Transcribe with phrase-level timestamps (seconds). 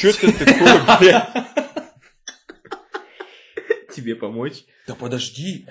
[0.00, 1.46] чё ты такое, бля?
[3.94, 4.64] Тебе помочь?
[4.86, 5.66] Да подожди.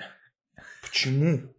[0.82, 1.52] Почему?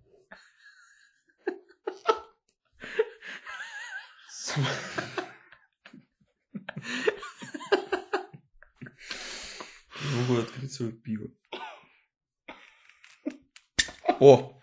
[10.13, 11.27] Могу открыть свое пиво.
[14.19, 14.61] О!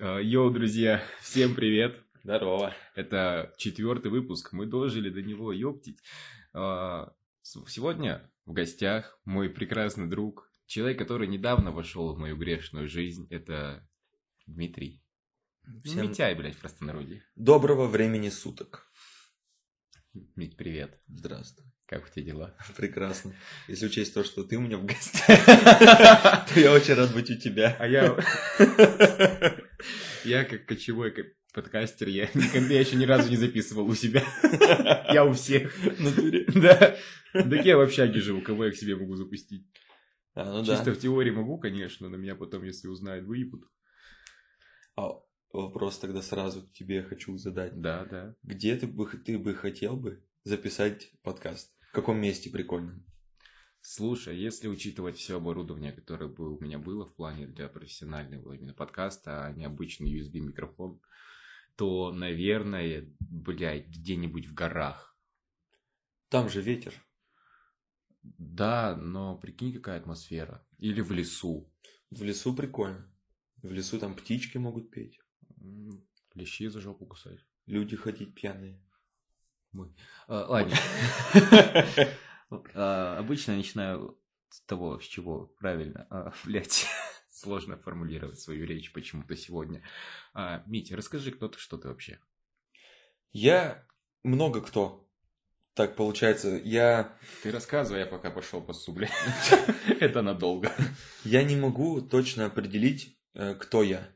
[0.00, 2.07] А, Йоу, друзья, всем привет.
[2.24, 2.74] Здорово.
[2.94, 4.52] Это четвертый выпуск.
[4.52, 5.98] Мы дожили до него, ёптить.
[6.52, 13.26] А, Сегодня в гостях мой прекрасный друг, человек, который недавно вошел в мою грешную жизнь.
[13.30, 13.88] Это
[14.46, 15.02] Дмитрий.
[15.84, 17.22] Всем Митяй, блядь, в простонародье.
[17.36, 18.90] доброго времени суток.
[20.36, 21.00] Мить, привет.
[21.06, 21.66] Здравствуй.
[21.86, 22.56] Как у тебя дела?
[22.76, 23.34] Прекрасно.
[23.66, 27.36] Если учесть то, что ты у меня в гостях, то я очень рад быть у
[27.38, 27.76] тебя.
[27.78, 28.14] А я...
[30.24, 31.12] Я как кочевой
[31.58, 34.22] подкастер, я никогда еще ни разу не записывал у себя.
[35.12, 35.74] Я у всех.
[36.54, 36.96] Да.
[37.32, 39.66] Так я в общаге живу, кого я к себе могу запустить?
[40.34, 43.64] А, ну Чисто в теории могу, конечно, но меня потом, если узнают, выебут.
[44.96, 45.20] А
[45.52, 47.78] вопрос тогда сразу тебе хочу задать.
[47.80, 48.34] Да, да.
[48.42, 51.70] Где ты бы, ты бы хотел бы записать подкаст?
[51.90, 53.04] В каком месте прикольно?
[53.82, 58.74] Слушай, если учитывать все оборудование, которое бы у меня было в плане для профессионального именно
[58.74, 61.00] подкаста, а не обычный USB микрофон,
[61.78, 65.16] то, наверное, блядь, где-нибудь в горах.
[66.28, 66.92] Там же ветер.
[68.22, 70.66] Да, но прикинь, какая атмосфера.
[70.78, 71.72] Или в лесу.
[72.10, 73.08] В лесу прикольно.
[73.62, 75.20] В лесу там птички могут петь.
[76.34, 77.46] Лещи за жопу кусать.
[77.66, 78.82] Люди ходить пьяные.
[79.70, 79.94] Мы.
[80.26, 80.76] А, ладно.
[82.74, 84.18] А, Обычно начинаю
[84.48, 86.06] с того, с чего правильно.
[86.10, 86.86] А, Блять,
[87.38, 89.82] сложно формулировать свою речь почему-то сегодня.
[90.34, 92.18] А, Митя, расскажи, кто ты, что ты вообще?
[93.30, 93.86] Я
[94.24, 95.08] много кто.
[95.74, 99.12] Так получается, я, Ты рассказывай, я пока пошел по су, блядь.
[100.00, 100.72] Это надолго.
[101.24, 104.08] я не могу точно определить, э, кто я.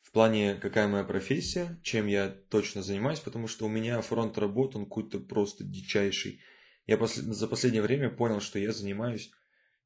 [0.00, 4.76] В плане, какая моя профессия, чем я точно занимаюсь, потому что у меня фронт работ,
[4.76, 6.40] он какой-то просто дичайший.
[6.86, 9.32] Я за последнее время понял, что я занимаюсь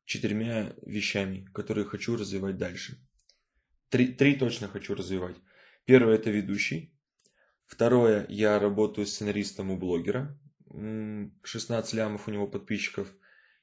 [0.06, 2.98] четырьмя вещами, которые хочу развивать дальше.
[3.90, 5.36] Три, три точно хочу развивать.
[5.84, 6.94] Первое– это ведущий.
[7.66, 10.38] Второе– я работаю сценаристом у блогера.
[10.70, 13.12] М, 16 лямов у него подписчиков.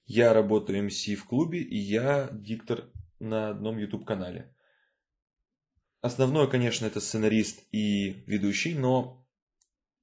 [0.06, 4.54] Я работаю МС в клубе, и я диктор на одном YouTube-канале.
[6.02, 9.26] Основное, конечно, это сценарист и ведущий, но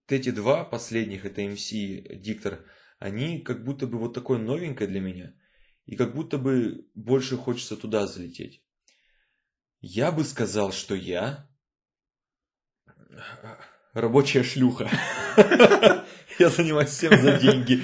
[0.09, 2.65] эти два последних, это МС и диктор,
[2.99, 5.35] они как будто бы вот такое новенькое для меня.
[5.91, 8.63] И как будто бы больше хочется туда залететь.
[9.81, 11.51] Я бы сказал, что я
[13.93, 14.89] рабочая шлюха.
[16.39, 17.81] Я занимаюсь всем за деньги.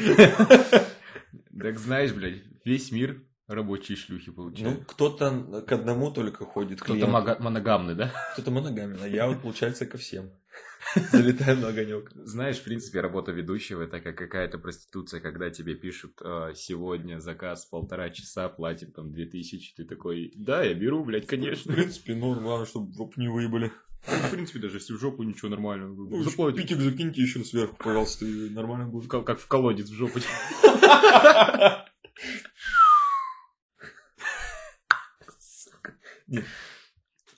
[1.61, 4.85] Так знаешь, блядь, весь мир рабочие шлюхи Ну, получают.
[4.87, 6.81] кто-то к одному только ходит.
[6.81, 8.13] Кто-то моногамный, да?
[8.35, 10.31] Кто-то моногамен, а я вот, получается, ко всем.
[11.13, 12.11] Залетаю на огонек.
[12.15, 17.67] Знаешь, в принципе, работа ведущего это как какая-то проституция, когда тебе пишут э, сегодня заказ
[17.67, 21.73] полтора часа, платим там две тысячи, ты такой, да, я беру, блядь, В конечно.
[21.73, 23.73] принципе, ну, главное, чтобы в жопу не выебали.
[24.07, 25.89] В принципе, даже если в жопу ничего нормально.
[25.89, 26.63] Ну, Заплатим.
[26.63, 29.11] Питик закиньте еще сверху, пожалуйста, и нормально будет.
[29.11, 30.21] Как как в колодец в жопу.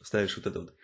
[0.03, 0.75] Ставишь вот это вот.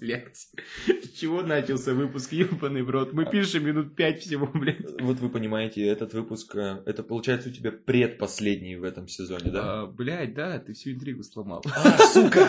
[0.00, 0.48] Блять.
[0.86, 3.12] С чего начался выпуск, ебаный в рот?
[3.12, 5.00] Мы пишем минут пять всего, блядь.
[5.00, 9.82] Вот вы понимаете, этот выпуск, э, это получается у тебя предпоследний в этом сезоне, да?
[9.82, 11.64] А, блядь, да, ты всю интригу сломал.
[11.66, 12.48] А, сука!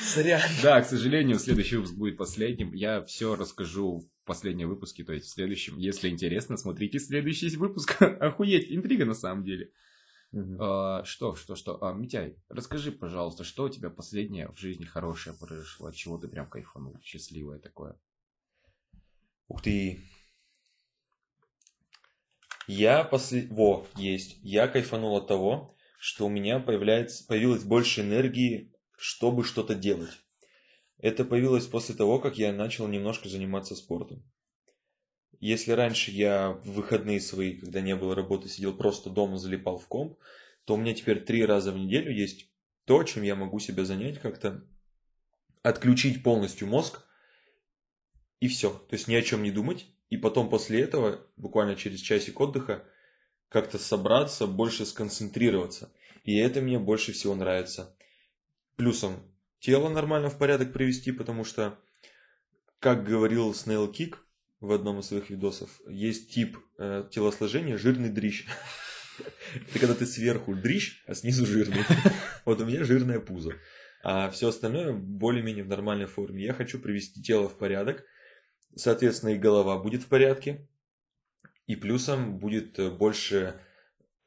[0.00, 0.40] Сорян.
[0.62, 2.72] Да, к сожалению, следующий выпуск будет последним.
[2.72, 5.78] Я все расскажу в последнем выпуске, то есть в следующем.
[5.78, 8.00] Если интересно, смотрите следующий выпуск.
[8.20, 9.70] Охуеть, интрига на самом деле.
[10.34, 11.82] А, что, что, что?
[11.82, 15.88] А, Митяй, расскажи, пожалуйста, что у тебя последнее в жизни хорошее произошло?
[15.88, 16.98] От чего ты прям кайфанул?
[17.02, 18.00] Счастливое такое.
[19.48, 20.00] Ух ты.
[22.66, 23.46] Я после...
[23.48, 24.38] Во, есть.
[24.42, 27.26] Я кайфанул от того, что у меня появляется...
[27.26, 30.18] появилось больше энергии, чтобы что-то делать.
[30.96, 34.24] Это появилось после того, как я начал немножко заниматься спортом.
[35.42, 39.88] Если раньше я в выходные свои, когда не было работы, сидел просто дома, залипал в
[39.88, 40.16] комп,
[40.64, 42.46] то у меня теперь три раза в неделю есть
[42.84, 44.64] то, чем я могу себя занять как-то,
[45.64, 47.02] отключить полностью мозг,
[48.38, 48.70] и все.
[48.70, 52.84] То есть ни о чем не думать и потом после этого, буквально через часик отдыха,
[53.48, 55.92] как-то собраться, больше сконцентрироваться.
[56.22, 57.96] И это мне больше всего нравится.
[58.76, 59.16] Плюсом
[59.58, 61.80] тело нормально в порядок привести, потому что,
[62.78, 64.24] как говорил Снейл Кик
[64.62, 68.46] в одном из своих видосов, есть тип э, телосложения жирный дрищ.
[69.54, 71.84] Это когда ты сверху дрищ, а снизу жирный.
[72.44, 73.54] Вот у меня жирное пузо.
[74.02, 76.44] А все остальное более-менее в нормальной форме.
[76.44, 78.04] Я хочу привести тело в порядок.
[78.74, 80.68] Соответственно, и голова будет в порядке.
[81.66, 83.60] И плюсом будет э, больше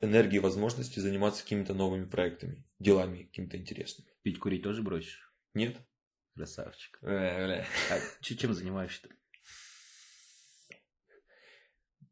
[0.01, 4.09] энергии и возможности заниматься какими-то новыми проектами, делами какими-то интересными.
[4.21, 5.33] Пить, курить тоже бросишь?
[5.53, 5.77] Нет.
[6.35, 6.97] Красавчик.
[7.01, 7.65] Э, бля.
[7.89, 9.15] А чем занимаешься-то?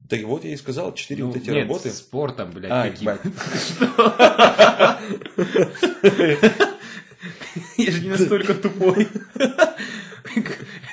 [0.09, 1.89] Так вот я и сказал, четыре Ну, вот эти нет, работы.
[1.89, 3.09] спортом, блядь, А, каким?
[7.77, 9.07] Я же не настолько тупой.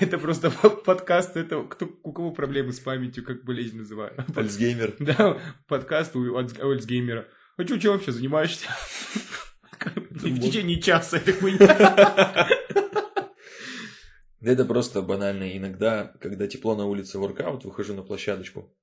[0.01, 4.13] Это просто подкаст, это кто, у кого проблемы с памятью, как болезнь называю.
[4.35, 4.97] Альцгеймер.
[4.99, 7.27] Да, подкаст у Альц- у Альцгеймера.
[7.57, 8.67] А чё, чем вообще занимаешься?
[10.11, 12.49] В течение часа это хуйня.
[14.43, 15.57] Это просто банально.
[15.57, 18.75] Иногда, когда тепло на улице воркаут, выхожу на площадочку.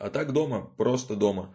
[0.00, 1.54] А так дома, просто дома.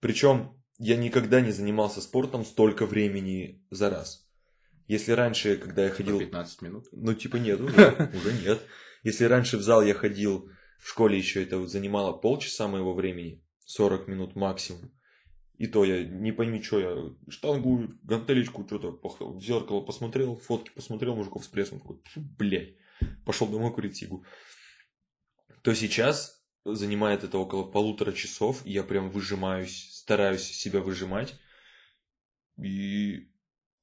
[0.00, 4.28] Причем я никогда не занимался спортом столько времени за раз.
[4.88, 6.18] Если раньше, когда я ходил...
[6.18, 6.86] 15 минут.
[6.90, 8.60] Ну, типа нет, уже, уже нет.
[9.04, 10.50] Если раньше в зал я ходил,
[10.80, 14.92] в школе еще это вот занимало полчаса моего времени, 40 минут максимум.
[15.56, 21.14] И то я не пойми, что я штангу, гантелечку, что-то в зеркало посмотрел, фотки посмотрел,
[21.14, 22.74] мужиков с прессом, такой, «Фу, блядь,
[23.24, 24.24] пошел домой курить сигу.
[25.62, 26.35] То сейчас
[26.74, 31.34] занимает это около полутора часов, я прям выжимаюсь, стараюсь себя выжимать.
[32.62, 33.30] И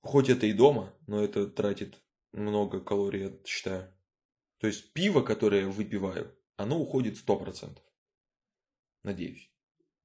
[0.02, 2.02] хоть это и дома, но это тратит
[2.32, 3.94] много калорий, я считаю.
[4.60, 7.78] То есть пиво, которое я выпиваю, оно уходит 100%.
[9.04, 9.50] Надеюсь.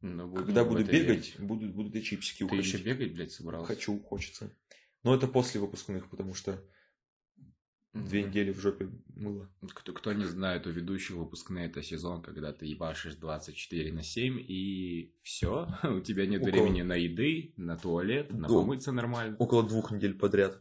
[0.00, 1.40] Ну, буду Когда буду бегать, верить.
[1.40, 2.66] будут, будут и чипсики Ты уходить.
[2.66, 3.66] еще бегать, блядь, собрался?
[3.66, 4.54] Хочу, хочется.
[5.02, 6.62] Но это после выпускных, потому что
[8.04, 9.48] две недели в жопе мыло.
[9.74, 14.38] Кто, кто не знает, у ведущих выпускные это сезон, когда ты ебашишь 24 на 7,
[14.40, 18.54] и все, у тебя нет Около- времени на еды, на туалет, на Да.
[18.54, 19.36] помыться нормально.
[19.38, 20.60] Около двух недель подряд.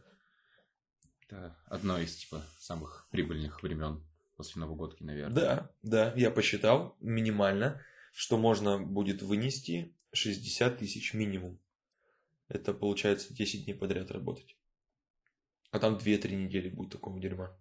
[1.26, 4.02] Это одно из, типа, самых прибыльных времен
[4.36, 5.34] после Новогодки, наверное.
[5.34, 7.82] Да, да, я посчитал минимально,
[8.12, 11.58] что можно будет вынести 60 тысяч минимум.
[12.48, 14.56] Это получается 10 дней подряд работать.
[15.70, 17.56] А там 2-3 недели будет такого дерьма.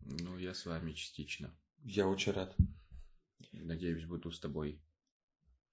[0.00, 1.54] Ну, я с вами частично.
[1.84, 2.56] Я очень рад.
[3.52, 4.80] Надеюсь, буду с тобой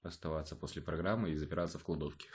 [0.02, 2.28] оставаться после программы и запираться в кладовке.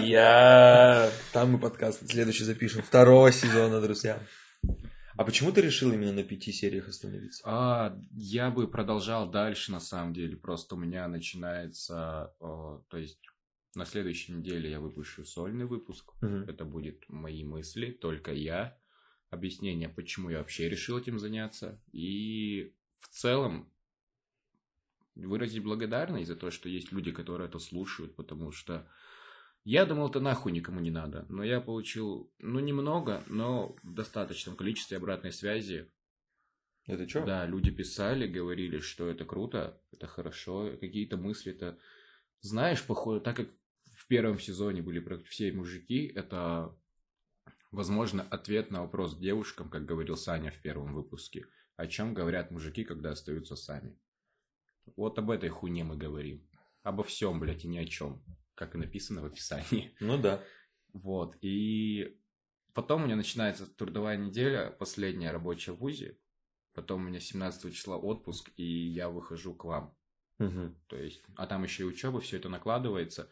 [0.00, 1.10] Я...
[1.32, 2.82] Там мы подкаст следующий запишем.
[2.82, 4.20] Второго сезона, друзья.
[5.16, 7.42] А почему ты решил именно на пяти сериях остановиться?
[7.44, 10.36] А, я бы продолжал дальше, на самом деле.
[10.36, 13.18] Просто у меня начинается, э, то есть
[13.74, 16.12] на следующей неделе я выпущу сольный выпуск.
[16.20, 16.44] Мгм.
[16.48, 18.78] Это будет мои мысли, только я.
[19.30, 21.82] Объяснение, почему я вообще решил этим заняться.
[21.92, 23.70] И в целом
[25.14, 28.88] выразить благодарность за то, что есть люди, которые это слушают, потому что
[29.64, 31.26] я думал, это нахуй никому не надо.
[31.28, 35.90] Но я получил, ну, немного, но в достаточном количестве обратной связи.
[36.86, 37.26] Это что?
[37.26, 41.78] Да, люди писали, говорили, что это круто, это хорошо, какие-то мысли-то...
[42.40, 43.48] Знаешь, походу, так как
[43.90, 46.76] в первом сезоне были все мужики, это,
[47.72, 51.46] возможно, ответ на вопрос девушкам, как говорил Саня в первом выпуске.
[51.76, 53.98] О чем говорят мужики, когда остаются сами.
[54.96, 56.48] Вот об этой хуйне мы говорим.
[56.82, 58.24] Обо всем, блядь, и ни о чем.
[58.54, 59.94] Как и написано в описании.
[60.00, 60.42] Ну да.
[60.92, 61.36] Вот.
[61.40, 62.18] И
[62.72, 66.18] потом у меня начинается трудовая неделя, последняя рабочая в ВУЗе.
[66.72, 69.97] Потом у меня 17 числа отпуск, и я выхожу к вам.
[70.38, 70.76] Мгм.
[70.86, 73.28] То есть, а там еще и учеба, все это накладывается.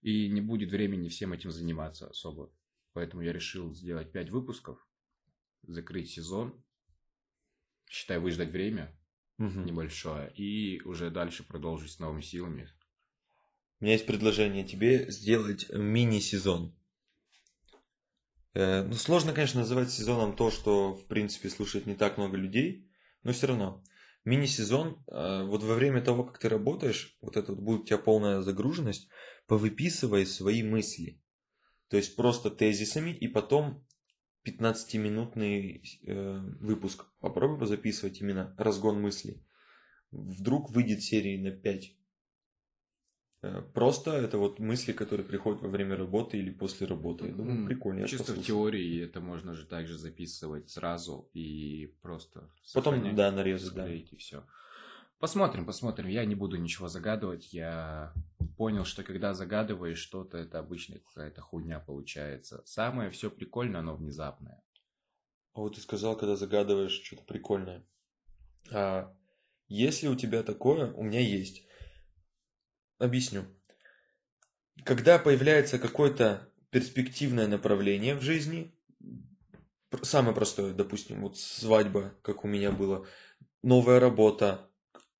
[0.00, 2.50] И не будет времени всем этим заниматься особо.
[2.92, 4.86] Поэтому я решил сделать 5 выпусков,
[5.62, 6.62] закрыть сезон,
[7.88, 8.92] считай, выждать время
[9.38, 9.66] Мгм.
[9.66, 12.68] небольшое, и уже дальше продолжить с новыми силами.
[13.80, 16.74] У меня есть предложение тебе сделать мини-сезон.
[18.54, 22.88] Э, ну, сложно, конечно, называть сезоном то, что, в принципе, слушает не так много людей,
[23.22, 23.82] но все равно.
[24.24, 27.98] Мини-сезон, э, вот во время того, как ты работаешь, вот это вот будет у тебя
[27.98, 29.08] полная загруженность,
[29.46, 31.20] повыписывай свои мысли.
[31.88, 33.84] То есть просто тезисами, и потом
[34.46, 37.06] 15-минутный э, выпуск.
[37.20, 39.44] Попробуй позаписывать именно разгон мыслей.
[40.10, 41.96] Вдруг выйдет серии на 5.
[43.42, 47.26] Э, Просто это вот мысли, которые приходят во время работы или после работы.
[47.26, 48.06] Я думаю, прикольно.
[48.06, 53.92] Чисто в теории это можно же также записывать сразу и просто Потом, да, нарезать, да.
[53.92, 54.44] и все.
[55.18, 56.08] Посмотрим, посмотрим.
[56.08, 57.52] Я не буду ничего загадывать.
[57.52, 58.12] Я
[58.56, 62.62] понял, что когда загадываешь что-то, это обычно какая-то хуйня получается.
[62.64, 64.62] Самое все прикольное, оно внезапное.
[65.54, 67.84] А вот ты сказал, когда загадываешь что-то прикольное.
[68.72, 69.14] А
[69.68, 71.64] если у тебя такое, у меня есть.
[73.02, 73.44] Объясню.
[74.84, 78.72] Когда появляется какое-то перспективное направление в жизни,
[80.02, 83.04] самое простое, допустим, вот свадьба, как у меня было,
[83.64, 84.70] новая работа,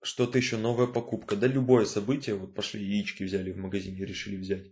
[0.00, 4.70] что-то еще, новая покупка, да любое событие, вот пошли яички взяли в магазине, решили взять.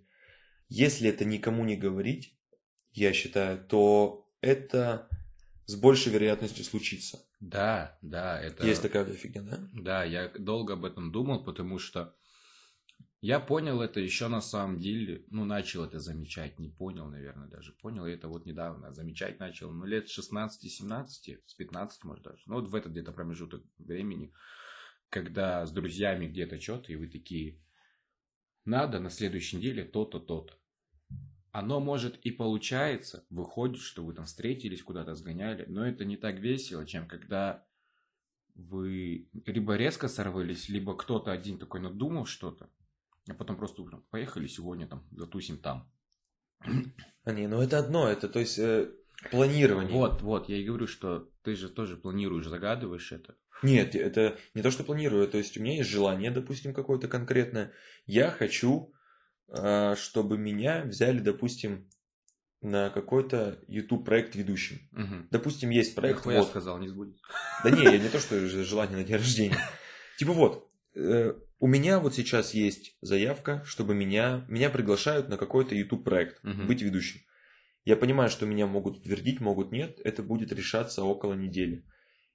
[0.68, 2.38] Если это никому не говорить,
[2.92, 5.08] я считаю, то это
[5.66, 7.18] с большей вероятностью случится.
[7.40, 8.64] Да, да, это...
[8.64, 9.68] Есть такая фигня, да?
[9.72, 12.14] Да, я долго об этом думал, потому что
[13.20, 17.72] я понял это еще на самом деле, ну, начал это замечать, не понял, наверное, даже.
[17.72, 22.42] Понял это вот недавно, замечать начал, ну, лет 16-17, с 15, может, даже.
[22.46, 24.32] Ну, вот в этот где-то промежуток времени,
[25.10, 27.60] когда с друзьями где-то что-то, и вы такие,
[28.64, 30.54] надо на следующей неделе то-то, то-то.
[31.52, 36.38] Оно может и получается, выходит, что вы там встретились, куда-то сгоняли, но это не так
[36.38, 37.66] весело, чем когда
[38.54, 42.70] вы либо резко сорвались, либо кто-то один такой надумал что-то,
[43.28, 45.90] а потом просто утром поехали сегодня там, затусим там.
[47.24, 48.90] А не, ну это одно, это то есть э,
[49.30, 49.92] планирование.
[49.92, 53.36] Вот, вот, я и говорю, что ты же тоже планируешь, загадываешь это.
[53.62, 57.72] Нет, это не то, что планирую, то есть у меня есть желание, допустим, какое-то конкретное.
[58.06, 58.92] Я хочу,
[59.48, 61.88] э, чтобы меня взяли, допустим,
[62.62, 64.88] на какой-то YouTube проект ведущим.
[64.92, 65.28] Угу.
[65.30, 66.24] Допустим, есть проект.
[66.24, 66.32] вот.
[66.32, 67.22] я сказал, не сбудется.
[67.64, 69.58] Да не, я не то, что желание на день рождения.
[70.18, 75.74] Типа вот, э, у меня вот сейчас есть заявка, чтобы меня, меня приглашают на какой-то
[75.74, 76.66] YouTube проект, Мгм.
[76.66, 77.20] быть ведущим.
[77.84, 81.84] Я понимаю, что меня могут утвердить, могут нет, это будет решаться около недели.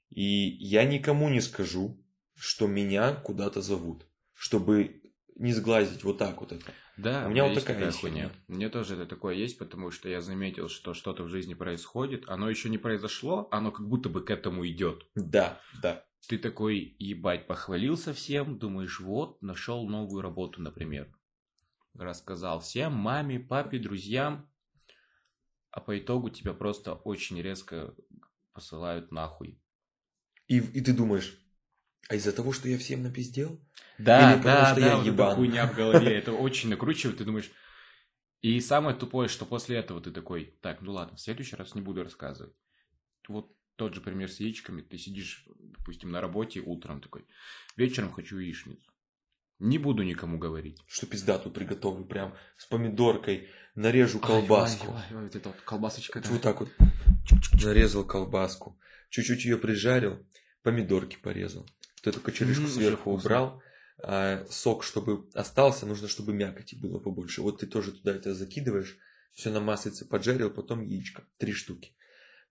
[0.09, 2.03] И я никому не скажу,
[2.35, 5.01] что меня куда-то зовут, чтобы
[5.35, 6.71] не сглазить вот так вот это.
[6.97, 8.31] Да, У меня вот такая такая хуйня.
[8.47, 12.49] Мне тоже это такое есть, потому что я заметил, что что-то в жизни происходит, оно
[12.49, 15.07] еще не произошло, оно как будто бы к этому идет.
[15.15, 16.05] Да, да.
[16.27, 21.13] Ты такой, ебать, похвалился всем, думаешь, вот, нашел новую работу, например.
[21.93, 24.49] Рассказал всем, маме, папе, друзьям,
[25.71, 27.93] а по итогу тебя просто очень резко
[28.53, 29.61] посылают нахуй.
[30.47, 31.37] И, и ты думаешь,
[32.07, 33.59] а из-за того, что я всем напиздел?
[33.97, 35.35] Да, Или потому да, что да, я вот ебан.
[35.35, 37.51] хуйня в голове, это очень накручивает, ты думаешь...
[38.41, 41.81] И самое тупое, что после этого ты такой, так, ну ладно, в следующий раз не
[41.81, 42.53] буду рассказывать.
[43.27, 47.25] Вот тот же пример с яичками, ты сидишь, допустим, на работе утром такой,
[47.75, 48.91] вечером хочу яичницу.
[49.59, 50.81] Не буду никому говорить.
[50.85, 54.91] Что пиздатую приготовлю, прям с помидоркой, нарежу колбаску.
[54.91, 56.19] Ай, ай, ай, вот эта вот колбасочка.
[56.21, 56.29] да.
[56.29, 56.69] Вот так вот
[57.63, 58.77] нарезал колбаску,
[59.09, 60.25] чуть-чуть ее прижарил,
[60.61, 61.69] помидорки порезал.
[61.97, 63.61] Вот эту кочерышку сверху убрал,
[64.03, 67.41] а сок, чтобы остался, нужно, чтобы мякоти было побольше.
[67.41, 68.97] Вот ты тоже туда это закидываешь,
[69.33, 71.93] все на маслице поджарил, потом яичко, три штуки.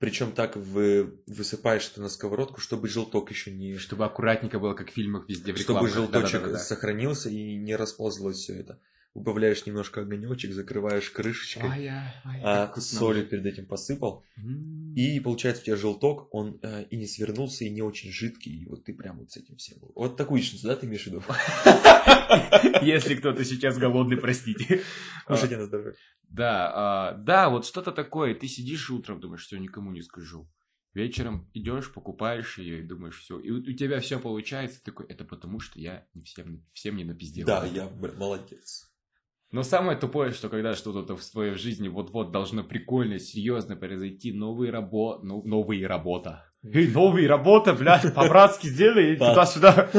[0.04, 3.78] Причем так вы, высыпаешь это на сковородку, чтобы желток еще не...
[3.78, 5.94] Чтобы аккуратненько было, как в фильмах везде в Чтобы рекламах.
[5.94, 6.58] желточек Да-да-да-да.
[6.58, 8.78] сохранился и не расползлось все это.
[9.14, 12.98] Убавляешь немножко огонечек, закрываешь крышечкой, Ай, ай, а вкусно.
[12.98, 14.24] солью перед этим посыпал.
[14.36, 14.92] М.
[14.96, 18.66] И получается у тебя желток, он э, и не свернулся, и не очень жидкий, и
[18.66, 19.78] вот ты прям вот с этим всем.
[19.94, 21.22] Вот такую яичницу, да, ты имеешь в виду?
[22.84, 24.82] Если кто-то сейчас голодный, простите.
[25.26, 25.94] Кушайте на здоровье.
[26.28, 28.34] Да, а, да, вот что-то такое.
[28.34, 30.50] Ты сидишь утром, думаешь, все, никому не скажу.
[30.92, 33.38] Вечером идешь, покупаешь ее и думаешь, все.
[33.40, 34.82] И у, тебя все получается.
[34.82, 37.46] Такой, это потому, что я не всем, всем не напиздел.
[37.46, 38.93] Да, я молодец.
[39.54, 44.72] Но самое тупое, что когда что-то в твоей жизни вот-вот должно прикольно, серьезно произойти, новые
[44.72, 46.50] работы, ну, новые работа.
[46.64, 49.28] Эй, новые работа, блядь, по-братски сделай, Да.
[49.30, 49.90] туда-сюда.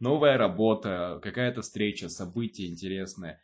[0.00, 3.38] Новая работа, какая-то встреча, событие интересное.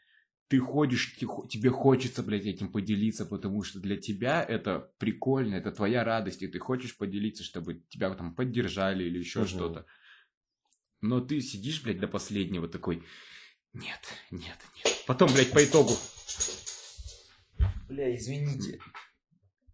[0.48, 5.56] Ты ходишь, те- хо- тебе хочется, блядь, этим поделиться, потому что для тебя это прикольно,
[5.56, 9.48] это твоя радость, и ты хочешь поделиться, чтобы тебя там поддержали или еще Мгм.
[9.48, 9.84] что-то.
[11.02, 13.02] Но ты сидишь, блядь, до последнего такой,
[13.72, 15.04] нет, нет, нет.
[15.06, 15.92] Потом, блядь, по итогу,
[17.88, 18.80] Бля, извините.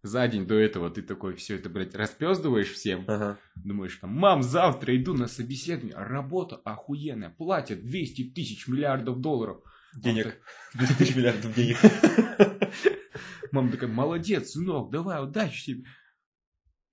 [0.03, 3.03] за день до этого ты такой все это, блядь, распездываешь всем.
[3.07, 3.39] Ага.
[3.55, 9.63] Думаешь, там, мам, завтра иду на собеседование, работа охуенная, платят 200 тысяч миллиардов долларов.
[9.95, 10.41] Денег.
[10.75, 11.77] 200 тысяч миллиардов денег.
[13.51, 15.85] Мама такая, молодец, сынок, давай, удачи тебе.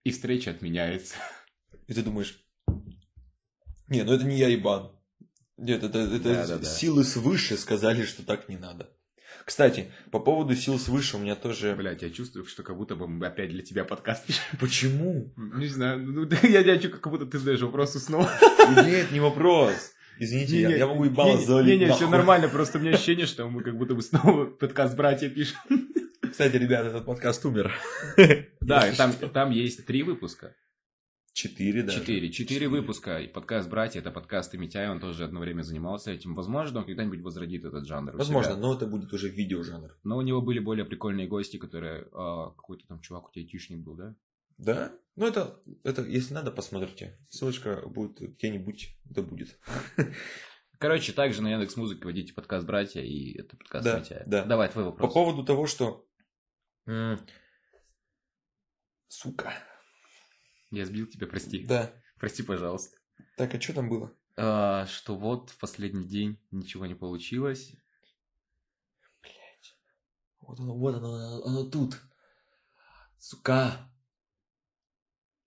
[0.05, 1.17] И встреча отменяется.
[1.87, 2.45] И ты думаешь,
[3.89, 4.93] не, ну это не я ебан.
[5.63, 6.65] Нет, это, это Да-да-да.
[6.65, 8.91] силы свыше сказали, что так не надо.
[9.45, 11.75] Кстати, по поводу сил свыше у меня тоже...
[11.77, 14.43] Блять, я чувствую, что как будто бы мы опять для тебя подкаст пишем.
[14.61, 15.33] Почему?
[15.37, 18.29] Не знаю, ну я, чувствую, как будто ты задаешь вопросы снова.
[18.85, 19.93] Нет, не вопрос.
[20.19, 21.81] Извините, я, Не-не, я могу ебало не- залить.
[21.81, 25.29] Не-не, все нормально, просто у меня ощущение, что мы как будто бы снова подкаст братья
[25.29, 25.57] пишем.
[26.31, 27.73] Кстати, ребята, этот подкаст умер.
[28.61, 30.55] Да, и там, там есть три выпуска.
[31.33, 31.93] Четыре, да.
[31.93, 32.31] Четыре.
[32.31, 33.19] Четыре выпуска.
[33.19, 36.35] И подкаст «Братья»— это подкаст Митяя, он тоже одно время занимался этим.
[36.35, 39.99] Возможно, он когда-нибудь возродит этот жанр Возможно, но это будет уже видеожанр.
[40.05, 42.07] Но у него были более прикольные гости, которые...
[42.13, 44.15] а, какой-то там чувак у тебя айтишник был, да?
[44.59, 44.93] Да?
[45.17, 47.19] Ну, это, это, если надо, посмотрите.
[47.31, 49.59] Ссылочка будет где-нибудь, да будет.
[50.79, 54.23] Короче, также на Яндекс Музыке вводите подкаст «Братья», и это подкаст Да, Митяя.
[54.27, 54.45] да.
[54.45, 55.15] Давай, твой По вопрос.
[55.15, 56.07] поводу того, что...
[59.09, 59.55] Сука.
[60.73, 61.67] Я сбил тебя, прости.
[61.67, 61.93] Да.
[62.19, 62.97] Прости, пожалуйста.
[63.37, 64.11] Так, а что там было?
[64.39, 67.75] А, что вот в последний день ничего не получилось.
[70.41, 72.01] Вот оно, вот оно, оно тут.
[73.19, 73.91] Сука.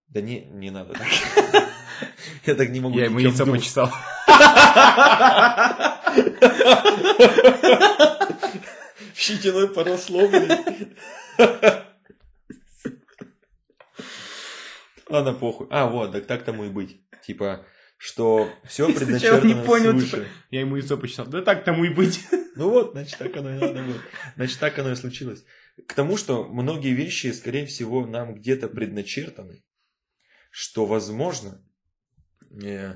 [0.08, 1.08] Да не, не надо так.
[2.46, 2.98] Я так не могу.
[2.98, 3.62] Я ему думать.
[3.62, 3.92] почесал.
[9.16, 10.96] Щетиной поросло, блин.
[15.10, 15.68] Ладно, похуй.
[15.70, 17.02] А, вот, так так тому и быть.
[17.26, 17.66] Типа,
[17.98, 21.28] что все предначертано не понял, типа, Я ему яйцо почесал.
[21.28, 22.22] Да так тому и быть.
[22.58, 23.98] Ну вот, значит, так оно и надо было.
[24.38, 25.44] Значит, так оно и случилось.
[25.88, 29.62] К тому, что многие вещи, скорее всего, нам где-то предначертаны,
[30.52, 31.62] что, возможно,
[32.64, 32.96] э,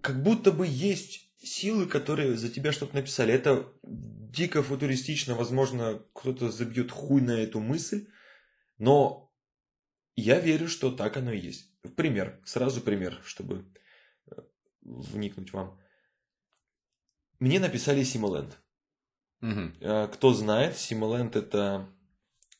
[0.00, 3.34] как будто бы есть силы, которые за тебя что-то написали.
[3.34, 8.06] Это дико футуристично, возможно, кто-то забьет хуй на эту мысль,
[8.78, 9.29] но
[10.16, 11.70] я верю, что так оно и есть.
[11.96, 13.64] Пример, сразу пример, чтобы
[14.30, 14.34] э,
[14.82, 15.78] вникнуть вам.
[17.38, 18.58] Мне написали Симоленд.
[19.42, 21.88] Э, Кто знает, Симоленд это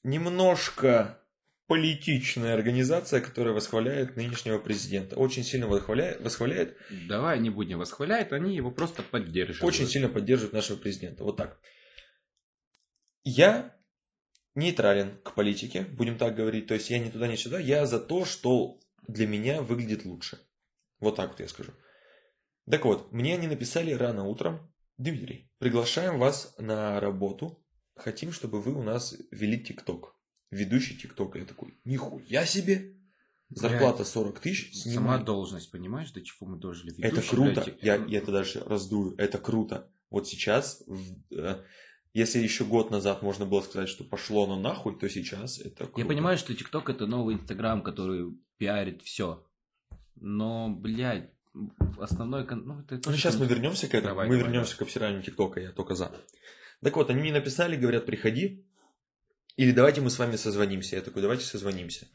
[0.03, 1.19] немножко
[1.67, 5.17] политичная организация, которая восхваляет нынешнего президента.
[5.17, 6.77] Очень сильно восхваляет, восхваляет
[7.09, 9.63] Давай не будем восхвалять, они его просто поддерживают.
[9.73, 11.23] очень сильно поддерживает нашего президента.
[11.23, 11.61] Вот так.
[13.23, 13.77] Я
[14.61, 16.67] нейтрален к политике, будем так говорить.
[16.67, 17.59] То есть я ни туда, ни сюда.
[17.59, 20.39] Я за то, что для меня выглядит лучше.
[21.01, 21.73] Вот так вот я скажу.
[22.71, 24.73] Так вот, мне они написали рано утром.
[24.99, 27.65] Дмитрий, приглашаем вас на работу.
[27.97, 30.15] Хотим, чтобы вы у нас вели ТикТок.
[30.51, 31.39] Ведущий ТикТока.
[31.39, 32.95] Я такой, нихуя себе.
[33.49, 34.75] Зарплата 40 тысяч.
[34.75, 35.25] Сама снимай.
[35.25, 36.93] должность, понимаешь, до чего мы дожили?
[36.99, 37.63] Это Ведущий, круто.
[37.65, 39.17] блядь, Я, э, я это даже раздую.
[39.17, 39.91] Это круто.
[40.11, 41.63] Вот сейчас, в- э,
[42.13, 46.01] если еще год назад можно было сказать, что пошло оно нахуй, то сейчас это круто.
[46.01, 49.47] Я понимаю, что ТикТок это новый Инстаграм, который пиарит все.
[50.17, 51.31] Но, блядь,
[51.99, 52.47] основной...
[52.49, 54.15] Ну, это Ну, сейчас мы вернемся к этому.
[54.15, 56.13] Давай, мы давай, вернемся к обсиранию ТикТока, я только за.
[56.83, 58.67] Так вот, они мне написали, говорят, приходи.
[59.57, 60.97] Или давайте мы с вами созвонимся.
[60.97, 62.09] Я такой, давайте созвонимся.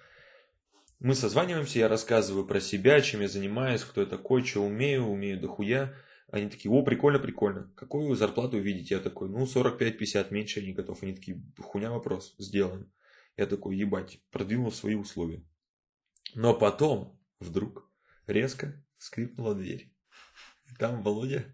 [0.99, 5.39] Мы созваниваемся, я рассказываю про себя, чем я занимаюсь, кто я такой, что умею, умею
[5.39, 5.93] дохуя.
[6.31, 7.71] Они такие, о, прикольно, прикольно.
[7.75, 8.95] Какую зарплату видите?
[8.95, 11.03] Я такой, ну, 45-50, меньше не готов.
[11.03, 12.91] Они такие, хуйня вопрос, сделаем.
[13.37, 15.43] Я такой, ебать, продвинул свои условия.
[16.33, 17.89] Но потом, вдруг,
[18.27, 19.93] резко скрипнула дверь.
[20.79, 21.45] Там Володя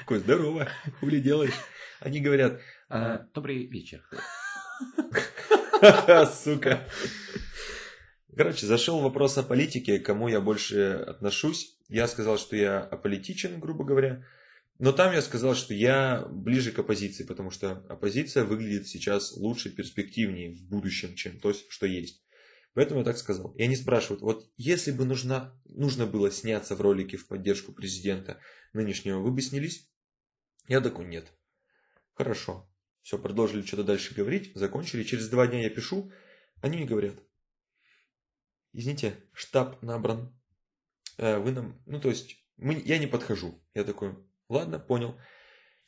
[0.00, 0.68] такой, здорово,
[1.00, 1.54] хули делаешь?
[2.00, 4.04] Они говорят, А, а, Добрый вечер.
[6.32, 6.86] сука.
[8.34, 11.76] Короче, зашел вопрос о политике, к кому я больше отношусь.
[11.88, 14.26] Я сказал, что я аполитичен, грубо говоря.
[14.78, 19.70] Но там я сказал, что я ближе к оппозиции, потому что оппозиция выглядит сейчас лучше,
[19.70, 22.24] перспективнее в будущем, чем то, что есть.
[22.72, 23.52] Поэтому я так сказал.
[23.52, 28.40] И они спрашивают, вот если бы нужна, нужно было сняться в ролике в поддержку президента
[28.72, 29.90] нынешнего, вы бы снялись?
[30.68, 31.32] Я такой, нет.
[32.14, 32.66] Хорошо.
[33.02, 35.02] Все, продолжили что-то дальше говорить, закончили.
[35.02, 36.10] Через два дня я пишу,
[36.62, 37.16] они мне говорят,
[38.72, 40.32] извините, штаб набран.
[41.18, 43.62] Э, Вы нам, ну то есть, мы, я не подхожу.
[43.74, 44.16] Я такой,
[44.48, 45.18] ладно, понял.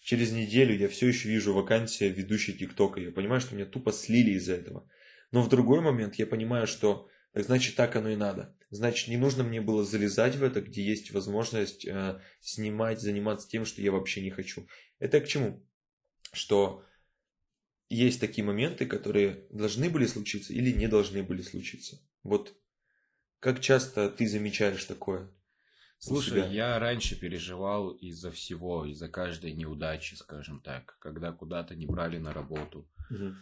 [0.00, 3.00] Через неделю я все еще вижу вакансия ведущей ТикТока.
[3.00, 4.88] Я понимаю, что меня тупо слили из-за этого.
[5.30, 8.56] Но в другой момент я понимаю, что так значит так оно и надо.
[8.70, 13.64] Значит, не нужно мне было залезать в это, где есть возможность э, снимать, заниматься тем,
[13.64, 14.66] что я вообще не хочу.
[14.98, 15.66] Это к чему?
[16.32, 16.84] Что
[17.88, 22.00] есть такие моменты, которые должны были случиться или не должны были случиться.
[22.22, 22.56] Вот
[23.44, 25.28] как часто ты замечаешь такое?
[25.98, 26.46] Слушай, себя?
[26.46, 32.32] я раньше переживал из-за всего, из-за каждой неудачи, скажем так, когда куда-то не брали на
[32.32, 32.88] работу.
[33.10, 33.36] Мгм.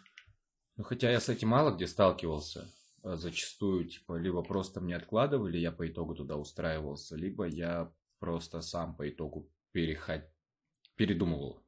[0.76, 2.68] Ну, хотя я с этим мало где сталкивался.
[3.04, 8.60] А Зачастую, типа, либо просто мне откладывали, я по итогу туда устраивался, либо я просто
[8.60, 10.22] сам по итогу переход...
[10.96, 11.62] передумывал.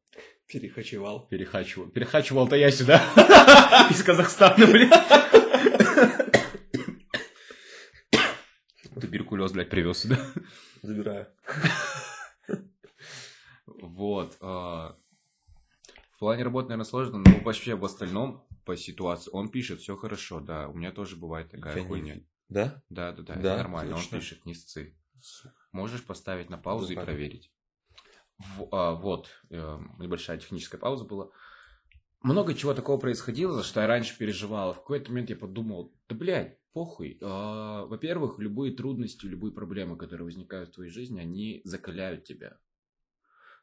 [0.48, 1.28] Перехачивал.
[1.28, 1.88] Перехачивал.
[1.88, 3.00] Перехачивал-то я сюда.
[3.90, 5.43] Из Казахстана, блядь.
[9.18, 10.18] Туберкулез, блядь, привез сюда.
[10.82, 11.28] Забираю.
[13.66, 14.36] Вот.
[14.40, 14.96] а,
[16.10, 20.40] В плане работы, наверное, сложно, но вообще в остальном по ситуации он пишет, все хорошо,
[20.40, 22.16] да, у меня тоже бывает такая хуйня.
[22.48, 22.82] Да?
[22.88, 24.16] Да, да, да, Да, это нормально, точно.
[24.16, 24.96] он пишет, не сцы.
[25.70, 27.52] Можешь поставить на паузу и проверить.
[28.38, 31.28] В- а, вот, э, небольшая техническая пауза была.
[32.20, 34.72] Много чего такого происходило, за что я раньше переживал.
[34.72, 37.18] В какой-то момент я подумал, да, блядь, похуй.
[37.22, 42.58] А, Во-первых, любые трудности, любые проблемы, которые возникают в твоей жизни, они закаляют тебя.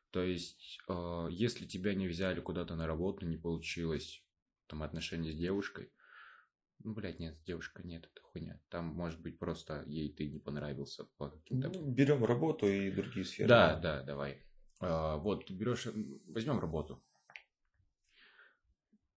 [0.09, 4.25] То есть, э, если тебя не взяли куда-то на работу, не получилось
[4.67, 5.91] там отношения с девушкой,
[6.83, 8.59] ну, блядь, нет, девушка нет, это хуйня.
[8.69, 11.69] Там, может быть, просто ей ты не понравился по каким-то...
[11.69, 13.47] Ну, берем работу и другие сферы.
[13.47, 14.43] Да, да, давай.
[14.79, 15.87] А, вот, ты берешь,
[16.29, 16.99] возьмем работу.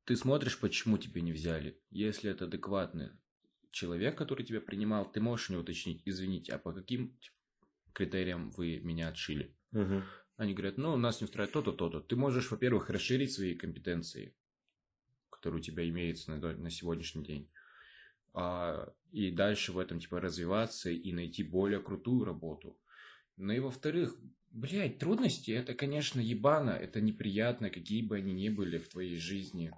[0.04, 1.80] Ты смотришь, почему тебя не взяли.
[1.90, 3.10] Если это адекватный
[3.74, 7.18] человек, который тебя принимал, ты можешь у него уточнить, извините, а по каким
[7.92, 9.54] критериям вы меня отшили?
[9.72, 10.04] Мгм.
[10.36, 12.00] Они говорят, ну, нас не устраивает то-то, то-то.
[12.00, 14.34] Ты можешь, во-первых, расширить свои компетенции,
[15.30, 17.50] которые у тебя имеются на, на сегодняшний день.
[18.32, 22.76] А, и дальше в этом, типа, развиваться и найти более крутую работу.
[23.36, 24.16] Ну и во-вторых,
[24.50, 29.72] блядь, трудности, это, конечно, ебано, это неприятно, какие бы они ни были в твоей жизни.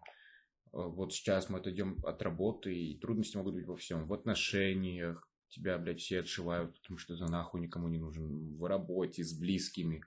[0.77, 4.07] А, Вот сейчас мы отойдем от работы, и трудности могут быть во всем.
[4.07, 8.57] В отношениях, тебя, блядь, все отшивают, потому что ты нахуй никому не нужен.
[8.57, 10.05] В работе, с близкими.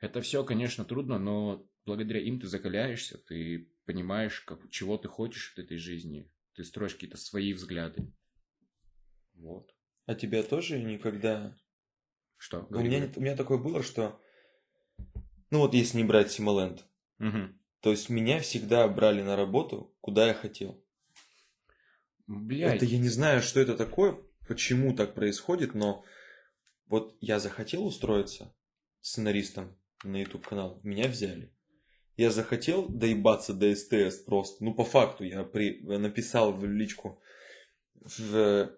[0.00, 5.52] Это все, конечно, трудно, но благодаря им ты закаляешься, ты понимаешь, как, чего ты хочешь
[5.52, 6.30] от этой жизни.
[6.54, 8.12] Ты строишь какие-то свои взгляды.
[9.34, 9.72] Вот.
[10.06, 11.56] А тебя тоже никогда...
[12.36, 12.66] Что?
[12.70, 14.20] У меня, у меня такое было, что...
[15.50, 16.84] Ну вот если не брать Симоленд,
[17.18, 17.57] Мгм.
[17.80, 20.82] То есть меня всегда брали на работу, куда я хотел.
[22.26, 22.76] Блядь.
[22.76, 26.04] Это я не знаю, что это такое, почему так происходит, но
[26.86, 28.54] вот я захотел устроиться
[29.00, 31.52] сценаристом на YouTube канал, меня взяли.
[32.16, 34.64] Я захотел доебаться до СТС просто.
[34.64, 35.80] Ну, по факту, я при...
[35.80, 37.22] написал в личку
[37.94, 38.76] в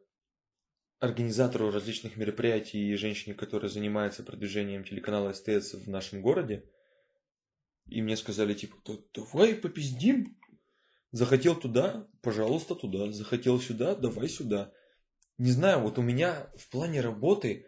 [0.99, 6.65] организатору различных мероприятий и женщине, которая занимается продвижением телеканала СТС в нашем городе.
[7.87, 10.37] И мне сказали, типа, «Да давай попиздим.
[11.13, 13.11] Захотел туда, пожалуйста, туда.
[13.11, 14.73] Захотел сюда, давай сюда.
[15.39, 17.67] Не знаю, вот у меня в плане работы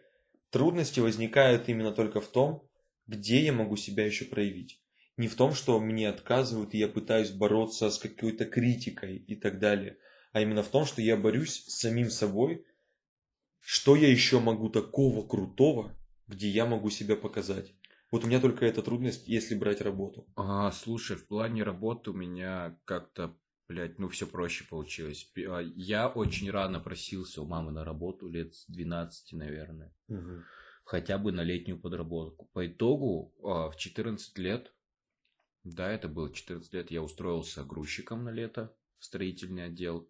[0.50, 2.68] трудности возникают именно только в том,
[3.06, 4.80] где я могу себя еще проявить.
[5.16, 9.58] Не в том, что мне отказывают, и я пытаюсь бороться с какой-то критикой и так
[9.58, 9.98] далее.
[10.32, 12.64] А именно в том, что я борюсь с самим собой,
[13.60, 15.96] что я еще могу такого крутого,
[16.26, 17.74] где я могу себя показать.
[18.12, 20.28] Вот у меня только эта трудность, если брать работу.
[20.36, 23.34] А, слушай, в плане работы у меня как-то,
[23.68, 25.32] блядь, ну все проще получилось.
[25.48, 29.96] А, Я очень рано просился у мамы на работу, лет с 12, наверное.
[30.84, 32.50] Хотя бы на летнюю подработку.
[32.52, 34.74] По итогу, а, в 14 лет,
[35.64, 40.06] да, это было 14 лет, я устроился грузчиком на лето в строительный отдел.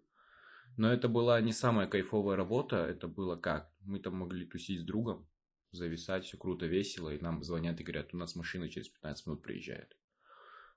[0.76, 3.70] Но это была не самая кайфовая работа, это было как?
[3.82, 5.28] Мы там могли тусить с другом,
[5.72, 9.42] зависать, все круто, весело, и нам звонят и говорят, у нас машина через 15 минут
[9.42, 9.96] приезжает.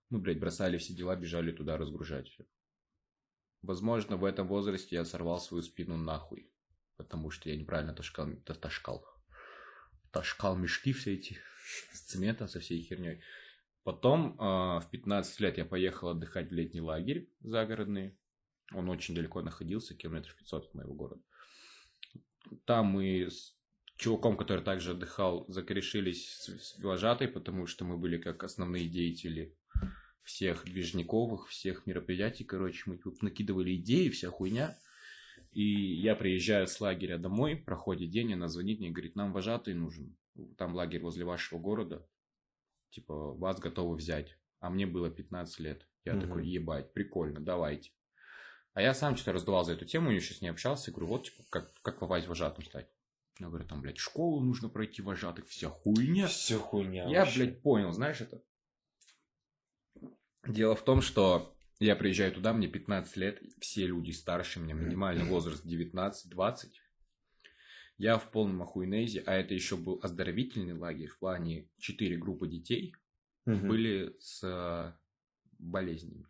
[0.09, 2.45] Мы, блядь, бросали все дела, бежали туда разгружать все.
[3.61, 6.51] Возможно, в этом возрасте я сорвал свою спину нахуй,
[6.97, 9.05] потому что я неправильно ташкал, та- ташкал,
[10.11, 11.37] ташкал мешки все эти
[11.93, 13.21] с цементом, со всей херней.
[13.83, 18.17] Потом а, в 15 лет я поехал отдыхать в летний лагерь загородный.
[18.73, 21.21] Он очень далеко находился, километров 500 от моего города.
[22.65, 23.29] Там мы
[23.97, 29.55] чуваком, который также отдыхал, закорешились с, с вожатой, потому что мы были как основные деятели
[30.23, 32.43] всех движниковых, всех мероприятий.
[32.43, 34.77] Короче, мы тут накидывали идеи, вся хуйня.
[35.51, 39.73] И я приезжаю с лагеря домой, проходит день, она звонит мне и говорит, нам вожатый
[39.73, 40.17] нужен.
[40.57, 42.05] Там лагерь возле вашего города.
[42.89, 44.37] Типа, вас готовы взять.
[44.59, 45.87] А мне было 15 лет.
[46.03, 46.21] Я Мгм.
[46.21, 47.91] такой, ебать, прикольно, давайте.
[48.73, 51.25] А я сам что-то раздувал за эту тему, я еще с ней общался, говорю, вот,
[51.25, 52.89] типа, как, как попасть вожатым стать.
[53.39, 56.27] Я говорю, там, блядь, школу нужно пройти вожатых, вся хуйня.
[56.27, 57.07] Все хуйня.
[57.09, 57.43] Я, вообще.
[57.43, 58.41] блядь, понял, знаешь это?
[60.47, 65.25] Дело в том, что я приезжаю туда, мне 15 лет, все люди старше меня, минимальный
[65.29, 66.71] возраст 19-20.
[67.97, 72.93] Я в полном охуенезе, а это еще был оздоровительный лагерь в плане 4 группы детей
[73.45, 73.67] Мгм.
[73.67, 74.93] были с э,
[75.59, 76.25] болезнями.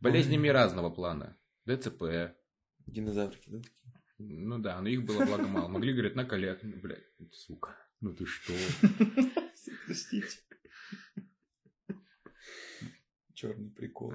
[0.00, 1.36] Болезнями разного плана.
[1.66, 2.34] ДЦП,
[2.86, 3.60] Динозаврики, да?
[4.18, 5.68] Ну да, но их было благо мало.
[5.68, 6.60] Могли, говорить, на коллег.
[6.62, 8.52] Ну, блядь, сука, ну ты что?
[9.86, 10.38] Простите.
[13.34, 14.14] черный прикол.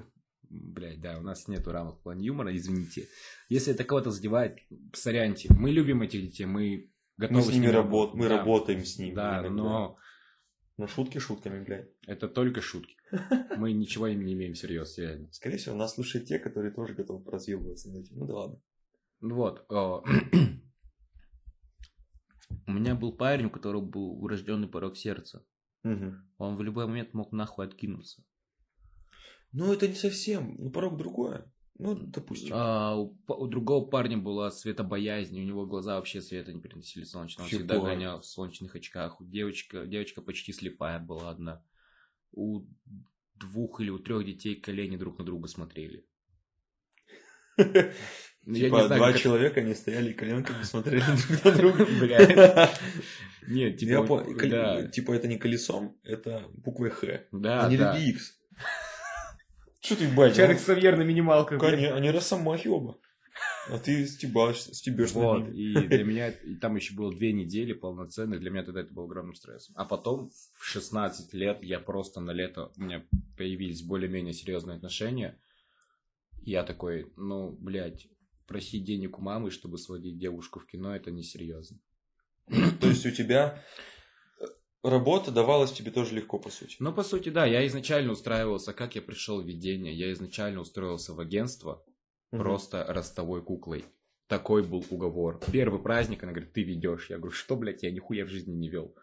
[0.50, 3.08] Блять, да, у нас нету рамок в плане юмора, извините.
[3.48, 4.58] Если это кого-то задевает,
[4.92, 5.48] соряньте.
[5.52, 8.38] Мы любим этих детей, мы готовы мы с ними работаем, мы да.
[8.38, 9.14] работаем с ними.
[9.14, 9.50] Да, иногда.
[9.50, 9.98] но
[10.76, 11.88] Но шутки шутками, блядь.
[12.06, 12.94] это только шутки.
[13.56, 15.28] Мы ничего им не имеем всерьез, реально.
[15.30, 18.18] Скорее всего, нас слушают те, которые тоже готовы разъебываться над этим.
[18.18, 18.60] Ну да ладно.
[19.24, 19.64] Вот.
[19.70, 19.74] э,
[22.66, 25.44] У меня был парень, у которого был врожденный порог сердца.
[25.82, 26.30] Мгм.
[26.38, 28.22] Он в любой момент мог нахуй откинуться.
[29.52, 30.56] Ну, это не совсем.
[30.58, 31.50] Ну, порог другое.
[31.78, 32.50] Ну, допустим.
[32.52, 37.46] А у, у другого парня была светобоязнь, у него глаза вообще света не переносили солнечного.
[37.46, 39.20] Он всегда гонял в солнечных очках.
[39.20, 41.64] У девочка, девочка почти слепая была одна.
[42.32, 42.66] У
[43.34, 46.06] двух или у трех детей колени друг на друга смотрели.
[47.56, 51.86] Ну, я Типа, не знаю, два как человека, они стояли коленками смотрели друг на друга.
[52.00, 52.80] Блядь.
[53.46, 57.22] Нет, типа, Я да, Типа, это не колесом, это буквой Х.
[57.32, 57.96] да, не да.
[57.96, 58.38] люди X.
[59.80, 60.36] Что ты, бать?
[60.36, 61.58] Чарик Савьер на минималках.
[61.58, 61.74] блядь.
[61.74, 62.98] Они, они росомахи оба.
[63.68, 68.40] А ты стебаешь, стебешь Вот, и для меня, и там еще было две недели полноценных,
[68.40, 69.74] для меня тогда это был огромным стрессом.
[69.76, 73.04] А потом, в 16 лет, я просто на лето, у меня
[73.36, 75.38] появились более-менее серьезные отношения.
[76.44, 78.06] Я такой, ну, блядь,
[78.46, 81.78] просить денег у мамы, чтобы сводить девушку в кино, это несерьезно.
[82.80, 83.62] То есть у тебя
[84.38, 84.44] э,
[84.82, 86.76] работа давалась тебе тоже легко, по сути.
[86.80, 91.14] Ну, по сути, да, я изначально устраивался, как я пришел в ведение, я изначально устроился
[91.14, 91.82] в агентство,
[92.30, 92.42] Мгм.
[92.42, 93.84] просто ростовой куклой.
[94.26, 95.40] Такой был уговор.
[95.52, 97.08] Первый праздник, она говорит, ты ведешь.
[97.10, 98.94] Я говорю, что, блядь, я нихуя в жизни не вел.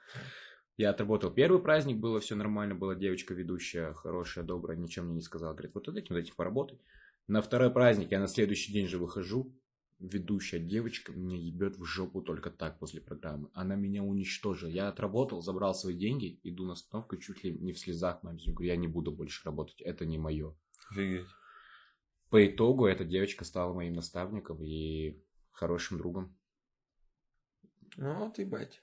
[0.78, 5.22] Я отработал первый праздник, было все нормально, была девочка ведущая, хорошая, добрая, ничем мне не
[5.22, 5.54] сказала.
[5.54, 6.80] Говорит, вот этим, над этим поработай.
[7.28, 9.56] На второй праздник я на следующий день же выхожу,
[10.00, 13.50] ведущая девочка меня ебет в жопу только так после программы.
[13.54, 14.70] Она меня уничтожила.
[14.70, 18.68] Я отработал, забрал свои деньги, иду на остановку, чуть ли не в слезах маме говорю,
[18.68, 20.56] я не буду больше работать, это не мое.
[20.90, 21.28] Офигеть.
[22.30, 26.36] По итогу эта девочка стала моим наставником и хорошим другом.
[27.98, 28.82] Ну, вот бать.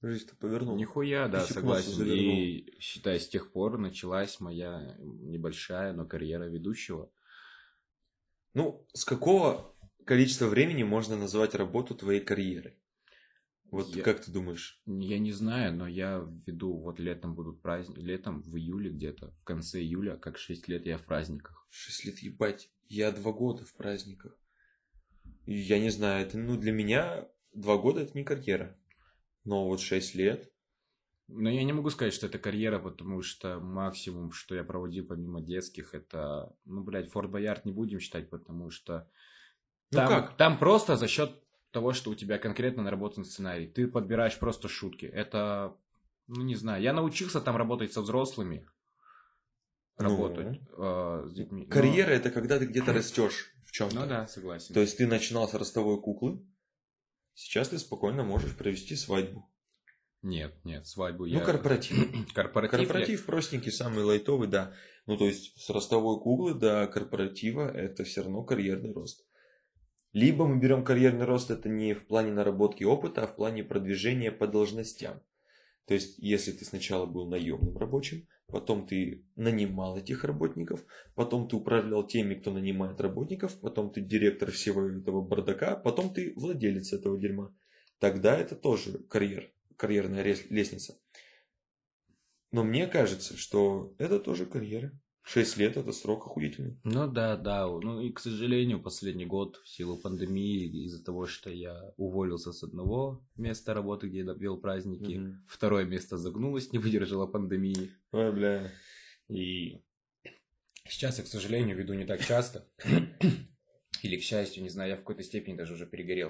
[0.00, 0.76] Жизнь-то повернула.
[0.76, 2.04] Нихуя, да, согласен.
[2.06, 7.10] И считай, с тех пор началась моя небольшая, но карьера ведущего.
[8.54, 9.74] Ну, с какого
[10.06, 12.78] количества времени можно назвать работу твоей карьерой?
[13.70, 14.80] Вот Я- как ты думаешь?
[14.86, 19.44] Я не знаю, но я веду, вот летом будут праздники, летом в июле где-то, в
[19.44, 21.66] конце июля, как 6 лет я в праздниках.
[21.70, 22.70] Шесть лет ебать.
[22.88, 24.38] Я два года в праздниках.
[25.46, 28.78] Я не знаю, это, ну, для меня два года это не карьера.
[29.42, 30.52] Но вот шесть лет.
[31.26, 35.40] Но я не могу сказать, что это карьера, потому что максимум, что я проводил помимо
[35.40, 39.08] детских, это, ну, блядь, Форт Боярд не будем считать, потому что
[39.90, 40.36] Ну там, как?
[40.36, 41.30] там просто за счет
[41.70, 43.66] того, что у тебя конкретно наработан сценарий.
[43.66, 45.06] Ты подбираешь просто шутки.
[45.06, 45.76] Это,
[46.26, 48.68] ну, не знаю, я научился там работать со взрослыми.
[49.98, 50.04] Ну.
[50.04, 51.64] Работать э, с детьми.
[51.64, 54.00] Но- Карьера это когда ты где-то растешь в чем-то.
[54.00, 54.74] Ну да, согласен.
[54.74, 56.44] То есть ты начинал с ростовой куклы,
[57.32, 59.50] сейчас ты спокойно можешь провести свадьбу.
[60.24, 61.40] Нет, нет, свадьбу Ну, я...
[61.40, 61.96] корпоратив.
[62.34, 62.72] Корпоратив.
[62.72, 64.72] я- Корпоратив простенький, самый лайтовый, да.
[65.06, 69.26] Ну, то есть с ростовой куклы до корпоратива это все равно карьерный рост.
[70.14, 74.32] Либо мы берем карьерный рост, это не в плане наработки опыта, а в плане продвижения
[74.32, 75.20] по должностям.
[75.86, 80.82] То есть, если ты сначала был наемным рабочим, потом ты нанимал этих работников,
[81.14, 86.32] потом ты управлял теми, кто нанимает работников, потом ты директор всего этого бардака, потом ты
[86.36, 87.54] владелец этого дерьма.
[87.98, 90.98] Тогда это тоже карьер, карьерная лестница.
[92.50, 94.92] Но мне кажется, что это тоже карьера.
[95.26, 96.78] Шесть лет это срок охуительный.
[96.84, 97.66] Ну да, да.
[97.66, 102.62] Ну и, к сожалению, последний год в силу пандемии, из-за того, что я уволился с
[102.62, 105.46] одного места работы, где я вел праздники, Мгм.
[105.48, 107.90] второе место загнулось, не выдержало пандемии.
[108.12, 108.70] Ой, бля.
[109.28, 109.82] И
[110.86, 112.68] сейчас я, к сожалению, веду не так часто.
[114.02, 116.28] Или, к счастью, не знаю, я в какой-то степени даже уже перегорел.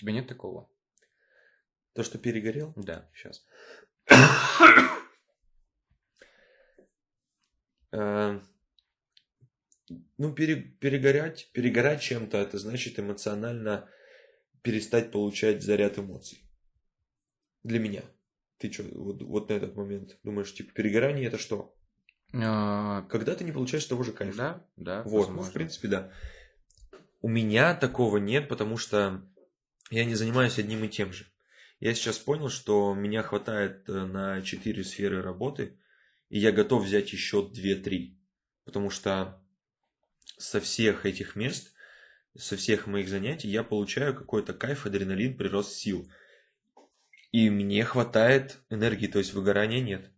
[0.00, 0.66] Тебя нет такого?
[1.92, 2.72] То, что перегорел?
[2.74, 3.06] Да.
[3.14, 3.44] Сейчас.
[7.92, 8.38] Э,
[10.18, 13.88] Ну, пере- перегорять, перегорать чем-то, это значит эмоционально
[14.62, 16.38] перестать получать заряд эмоций.
[17.64, 18.02] Для меня.
[18.58, 21.74] Ты что, вот, вот на этот момент думаешь, типа, перегорание это что?
[22.32, 24.36] А, Когда ты не получаешь того же кайфа.
[24.36, 25.02] Да, да.
[25.02, 25.50] Вот, ну, возможно.
[25.50, 26.12] в принципе, да.
[27.22, 29.26] У меня такого нет, потому что
[29.90, 31.26] я не занимаюсь одним и тем же.
[31.80, 35.78] Я сейчас понял, что меня хватает э, на 4 сферы работы,
[36.28, 38.16] и я готов взять еще 2-3.
[38.64, 39.42] Потому что
[40.38, 41.72] со всех этих мест,
[42.36, 46.08] со всех моих занятий я получаю какой-то кайф, адреналин, прирост сил.
[47.32, 50.10] И мне хватает энергии, то есть выгорания нет.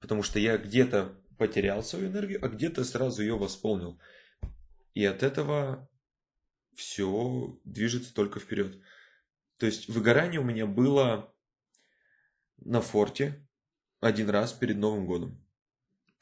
[0.00, 4.00] Потому что я где-то потерял свою энергию, а где-то сразу ее восполнил.
[4.94, 5.88] И от этого
[6.74, 8.78] все движется только вперед.
[9.58, 11.34] То есть выгорание у меня было
[12.58, 13.46] на форте
[14.00, 15.44] один раз перед Новым годом.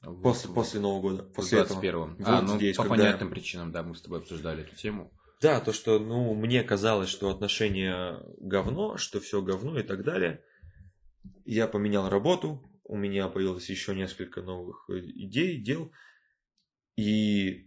[0.03, 0.55] Вот, после, вот.
[0.55, 1.23] после Нового года.
[1.25, 2.19] После 21 этого.
[2.25, 2.97] А, ну, здесь, по когда...
[2.97, 5.13] понятным причинам, да, мы с тобой обсуждали эту тему.
[5.41, 10.43] Да, то, что, ну, мне казалось, что отношения говно, что все говно и так далее.
[11.45, 15.93] Я поменял работу, у меня появилось еще несколько новых э, идей, дел.
[16.97, 17.67] И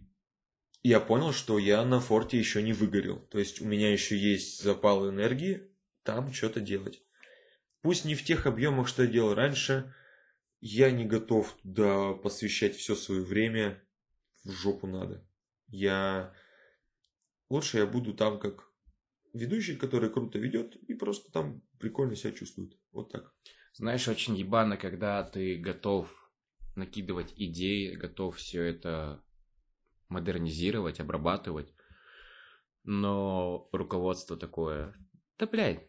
[0.82, 3.18] я понял, что я на форте еще не выгорел.
[3.30, 5.70] То есть у меня еще есть запал энергии
[6.02, 7.02] там что-то делать.
[7.82, 9.94] Пусть не в тех объемах, что я делал раньше,
[10.60, 13.82] я не готов туда посвящать все свое время
[14.44, 15.26] в жопу надо.
[15.68, 16.34] Я...
[17.48, 18.70] Лучше я буду там как
[19.32, 22.78] ведущий, который круто ведет и просто там прикольно себя чувствует.
[22.92, 23.34] Вот так.
[23.72, 26.10] Знаешь, очень ебано, когда ты готов
[26.76, 29.22] накидывать идеи, готов все это
[30.10, 31.72] модернизировать, обрабатывать,
[32.84, 34.94] но руководство такое,
[35.38, 35.88] да блядь,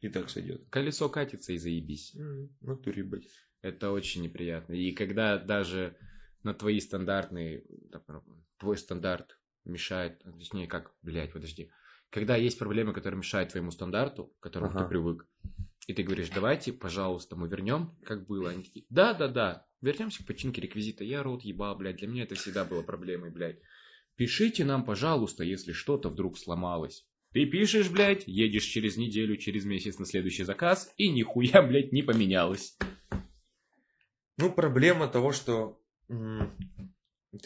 [0.00, 0.68] и так сойдет.
[0.70, 2.14] Колесо катится и заебись.
[2.14, 3.28] Mm, натуре, блядь.
[3.62, 4.74] Это очень неприятно.
[4.74, 5.96] И когда даже
[6.44, 7.64] на твои стандартные,
[8.58, 11.70] твой стандарт мешает, точнее, как, блядь, подожди.
[12.10, 14.84] Когда есть проблемы, которые мешают твоему стандарту, к которому ага.
[14.84, 15.26] ты привык,
[15.88, 18.50] и ты говоришь, давайте, пожалуйста, мы вернем, как было.
[18.50, 21.02] Они такие, да, да, да, вернемся к починке реквизита.
[21.02, 23.58] Я рот ебал, блядь, для меня это всегда было проблемой, блядь.
[24.14, 27.06] Пишите нам, пожалуйста, если что-то вдруг сломалось.
[27.32, 32.02] Ты пишешь, блядь, едешь через неделю, через месяц на следующий заказ, и нихуя, блядь, не
[32.02, 32.76] поменялось.
[34.36, 36.52] Ну, проблема того, что м-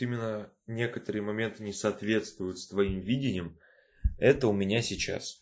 [0.01, 3.57] именно некоторые моменты не соответствуют с твоим видением,
[4.19, 5.41] это у меня сейчас.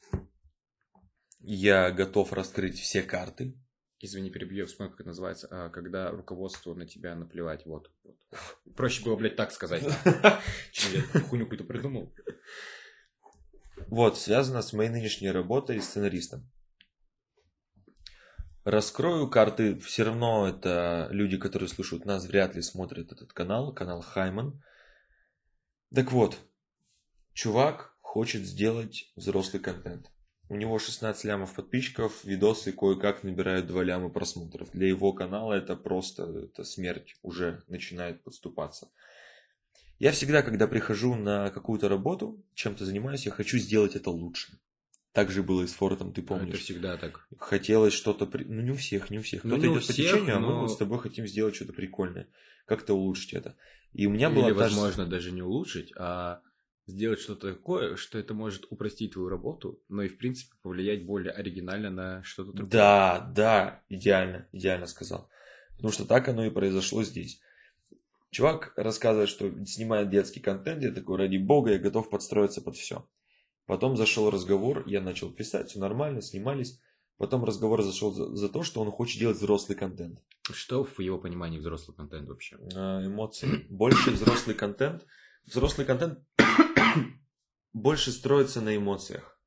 [1.41, 3.57] Я готов раскрыть все карты.
[3.99, 7.91] Извини, перебью, я вспомнил, как это называется, а, когда руководству на тебя наплевать, вот.
[8.03, 8.17] вот.
[8.75, 9.83] Проще было, блядь, так сказать.
[10.73, 12.15] Чем я хуйню какую-то придумал.
[13.89, 16.51] Вот, связано с моей нынешней работой сценаристом.
[18.65, 24.03] Раскрою карты, все равно это люди, которые слушают нас, вряд ли смотрят этот канал, канал
[24.03, 24.63] Хайман.
[25.95, 26.39] Так вот,
[27.33, 30.11] чувак хочет сделать взрослый контент.
[30.51, 34.69] У него 16 лямов подписчиков, видосы кое-как набирают 2 ляма просмотров.
[34.73, 38.91] Для его канала это просто это смерть уже начинает подступаться.
[40.01, 44.59] Я всегда, когда прихожу на какую-то работу, чем-то занимаюсь, я хочу сделать это лучше.
[45.13, 46.55] Так же было и с Фортом, ты помнишь?
[46.55, 47.29] Это всегда так.
[47.39, 48.27] Хотелось что-то...
[48.27, 48.43] При...
[48.43, 49.45] Ну, не у всех, не у всех.
[49.45, 50.59] Ну, Кто-то идет всех, по течению, но...
[50.59, 52.27] а мы с тобой хотим сделать что-то прикольное.
[52.67, 53.55] Как-то улучшить это.
[53.93, 54.53] И у меня Или, была...
[54.53, 55.27] Возможно, даже...
[55.27, 56.43] даже не улучшить, а
[56.91, 61.33] сделать что-то такое, что это может упростить твою работу, но и, в принципе, повлиять более
[61.33, 62.71] оригинально на что-то другое.
[62.71, 65.29] Да, да, идеально, идеально сказал.
[65.77, 67.41] Потому что так оно и произошло здесь.
[68.31, 73.09] Чувак рассказывает, что снимает детский контент, я такой, ради бога, я готов подстроиться под все.
[73.67, 76.81] Потом зашел разговор, я начал писать, все нормально, снимались.
[77.19, 80.21] Потом разговор зашел за, за то, что он хочет делать взрослый контент.
[80.51, 82.57] Что в его понимании взрослый контент вообще?
[82.75, 83.67] А, эмоции.
[83.69, 85.07] Больше взрослый контент.
[85.45, 86.21] Взрослый контент
[87.73, 89.41] больше строится на эмоциях.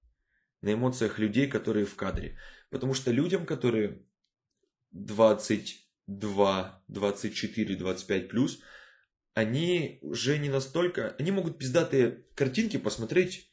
[0.62, 2.38] На эмоциях людей, которые в кадре.
[2.70, 4.06] Потому что людям, которые
[4.92, 8.60] 22, 24, 25 плюс,
[9.34, 11.16] они уже не настолько...
[11.20, 13.52] Они могут пиздатые картинки посмотреть,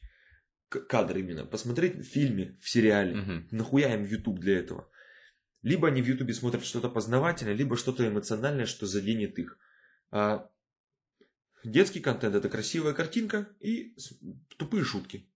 [0.69, 3.19] кадры именно, посмотреть в фильме, в сериале.
[3.19, 3.47] Угу.
[3.51, 4.89] Нахуя им YouTube для этого?
[5.63, 9.57] Либо они в Ютубе смотрят что-то познавательное, либо что-то эмоциональное, что заденет их.
[10.11, 10.49] А
[11.63, 13.95] детский контент это красивая картинка и
[14.57, 15.27] тупые шутки.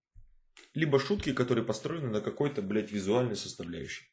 [0.73, 4.05] Либо шутки, которые построены на какой-то, блядь, визуальной составляющей.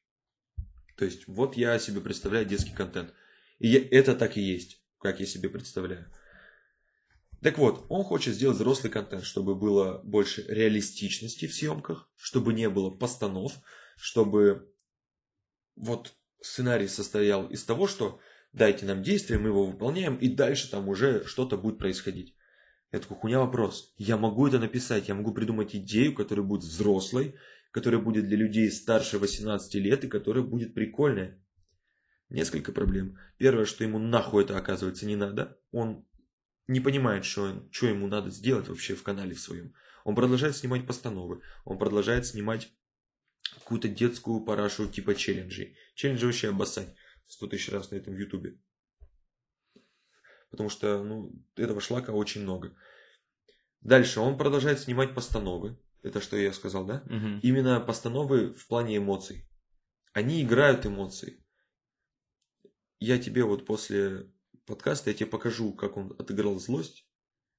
[0.97, 3.13] То есть, вот я себе представляю детский контент.
[3.59, 6.13] И я, это так и есть, как я себе представляю.
[7.43, 12.69] Так вот, он хочет сделать взрослый контент, чтобы было больше реалистичности в съемках, чтобы не
[12.69, 13.55] было постанов,
[13.97, 14.73] чтобы
[15.75, 18.21] вот сценарий состоял из того, что
[18.53, 22.35] дайте нам действие, мы его выполняем, и дальше там уже что-то будет происходить.
[22.93, 23.95] Я такой, хуйня вопрос.
[23.97, 27.37] Я могу это написать, я могу придумать идею, которая будет взрослой,
[27.71, 31.43] которая будет для людей старше 18 лет и которая будет прикольная.
[32.29, 33.19] Несколько проблем.
[33.39, 35.59] Первое, что ему нахуй это оказывается не надо.
[35.71, 36.07] Он
[36.67, 39.75] не понимает, что, что ему надо сделать вообще в канале в своем.
[40.05, 42.73] Он продолжает снимать постановы, он продолжает снимать
[43.55, 45.77] какую-то детскую парашу типа челленджей.
[45.95, 46.95] Челленджи вообще обоссать
[47.27, 48.59] 100 тысяч раз на этом ютубе.
[50.51, 52.77] Потому что ну, этого шлака очень много.
[53.81, 55.79] Дальше он продолжает снимать постановы.
[56.03, 57.03] Это что я сказал, да?
[57.07, 57.41] Угу.
[57.43, 59.49] Именно постановы в плане эмоций.
[60.13, 61.45] Они играют эмоции.
[63.01, 64.31] я тебе вот после
[64.67, 67.09] подкаста, я тебе покажу, как он отыграл злость.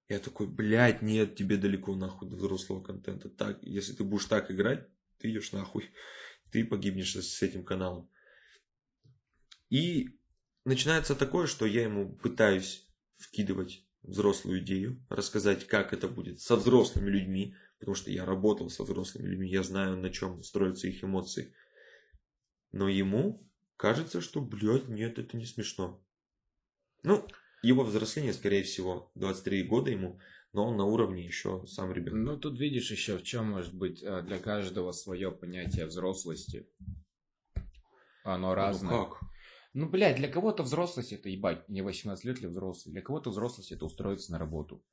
[0.07, 3.29] Я такой, блядь, нет, тебе далеко нахуй до взрослого контента.
[3.29, 4.87] Так, если ты будешь так играть,
[5.17, 5.89] ты идешь нахуй.
[6.51, 8.09] Ты погибнешь с этим каналом.
[9.73, 10.19] И
[10.65, 17.09] начинается такое, что я ему пытаюсь вкидывать взрослую идею, рассказать, как это будет со взрослыми
[17.09, 21.55] людьми, потому что я работал со взрослыми людьми, я знаю, на чем строятся их эмоции.
[22.71, 26.05] Но ему кажется, что, блядь, нет, это не смешно.
[27.01, 27.27] Ну,
[27.63, 30.19] его взросление, скорее всего, 23 года ему,
[30.51, 32.19] но он на уровне еще сам ребенок.
[32.19, 36.69] Ну, тут видишь еще, в чем может быть э, для каждого свое понятие взрослости.
[38.23, 38.91] Оно ну, разное.
[38.91, 39.32] Ну, как?
[39.73, 42.93] Ну, блядь, для кого-то взрослость это, ебать, не 18 лет ли взрослый.
[42.93, 44.83] Для кого-то взрослость это устроиться на работу.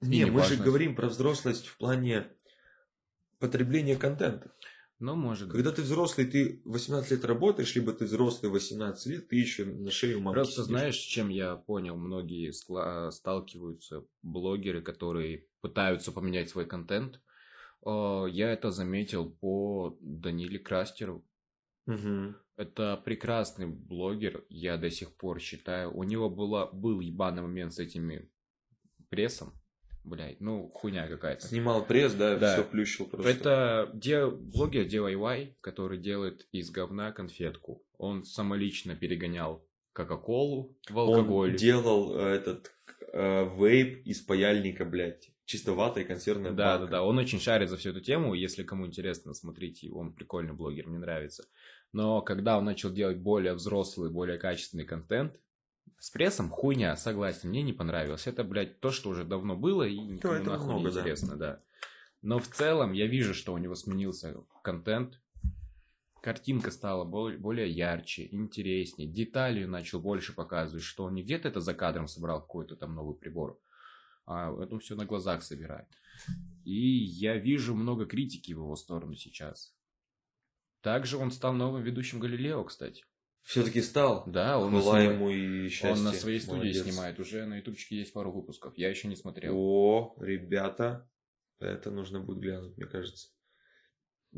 [0.00, 2.28] Не, мы же говорим про взрослость в плане
[3.38, 4.54] потребления контента.
[4.98, 9.36] Ну, может Когда ты взрослый, ты 18 лет работаешь, либо ты взрослый 18 лет, ты
[9.36, 10.66] еще на шею мамки Просто сидишь.
[10.66, 12.52] знаешь, чем я понял, многие
[13.10, 17.20] сталкиваются, блогеры, которые пытаются поменять свой контент.
[17.86, 21.24] Я это заметил по Даниле Крастеру.
[21.86, 22.34] Угу.
[22.56, 25.96] Это прекрасный блогер, я до сих пор считаю.
[25.96, 28.30] У него было, был ебаный момент с этими
[29.08, 29.54] прессом.
[30.02, 31.46] Блять, ну хуйня какая-то.
[31.46, 32.54] Снимал пресс, да, да.
[32.54, 33.28] все плющил просто.
[33.28, 34.26] Это де...
[34.26, 37.84] блогер DIY, который делает из говна конфетку.
[37.98, 41.50] Он самолично перегонял Кока-Колу в алкоголь.
[41.50, 42.72] Он делал э, этот
[43.12, 45.30] э, вейп из паяльника, блядь.
[45.50, 46.84] Чисто вата и консервная Да, банка.
[46.84, 47.02] да, да.
[47.02, 48.34] Он очень шарит за всю эту тему.
[48.34, 51.44] Если кому интересно, смотрите, он прикольный блогер, мне нравится.
[51.92, 55.40] Но когда он начал делать более взрослый, более качественный контент,
[55.98, 58.28] с прессом хуйня, согласен, мне не понравилось.
[58.28, 61.36] Это, блядь, то, что уже давно было и никому ну, нахуй много, не интересно, да.
[61.36, 61.62] да.
[62.22, 65.20] Но в целом я вижу, что у него сменился контент.
[66.22, 69.10] Картинка стала более ярче, интереснее.
[69.10, 73.16] Деталью начал больше показывать, что он не где-то это за кадром собрал какой-то там новый
[73.16, 73.58] прибор,
[74.30, 75.88] а это все на глазах собирает.
[76.64, 79.74] И я вижу много критики в его сторону сейчас.
[80.82, 83.04] Также он стал новым ведущим Галилео, кстати.
[83.42, 84.24] Все-таки стал?
[84.26, 85.90] Да, он, Хвала на, ему и счастье.
[85.90, 86.84] он на своей студии Молодец.
[86.84, 87.18] снимает.
[87.18, 88.76] Уже на ютубчике есть пару выпусков.
[88.76, 89.54] Я еще не смотрел.
[89.56, 91.10] О, ребята,
[91.58, 93.30] это нужно будет глянуть, мне кажется.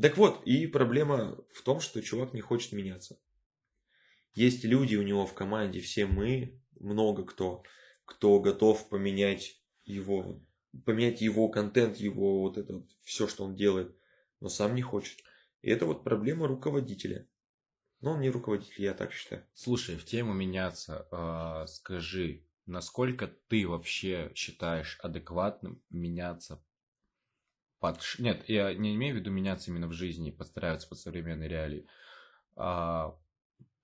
[0.01, 3.19] Так вот, и проблема в том, что чувак не хочет меняться.
[4.33, 7.63] Есть люди у него в команде, все мы, много кто,
[8.05, 10.41] кто готов поменять его,
[10.85, 13.95] поменять его контент, его вот это вот, все, что он делает,
[14.39, 15.19] но сам не хочет.
[15.61, 17.27] И это вот проблема руководителя.
[18.01, 19.47] Но он не руководитель, я так считаю.
[19.53, 26.61] Слушай, в тему меняться, э, скажи, насколько ты вообще считаешь адекватным меняться
[27.79, 28.01] под...
[28.19, 31.87] Нет, я не имею в виду меняться именно в жизни, подстраиваться под современные реалии,
[32.55, 33.17] а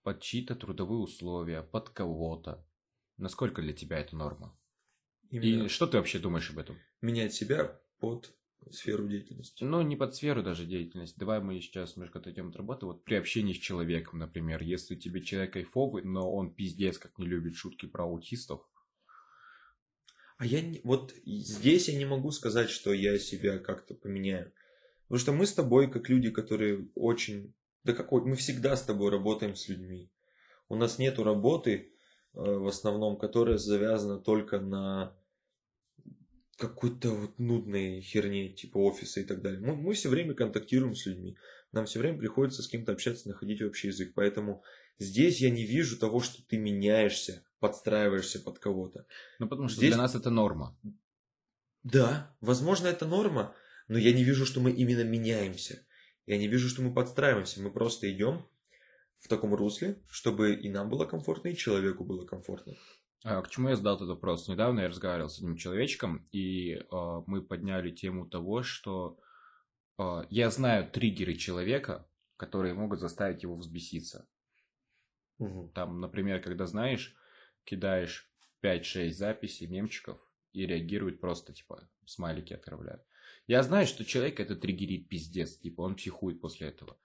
[0.04, 2.66] под чьи-то трудовые условия, под кого-то.
[3.18, 4.59] Насколько для тебя это норма?
[5.30, 5.66] Именно...
[5.66, 6.78] И что ты вообще думаешь об этом?
[7.02, 8.34] Менять себя под
[8.72, 9.64] сферу деятельности.
[9.64, 11.18] Ну, не под сферу даже деятельности.
[11.18, 12.86] Давай мы сейчас немножко отойдем от работы.
[12.86, 17.26] Вот при общении с человеком, например, если тебе человек кайфовый, но он пиздец как не
[17.26, 18.62] любит шутки про аутистов.
[20.38, 20.82] А я не...
[20.84, 24.52] вот здесь я не могу сказать, что я себя как-то поменяю.
[25.08, 27.54] Потому что мы с тобой, как люди, которые очень...
[27.84, 28.24] Да какой...
[28.24, 30.12] Мы всегда с тобой работаем с людьми.
[30.70, 31.92] У нас нету работы,
[32.34, 35.19] э, в основном, которая завязана только на
[36.60, 39.60] какой-то вот нудной херне, типа офиса и так далее.
[39.60, 41.38] Мы, мы все время контактируем с людьми.
[41.72, 44.14] Нам все время приходится с кем-то общаться, находить общий язык.
[44.14, 44.64] Поэтому
[45.00, 49.06] здесь я не вижу того, что ты меняешься, подстраиваешься под кого-то.
[49.40, 49.92] Ну, потому что здесь...
[49.92, 50.78] для нас это норма.
[51.84, 53.56] Да, возможно, это норма,
[53.88, 55.86] но я не вижу, что мы именно меняемся.
[56.26, 57.62] Я не вижу, что мы подстраиваемся.
[57.62, 58.46] Мы просто идем
[59.20, 62.76] в таком русле, чтобы и нам было комфортно, и человеку было комфортно.
[63.24, 64.48] А, к чему я задал этот вопрос?
[64.48, 69.20] Недавно я разговаривал с одним человечком, и э, мы подняли тему того, что
[69.98, 72.08] э, я знаю триггеры человека,
[72.38, 74.28] которые могут заставить его взбеситься.
[75.40, 75.72] Угу.
[75.76, 77.16] Там, например, когда знаешь,
[77.66, 78.32] кидаешь
[78.64, 80.18] 5-6 записей, мемчиков,
[80.54, 83.04] и реагирует просто, типа, смайлики отправляют.
[83.48, 86.98] Я знаю, что человек это триггерит пиздец, типа, он психует после этого.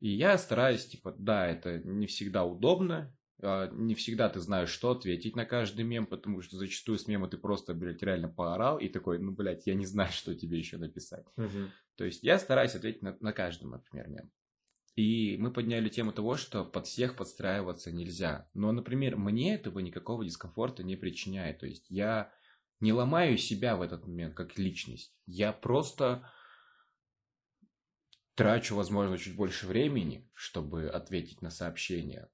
[0.00, 5.36] И я стараюсь, типа, да, это не всегда удобно, не всегда ты знаешь, что ответить
[5.36, 9.18] на каждый мем, потому что зачастую с мема ты просто, блядь, реально поорал и такой,
[9.18, 11.26] ну, блядь, я не знаю, что тебе еще написать.
[11.36, 11.70] Угу.
[11.96, 14.30] То есть я стараюсь ответить на, на каждый, например, мем.
[14.96, 18.48] И мы подняли тему того, что под всех подстраиваться нельзя.
[18.54, 21.58] Но, например, мне этого никакого дискомфорта не причиняет.
[21.58, 22.32] То есть я
[22.78, 25.12] не ломаю себя в этот момент как личность.
[25.26, 26.30] Я просто
[28.36, 32.28] трачу, возможно, чуть больше времени, чтобы ответить на сообщения.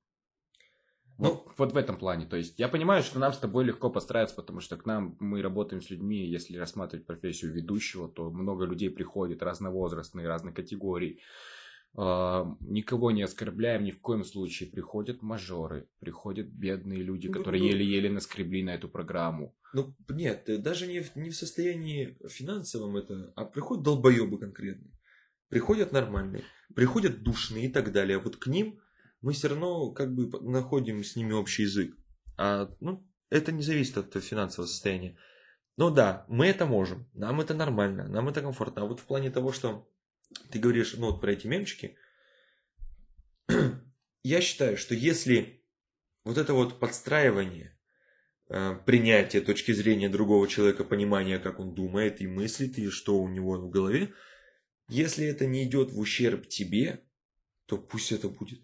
[1.21, 2.27] Ну, вот, в этом плане.
[2.27, 5.43] То есть я понимаю, что нам с тобой легко постараться, потому что к нам мы
[5.43, 11.21] работаем с людьми, если рассматривать профессию ведущего, то много людей приходит разновозрастные, разных категорий.
[11.97, 14.71] Uh, никого не оскорбляем ни в коем случае.
[14.71, 19.57] Приходят мажоры, приходят бедные люди, ну, которые ну, еле-еле наскребли на эту программу.
[19.73, 24.93] Ну, нет, даже не в, не в состоянии финансовом это, а приходят долбоебы конкретные.
[25.49, 26.45] Приходят нормальные,
[26.77, 28.19] приходят душные и так далее.
[28.19, 28.81] А вот к ним
[29.21, 31.97] мы все равно как бы находим с ними общий язык.
[32.37, 35.17] А, ну, это не зависит от финансового состояния.
[35.77, 38.83] Но да, мы это можем, нам это нормально, нам это комфортно.
[38.83, 39.89] А вот в плане того, что
[40.51, 41.97] ты говоришь, ну вот про эти мемчики,
[44.23, 45.65] я считаю, что если
[46.25, 47.79] вот это вот подстраивание,
[48.49, 53.29] э, принятие точки зрения другого человека, понимание, как он думает и мыслит, и что у
[53.29, 54.13] него в голове,
[54.89, 57.05] если это не идет в ущерб тебе,
[57.67, 58.61] то пусть это будет.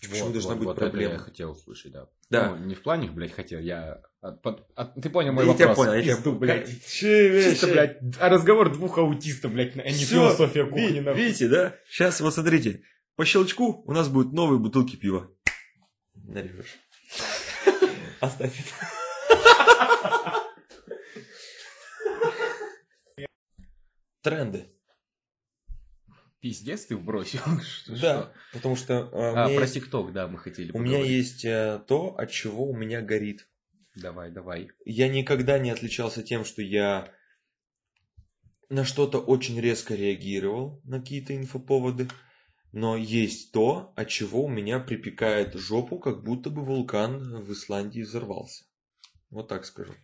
[0.00, 1.14] Почему вот, должна вот, быть вот проблема?
[1.14, 2.08] Это я хотел услышать, да.
[2.30, 2.50] Да.
[2.50, 4.02] Ну, не в плане, блядь, хотел, я...
[4.20, 5.68] От, под, от, ты понял мой да вопрос?
[5.68, 6.86] Я тебя понял, я тебя блядь.
[6.90, 11.00] Чисто, блядь, а разговор двух аутистов, блядь, а не Всё, философия кухни.
[11.00, 11.76] Ви, видите, да?
[11.88, 12.82] Сейчас, вот смотрите,
[13.16, 15.30] по щелчку у нас будут новые бутылки пива.
[16.14, 16.76] Нарежешь.
[18.20, 18.74] Оставь это.
[24.22, 24.75] Тренды.
[26.46, 27.40] Пиздец ты вбросил?
[27.88, 29.10] да, потому что...
[29.12, 33.02] А, про ТикТок, да, мы хотели У меня есть э, то, от чего у меня
[33.02, 33.48] горит.
[33.96, 34.68] Давай, давай.
[34.84, 37.12] Я никогда не отличался тем, что я
[38.68, 42.08] на что-то очень резко реагировал, на какие-то инфоповоды.
[42.70, 48.02] Но есть то, от чего у меня припекает жопу, как будто бы вулкан в Исландии
[48.02, 48.66] взорвался.
[49.30, 49.94] Вот так скажу.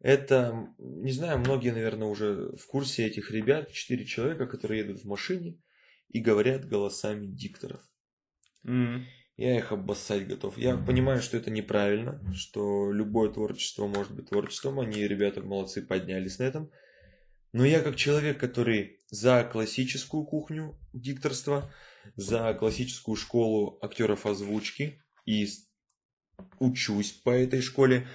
[0.00, 5.06] Это, не знаю, многие, наверное, уже в курсе этих ребят, четыре человека, которые едут в
[5.06, 5.56] машине
[6.08, 7.80] и говорят голосами дикторов.
[8.66, 9.04] Mm.
[9.36, 10.58] Я их обоссать готов.
[10.58, 14.80] Я понимаю, что это неправильно, что любое творчество может быть творчеством.
[14.80, 16.70] Они, ребята, молодцы, поднялись на этом.
[17.52, 21.72] Но я как человек, который за классическую кухню дикторства,
[22.16, 25.48] за классическую школу актеров озвучки и
[26.58, 28.08] учусь по этой школе,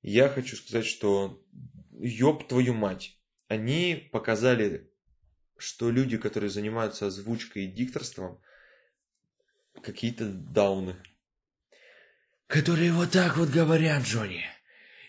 [0.00, 1.42] я хочу сказать, что
[1.90, 3.18] ёб твою мать.
[3.48, 4.87] Они показали,
[5.58, 8.40] что люди, которые занимаются озвучкой и дикторством,
[9.82, 10.96] какие-то дауны.
[12.46, 14.44] Которые вот так вот говорят, Джонни.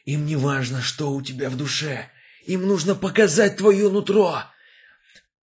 [0.06, 2.10] Им не важно, что у тебя в душе.
[2.46, 4.44] Им нужно показать твое нутро.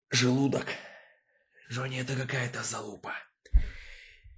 [0.10, 0.66] Желудок.
[1.70, 3.14] Джонни, это какая-то залупа.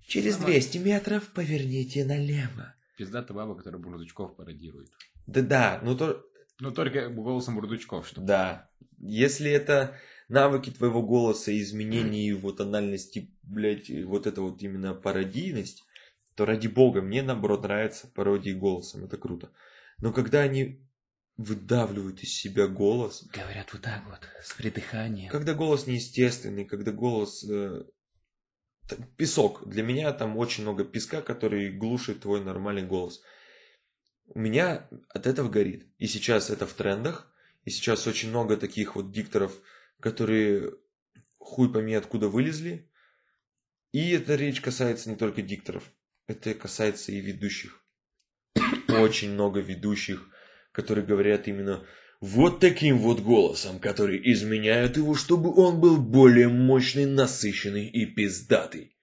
[0.07, 2.76] Через 200 метров поверните налево.
[2.97, 4.89] Пиздата баба, которая Бурундучков пародирует.
[5.28, 6.26] Да-да, ну то...
[6.59, 8.70] Ну только голосом Бурундучков, что Да.
[8.99, 15.84] Если это навыки твоего голоса, изменение его тональности, блядь, вот это вот именно пародийность,
[16.36, 19.51] то ради бога, мне наоборот нравится пародии голосом, это круто.
[19.99, 20.88] Но когда они
[21.38, 23.23] выдавливают из себя голос...
[23.32, 25.32] Говорят вот так вот, с придыханием.
[25.32, 27.43] Когда голос неестественный, когда голос...
[27.49, 27.84] Э,
[29.17, 29.67] песок.
[29.67, 33.21] Для меня там очень много песка, который глушит твой нормальный голос.
[34.28, 35.88] У меня от этого горит.
[35.97, 37.32] И сейчас это в трендах.
[37.65, 39.53] И сейчас очень много таких вот дикторов,
[40.00, 40.74] которые
[41.38, 42.89] хуй пойми откуда вылезли.
[43.91, 45.84] И эта речь касается не только дикторов.
[46.28, 47.84] Это касается и ведущих.
[48.88, 50.28] Очень много ведущих,
[50.72, 51.86] которые говорят именно
[52.20, 58.98] вот таким вот голосом, который изменяет его, чтобы он был более мощный, насыщенный и пиздатый.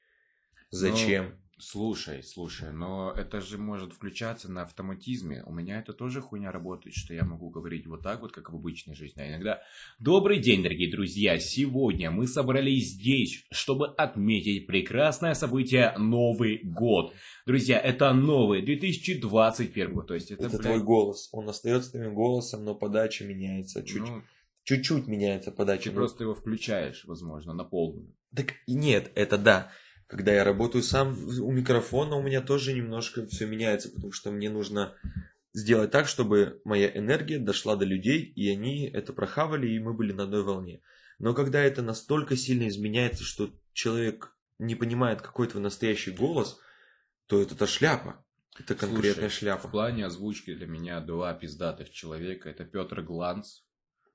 [0.70, 1.38] Зачем?
[1.70, 5.42] Слушай, слушай, но это же может включаться на автоматизме.
[5.46, 8.54] У меня это тоже хуйня работает, что я могу говорить вот так вот, как в
[8.54, 9.22] обычной жизни.
[9.22, 9.62] А иногда...
[9.98, 11.38] Добрый день, дорогие друзья!
[11.38, 17.14] Сегодня мы собрались здесь, чтобы отметить прекрасное событие Новый год.
[17.46, 20.62] Друзья, это новый 2021 то есть это, это блядь...
[20.62, 21.30] твой голос.
[21.32, 24.02] Он остается твоим голосом, но подача меняется чуть.
[24.02, 24.22] Ну,
[24.64, 25.90] Чуть-чуть меняется подача.
[25.90, 28.14] Ты просто его включаешь, возможно, на полную.
[28.34, 29.70] Так нет, это да.
[30.06, 34.50] Когда я работаю сам у микрофона, у меня тоже немножко все меняется, потому что мне
[34.50, 34.94] нужно
[35.54, 40.12] сделать так, чтобы моя энергия дошла до людей, и они это прохавали, и мы были
[40.12, 40.82] на одной волне.
[41.18, 46.58] Но когда это настолько сильно изменяется, что человек не понимает, какой твой настоящий голос,
[47.26, 48.24] то это шляпа.
[48.58, 49.68] Это конкретная Слушай, шляпа.
[49.68, 52.48] В плане озвучки для меня два пиздатых человека.
[52.48, 53.60] Это Петр Гланц.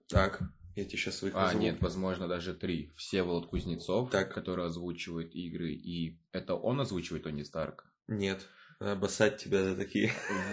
[0.08, 0.42] Так,
[0.80, 1.62] я тебе сейчас своих А, назову.
[1.62, 2.92] нет, возможно, даже три.
[2.96, 4.34] Всеволод Кузнецов, так.
[4.34, 5.72] который озвучивает игры.
[5.72, 7.86] И это он озвучивает Тони Старка?
[8.08, 8.48] Нет.
[8.80, 10.12] Обоссать тебя за такие.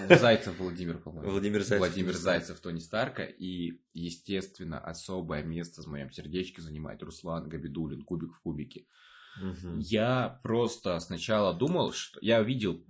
[0.09, 1.31] Зайцев Владимир, по-моему.
[1.31, 1.79] Владимир Зайцев.
[1.79, 3.23] Владимир Зайцев, Тони Старка.
[3.23, 8.87] И, естественно, особое место в моем сердечке занимает Руслан Габидулин, Кубик в кубике.
[9.41, 9.77] Угу.
[9.79, 12.19] Я просто сначала думал, что...
[12.21, 12.85] Я видел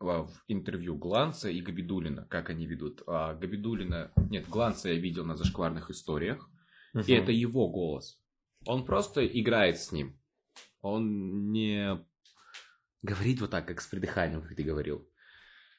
[0.00, 3.02] в интервью Гланца и Габидулина, как они ведут.
[3.06, 4.10] А Габидулина...
[4.30, 6.48] Нет, Гланца я видел на зашкварных историях.
[6.92, 7.04] Мгм.
[7.06, 8.20] И это его голос.
[8.66, 10.20] Он просто играет с ним.
[10.80, 12.04] Он не
[13.02, 15.08] говорит вот так, как с придыханием, как ты говорил.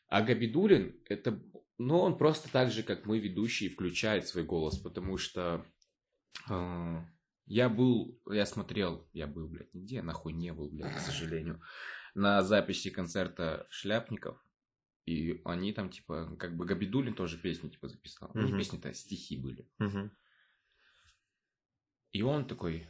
[0.08, 1.42] А Габидулин, это...
[1.78, 5.66] Ну, он просто так же, как мы, ведущие, включает свой голос, потому что...
[6.50, 7.02] э,
[7.46, 11.62] я был, я смотрел, я был, блядь, нигде, нахуй не был, блядь, к сожалению,
[12.14, 14.38] на записи концерта Шляпников,
[15.06, 18.32] и они там, типа, как бы Габидулин тоже песни, типа, записал.
[18.34, 19.68] Ну, не песни-то, а стихи были.
[19.80, 20.12] Мгм.
[22.14, 22.88] И он такой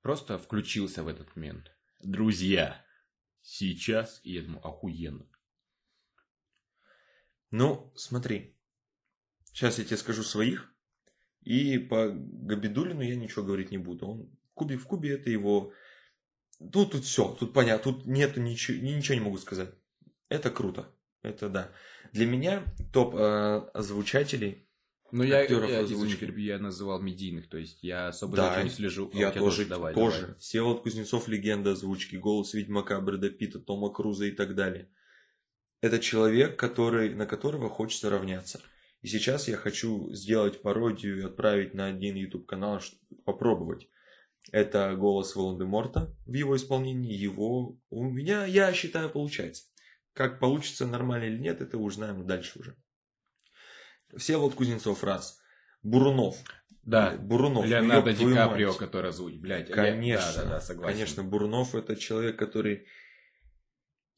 [0.00, 1.70] просто включился в этот момент.
[2.02, 2.84] Друзья,
[3.42, 5.28] сейчас, и я думаю, охуенно.
[7.50, 8.56] Ну, смотри.
[9.44, 10.74] Сейчас я тебе скажу своих.
[11.42, 14.06] И по Габидулину я ничего говорить не буду.
[14.06, 15.72] Он кубик в кубе это его...
[16.58, 19.74] Ну, тут все, тут понятно, тут нету ничего, ни- ничего не могу сказать.
[20.28, 21.72] Это круто, это да.
[22.12, 24.68] Для меня топ э, озвучателей,
[25.12, 26.24] Ну, я, Актеров я, озвучки.
[26.40, 29.10] я называл медийных, то есть я особо Да, за этим не слежу.
[29.12, 30.20] Я тебя тоже, давай, тоже.
[30.22, 30.38] давай.
[30.38, 34.88] Всеволод Кузнецов, легенда озвучки, голос Ведьмака, Брэда Питта, Тома Круза и так далее.
[35.82, 38.62] Это человек, который, на которого хочется равняться.
[39.02, 42.80] И сейчас я хочу сделать пародию и отправить на один YouTube канал,
[43.26, 43.88] попробовать.
[44.50, 47.12] Это голос Волан-де-Морта в его исполнении.
[47.12, 49.64] Его у меня, я считаю, получается.
[50.14, 52.76] Как получится нормально или нет, это узнаем дальше уже.
[54.16, 55.40] Всеволод Кузнецов раз.
[55.82, 56.36] Бурунов.
[56.84, 57.64] Да, Бурунов.
[57.66, 58.78] Леонардо ёб Ди Каприо, мать.
[58.78, 59.70] который озвучит, блядь.
[59.70, 60.92] Конечно, Да, да, да, согласен.
[60.92, 62.86] конечно, Бурунов это человек, который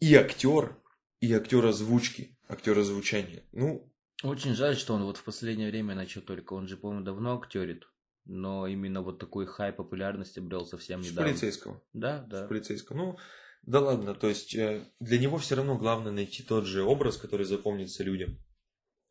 [0.01, 0.77] и актер,
[1.21, 3.43] и актер озвучки, актер озвучания.
[3.53, 3.91] Ну,
[4.23, 6.55] Очень жаль, что он вот в последнее время начал только.
[6.55, 7.85] Он же, по-моему, давно актерит.
[8.27, 11.31] Но именно вот такой хай популярности брел совсем с недавно.
[11.31, 11.83] полицейского.
[11.93, 12.47] Да, С да.
[12.47, 12.97] полицейского.
[12.97, 13.19] Ну,
[13.63, 17.45] да ладно, то есть э, для него все равно главное найти тот же образ, который
[17.45, 18.39] запомнится людям.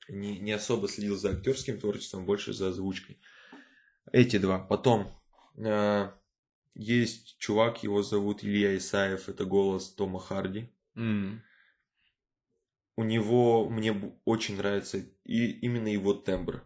[0.10, 3.20] Не, не особо следил за актерским творчеством, больше за озвучкой.
[4.12, 4.60] Эти два.
[4.60, 5.12] Потом
[5.58, 6.12] э,
[6.76, 10.70] есть чувак, его зовут Илья Исаев, это голос Тома Харди.
[10.95, 11.41] М.
[12.95, 16.64] у него мне очень нравится и именно его тембр.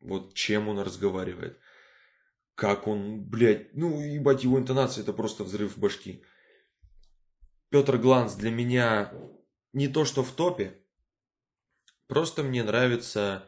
[0.00, 1.58] Вот чем он разговаривает.
[2.54, 6.22] Как он, блядь, ну, ебать, его интонация это просто взрыв башки.
[7.70, 9.14] Петр Гланс для меня
[9.72, 10.84] не то, что в топе,
[12.10, 13.46] просто мне нравится...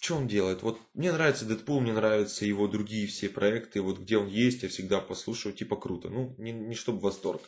[0.00, 0.62] Что он делает?
[0.62, 3.80] Вот мне нравится Дэдпул, мне нравятся его другие все проекты.
[3.80, 6.10] Вот где он есть, я всегда послушаю, типа круто.
[6.10, 7.42] Ну, не, не чтобы восторг.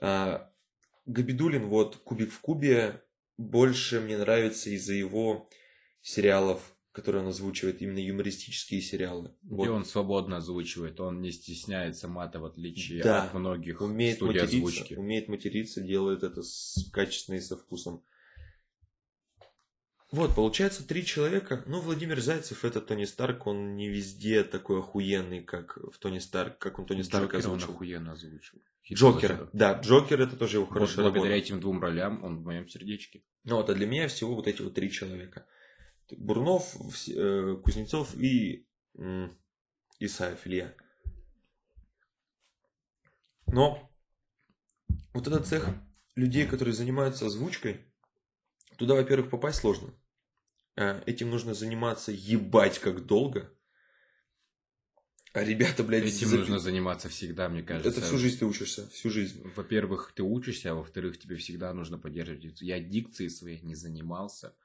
[0.00, 0.52] А,
[1.06, 3.02] Габидулин, вот Кубик в Кубе,
[3.36, 5.48] больше мне нравится из-за его
[6.00, 9.34] сериалов, которые он озвучивает, именно юмористические сериалы.
[9.42, 9.68] Вот.
[9.68, 13.24] он свободно озвучивает, он не стесняется мата, в отличие Да.
[13.24, 14.94] от многих умеет студий материться, озвучки.
[14.94, 18.04] умеет материться, делает это с качественно и со вкусом.
[20.12, 21.64] Вот, получается, три человека.
[21.66, 26.58] Ну, Владимир Зайцев это Тони Старк, он не везде такой охуенный, как в Тони Старк,
[26.58, 27.74] как он Тони Старк Джокера он озвучил.
[27.74, 28.62] охуенно озвучил.
[28.84, 29.50] Хит Джокера, Леджера.
[29.52, 31.38] да, Джокер это тоже его Вот хорошая благодаря работа.
[31.44, 33.24] этим двум ролям он в моем сердечке.
[33.42, 35.46] Ну, вот, а для меня всего вот эти вот три человека.
[36.12, 36.76] Бурнов,
[37.08, 38.66] э, Кузнецов и
[39.98, 40.74] Исаев Илья.
[43.46, 43.90] Но
[45.12, 45.68] вот этот цех
[46.16, 47.80] людей, которые занимаются озвучкой,
[48.76, 49.94] туда, во-первых, попасть сложно.
[50.76, 53.50] А Этим нужно заниматься ебать как долго.
[55.32, 57.90] А ребята, блядь, Этим за- нужно заниматься всегда, мне кажется.
[57.90, 59.42] это всю жизнь ты учишься, всю жизнь.
[59.56, 62.60] Во-первых, ты учишься, а во-вторых, тебе всегда нужно поддерживать.
[62.62, 64.56] Я дикцией своей не занимался.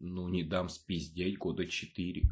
[0.00, 2.28] Ну, не дам спиздеть года четыре.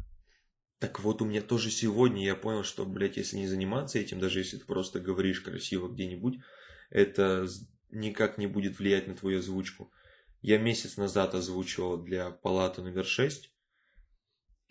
[0.79, 4.41] Так вот, у меня тоже сегодня я понял, что, блядь, если не заниматься этим, даже
[4.41, 6.39] если ты просто говоришь красиво где-нибудь,
[6.91, 7.49] это
[7.91, 9.91] никак не будет влиять на твою озвучку.
[10.43, 13.53] Я месяц назад озвучивал для палаты номер 6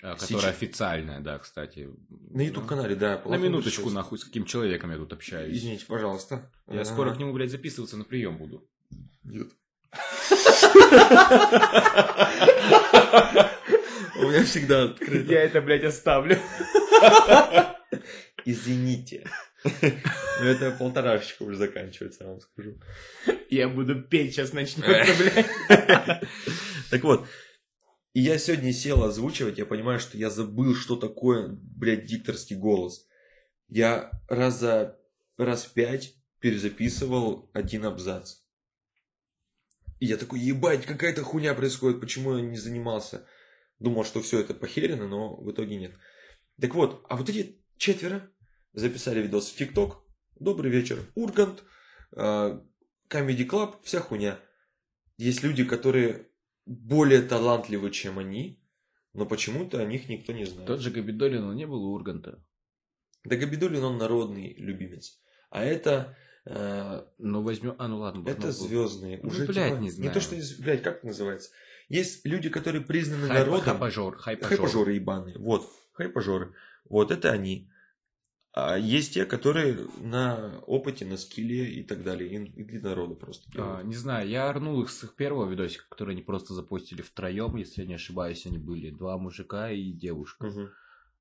[0.02, 1.90] А, Сейчас- Которая официальная, да, кстати.
[2.10, 3.12] на YouTube-канале, да.
[3.12, 3.94] На «Палата номер минуточку, 6».
[3.94, 5.58] нахуй, с каким человеком я тут общаюсь.
[5.58, 6.52] Извините, пожалуйста.
[6.68, 6.86] Я Ага.
[6.86, 8.70] скоро к нему, блядь, записываться на прием буду.
[9.24, 9.48] Нет.
[14.16, 15.34] У меня всегда открыто.
[15.34, 16.38] это, блядь, оставлю.
[18.46, 19.28] Извините.
[19.64, 22.80] Ну, это полторашечка уже заканчивается, я вам скажу.
[23.50, 26.22] Я буду петь, сейчас начнется, блядь.
[26.92, 27.26] Так вот,
[28.14, 33.08] и я сегодня сел озвучивать, я понимаю, что я забыл, что такое, блядь, дикторский голос.
[33.68, 34.98] Я раз за
[35.38, 38.38] раз пять перезаписывал один абзац.
[40.00, 43.26] И я такой, ебать, какая-то хуйня происходит, почему я не занимался?
[43.80, 45.96] Думал, что все это похерено, но в итоге нет.
[46.60, 48.30] Так вот, а вот эти четверо
[48.74, 50.04] записали видос в ТикТок.
[50.40, 51.64] Добрый вечер, Ургант.
[52.12, 54.40] Comedy Club, вся хуйня.
[55.18, 56.30] Есть люди, которые
[56.66, 58.62] более талантливы, чем они,
[59.14, 60.68] но почему-то о них никто не знает.
[60.68, 62.44] Тот же Габидолин, он не был у Урганта.
[63.24, 65.22] Да Габидулин, он народный любимец.
[65.50, 66.18] А это...
[66.46, 67.76] э, Ну, возьмем...
[67.78, 68.28] А, ну ладно.
[68.28, 69.20] это ну, звездные.
[69.22, 70.14] ну, уже блядь, типа- не знаю.
[70.14, 70.36] то, что...
[70.60, 71.52] Блядь, как это называется?
[71.90, 73.62] Есть люди, которые признаны Хайп- народом.
[73.62, 74.58] Хайпажор, хайпажор.
[74.58, 75.38] Хайпажоры ебаные.
[75.38, 76.54] Вот, хайпажоры.
[76.90, 77.70] Вот это они.
[78.58, 82.48] А есть те, которые на опыте, на скилле и так далее.
[82.48, 86.14] И, для народа просто А, не знаю, я орнул их с их первого видосика, который
[86.14, 90.48] они просто запустили втроем, если я не ошибаюсь, они были два мужика и девушка.
[90.48, 90.70] Мгм.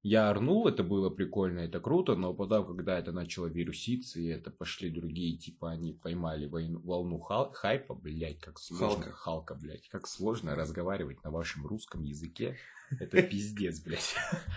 [0.07, 4.51] Я орнул, это было прикольно, это круто, но потом, когда это начало вируситься, и это
[4.51, 9.13] пошли другие, типа, они поймали войну- волну хал- хайпа, блядь, как сложно, Халка.
[9.13, 12.59] халка, блядь, как сложно разговаривать на вашем русском языке,
[13.01, 14.15] это пиздец, блядь.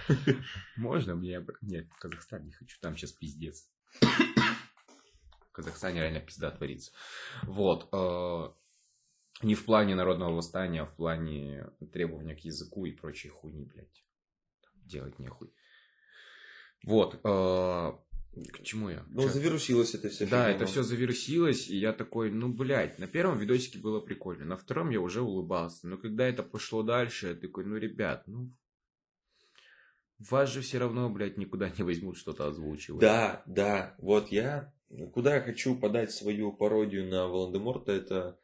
[0.76, 1.42] Можно мне...
[1.62, 3.70] Нет, в Казахстан не хочу, там сейчас пиздец.
[4.02, 6.92] В Казахстане реально пизда творится.
[7.44, 7.88] Вот.
[7.94, 8.50] э,
[9.44, 14.04] Не в плане народного восстания, а в плане требования к языку и прочей хуйни, блядь.
[14.88, 15.52] Делать нехуй.
[16.84, 17.16] Вот.
[17.16, 19.04] э, К чему я?
[19.10, 19.30] Ну, Чё?
[19.30, 20.26] завирусилась это все.
[20.28, 24.58] Да, это все завирусилось, и я такой, ну, блядь, на первом видосике было прикольно, на
[24.58, 28.54] втором я уже улыбался, но когда это пошло дальше, я такой, ну, ребят, ну,
[30.20, 33.02] вас же все равно, блядь, никуда не возьмут что-то озвучивать.
[33.02, 33.96] Да, да.
[34.00, 34.74] Вот я...
[35.14, 38.40] Куда я хочу подать свою пародию на Волан-де-Морта, это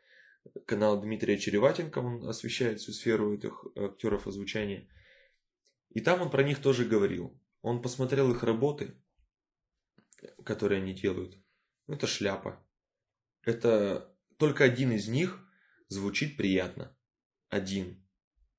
[0.66, 4.90] канал Дмитрия Череватенко, он освещает всю сферу этих актеров озвучания.
[5.94, 7.40] И там он про них тоже говорил.
[7.62, 8.96] Он посмотрел их работы,
[10.44, 11.38] которые они делают.
[11.88, 12.66] Это шляпа.
[13.44, 15.40] Это только один из них
[15.90, 16.96] звучит приятно.
[17.50, 18.06] Один.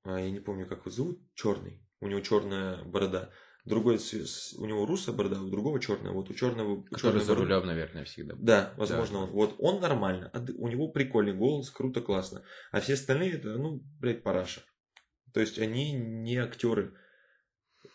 [0.05, 1.23] А, я не помню, как его зовут.
[1.35, 1.83] Черный.
[2.01, 3.31] У него черная борода.
[3.65, 6.13] Другой, у него русая борода, у другого черная.
[6.13, 6.85] Вот у черного...
[6.85, 8.35] Который за борода- рулем, наверное, всегда.
[8.39, 9.31] да, возможно, он.
[9.31, 10.31] Вот он нормально.
[10.35, 12.43] а У него прикольный голос, круто, классно.
[12.73, 14.63] А все остальные это, ну, блядь, параша.
[15.33, 16.95] То есть они не актеры.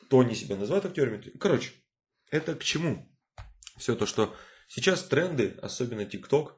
[0.10, 1.22] То они себя называют актерами.
[1.40, 1.72] Короче,
[2.32, 3.08] это к чему?
[3.78, 4.36] Все то, что
[4.68, 6.58] сейчас тренды, особенно ТикТок,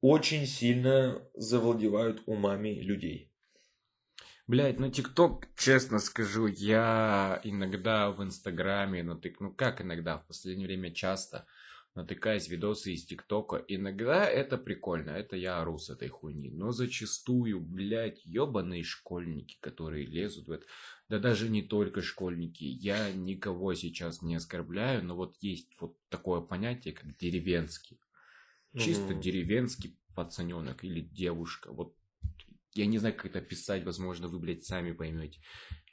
[0.00, 3.32] очень сильно завладевают умами людей.
[4.48, 9.40] Блять, ну ТикТок, честно скажу, я иногда в Инстаграме натык...
[9.40, 11.46] Ну как иногда, в последнее время часто
[11.94, 13.64] натыкаюсь видосы из ТикТока.
[13.68, 16.50] Иногда это прикольно, это я ору с этой хуйни.
[16.50, 20.66] Но зачастую, блядь, ебаные школьники, которые лезут в это.
[21.12, 22.64] Да даже не только школьники.
[22.64, 28.00] Я никого сейчас не оскорбляю, но вот есть вот такое понятие, как деревенский.
[28.74, 29.20] Чисто Мгм.
[29.20, 31.70] деревенский пацаненок или девушка.
[31.70, 31.94] Вот
[32.72, 35.42] я не знаю, как это описать, возможно, вы, блядь, сами поймете.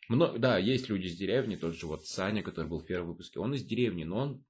[0.07, 0.37] Мно...
[0.37, 3.53] Да, есть люди из деревни, тот же вот Саня, который был в первом выпуске, он
[3.53, 4.45] из деревни, но он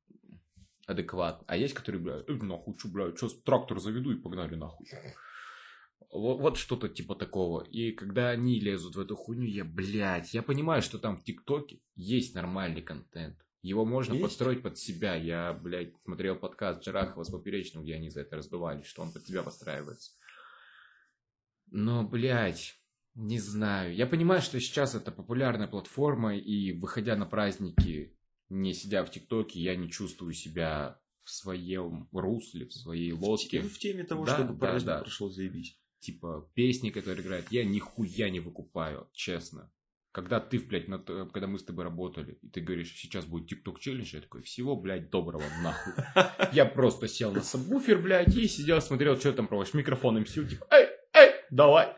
[0.85, 1.45] адекватный.
[1.47, 4.85] А есть, которые, блядь, «Э, нахуй, чё, блядь, сейчас трактор заведу и погнали нахуй.
[6.11, 7.63] Вот, вот что-то типа такого.
[7.63, 11.81] И когда они лезут в эту хуйню, я, блядь, я понимаю, что там в ТикТоке
[11.95, 13.37] есть нормальный контент.
[13.61, 14.23] Его можно Есть?
[14.23, 15.15] подстроить под себя.
[15.15, 19.25] Я, блядь, смотрел подкаст Джарахова с Поперечным, где они за это раздували, что он под
[19.25, 20.11] себя подстраивается.
[21.67, 22.75] Но, блядь,
[23.15, 23.93] не знаю.
[23.93, 29.59] Я понимаю, что сейчас это популярная платформа, и выходя на праздники, не сидя в ТикТоке,
[29.59, 33.61] я не чувствую себя в своем русле, в своей лодке.
[33.61, 34.99] В теме того, Да, чтобы да, праздник да.
[35.01, 35.79] прошел заебись.
[35.99, 39.71] Типа, песни, которые играют, я нихуя не выкупаю, честно.
[40.11, 43.47] Когда ты, блядь, на т- когда мы с тобой работали, и ты говоришь, сейчас будет
[43.47, 45.93] ТикТок челлендж, я такой, всего, блядь, доброго, нахуй.
[46.53, 50.65] Я просто сел на сабвуфер, блядь, и сидел, смотрел, что там проводишь, микрофоном сил, типа,
[50.71, 51.95] эй, эй, давай.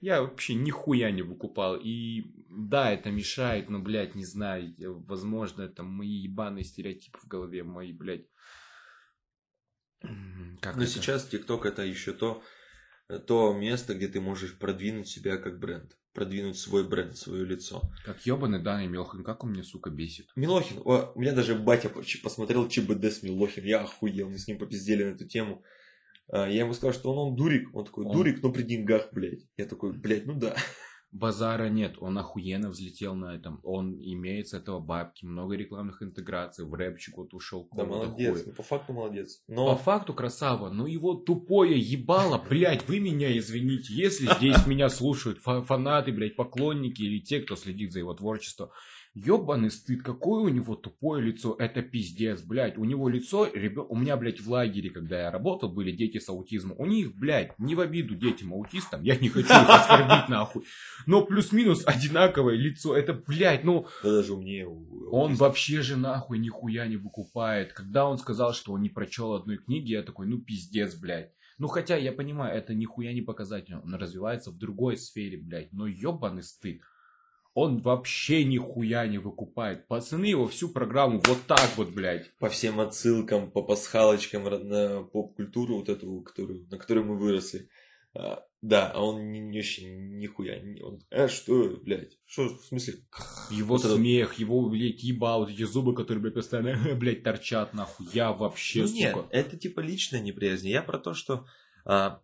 [0.00, 1.76] Я вообще нихуя не выкупал.
[1.76, 4.74] И да, это мешает, но, блядь, не знаю,
[5.06, 8.26] возможно, это мои ебаные стереотипы в голове, мои, блядь.
[10.60, 10.90] Как Но это?
[10.90, 12.42] сейчас ТикТок это еще то,
[13.26, 15.96] то место, где ты можешь продвинуть себя как бренд.
[16.12, 17.82] Продвинуть свой бренд, свое лицо.
[18.04, 20.28] Как ебаный Даня Милохин, как он меня, сука, бесит.
[20.36, 21.90] Милохин, о, у меня даже батя
[22.22, 25.62] посмотрел ЧБД с Милохин, я охуел, мы с ним попиздели на эту тему.
[26.28, 27.74] А, Я ему сказал, что он, он дурик.
[27.74, 29.46] Он такой, Он- дурик, но при деньгах, блядь.
[29.56, 30.54] Я такой, блядь, ну да.
[31.12, 33.60] Базара нет, он охуенно взлетел на этом.
[33.64, 37.68] Он имеет с этого бабки, много рекламных интеграций, в рэпчик вот ушел.
[37.76, 39.42] Да, молодец, ну, по факту молодец.
[39.46, 44.88] По Но факту красава, но его тупое ебало, блядь, вы меня извините, если здесь меня
[44.88, 48.70] слушают фа- фанаты, блядь, поклонники или те, кто следит за его творчеством.
[49.14, 52.78] Ёбаный стыд, какое у него тупое лицо, это пиздец, блядь.
[52.78, 56.30] У него лицо, ребё- у меня, блядь, в лагере, когда я работал, были дети с
[56.30, 56.76] аутизмом.
[56.78, 60.64] У них, блядь, не в обиду детям аутистам, я не хочу их оскорбить нахуй.
[61.06, 62.96] но плюс-минус одинаковое лицо.
[62.96, 63.86] Это, блядь, ну...
[64.02, 64.66] Да даже умнее.
[65.10, 67.74] Он вообще же нахуй нихуя не выкупает.
[67.74, 71.32] Когда он сказал, что он не прочел одной книги, я такой, ну пиздец, блядь.
[71.58, 73.74] Ну хотя я понимаю, это нихуя не показатель.
[73.74, 75.72] Он развивается в другой сфере, блядь.
[75.72, 76.80] Но ебаный стыд.
[77.54, 79.86] Он вообще нихуя не выкупает.
[79.86, 82.32] Пацаны его всю программу вот так вот, блядь.
[82.38, 87.68] По всем отсылкам, по пасхалочкам на поп-культуру вот эту, которую, на которой мы выросли.
[88.14, 90.80] А, да, а он не, не вообще нихуя не...
[90.82, 92.18] Он, а что, блядь?
[92.26, 92.94] Что, в смысле?
[93.50, 94.40] Его вот смех, это...
[94.40, 98.06] его, блядь, ебал, вот эти зубы, которые, блядь, постоянно, блядь, торчат, нахуй.
[98.12, 98.98] Я вообще, ну, сука.
[98.98, 100.68] Нет, это типа личная неприязнь.
[100.68, 101.46] Я про то, что...
[101.84, 102.20] А,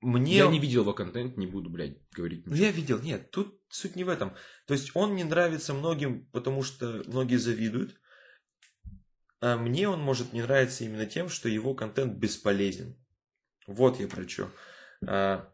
[0.00, 0.36] мне...
[0.36, 2.46] Я не видел его контент, не буду, блядь, говорить.
[2.46, 4.34] Ну, я видел, нет, тут суть не в этом.
[4.66, 7.98] То есть он не нравится многим, потому что многие завидуют.
[9.40, 12.96] А мне он может не нравиться именно тем, что его контент бесполезен.
[13.66, 14.50] Вот я про что.
[15.06, 15.52] А,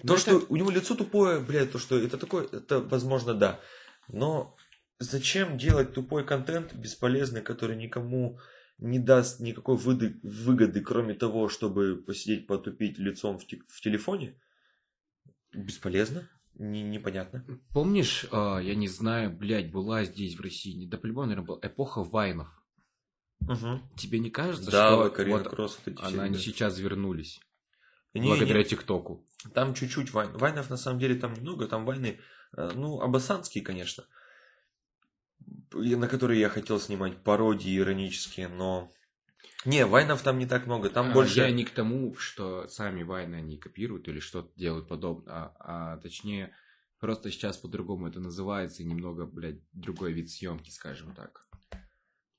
[0.00, 3.60] то, ну, что у него лицо тупое, блядь, то, что это такое, это возможно, да.
[4.08, 4.56] Но
[4.98, 8.38] зачем делать тупой контент бесполезный, который никому
[8.82, 14.40] не даст никакой выгоды, выгоды кроме того, чтобы посидеть, потупить лицом в, в телефоне?
[15.52, 16.28] Бесполезно?
[16.54, 17.44] Не, непонятно.
[17.72, 21.58] Помнишь, э, я не знаю, блядь, была здесь в России, не до по наверное, была
[21.62, 22.48] эпоха вайнов.
[23.40, 23.80] Угу.
[23.96, 27.40] Тебе не кажется, да, что Карина вот Кросс, вот она не сейчас вернулись?
[28.14, 29.26] Не, благодаря ТикТоку.
[29.54, 30.32] Там чуть-чуть вайн.
[30.36, 32.20] Вайнов на самом деле там немного, там вайны,
[32.56, 34.04] э, ну, абасанские, конечно,
[35.74, 38.90] на которые я хотел снимать пародии иронические, но...
[39.64, 41.40] Не, вайнов там не так много, там а, больше...
[41.40, 45.96] Я не к тому, что сами вайны они копируют или что-то делают подобное, а, а
[45.98, 46.52] точнее,
[46.98, 51.46] просто сейчас по-другому это называется, и немного, блядь, другой вид съемки, скажем так.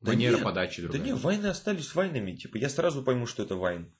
[0.01, 1.01] Да Манера нет, подачи другая.
[1.01, 3.93] Да не, вайны остались вайнами, типа, я сразу пойму, что это вайн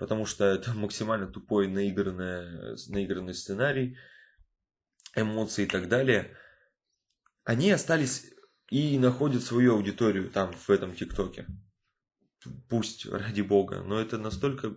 [0.00, 3.96] потому что это максимально тупой наигранный, наигранный сценарий,
[5.14, 6.36] эмоции и так далее.
[7.44, 8.32] Они остались
[8.70, 11.46] и находят свою аудиторию там, в этом ТикТоке.
[12.68, 14.76] Пусть, ради бога, но это настолько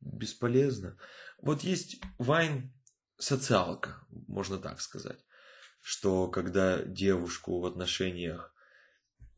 [0.00, 0.96] бесполезно.
[1.40, 2.72] Вот есть Вайн
[3.18, 5.24] социалка, можно так сказать,
[5.80, 8.54] что когда девушку в отношениях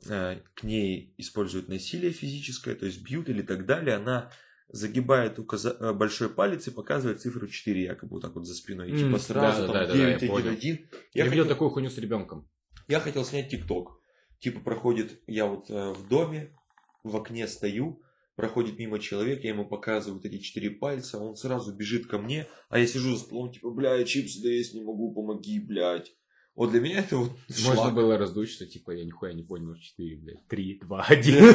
[0.09, 4.31] э, к ней используют насилие физическое, то есть бьют или так далее, она
[4.69, 5.77] загибает указа...
[5.79, 8.91] Э, большой палец и показывает цифру 4 якобы вот так вот за спиной.
[8.91, 10.61] Mm, типа сразу да, там да, 9, да, 1, 1.
[10.61, 10.73] Я,
[11.15, 11.31] я хотел...
[11.31, 12.51] видел такую хуйню с ребенком.
[12.89, 14.01] Я хотел снять ТикТок.
[14.39, 16.57] Типа проходит, я вот э, в доме,
[17.03, 18.03] в окне стою,
[18.37, 22.47] проходит мимо человек, я ему показываю вот эти четыре пальца, он сразу бежит ко мне,
[22.69, 26.15] а я сижу за столом, типа, бля, я чипсы доесть не могу, помоги, блядь.
[26.55, 27.95] Вот для меня это вот Можно шлак.
[27.95, 31.55] было раздуть, что типа я нихуя не понял, 4, блядь, 3, 2, 1.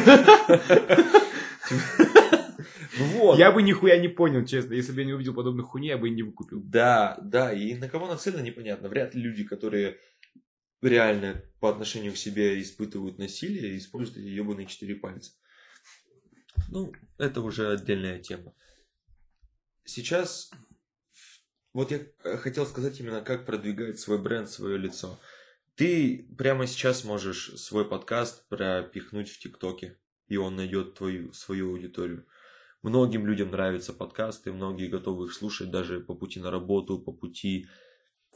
[2.97, 3.39] Вот.
[3.39, 4.73] Я бы нихуя не понял, честно.
[4.73, 6.61] Если бы я не увидел подобных хуйни, я бы и не выкупил.
[6.61, 7.53] Да, да.
[7.53, 8.89] И на кого нацелено, непонятно.
[8.89, 9.97] Вряд ли люди, которые
[10.81, 15.33] реально по отношению к себе испытывают насилие, используют ебаные четыре пальца.
[16.69, 18.53] Ну, это уже отдельная тема.
[19.83, 20.51] Сейчас,
[21.73, 22.05] вот я
[22.37, 25.19] хотел сказать именно, как продвигать свой бренд, свое лицо.
[25.75, 32.27] Ты прямо сейчас можешь свой подкаст пропихнуть в ТикТоке, и он найдет твою, свою аудиторию.
[32.81, 37.67] Многим людям нравятся подкасты, многие готовы их слушать даже по пути на работу, по пути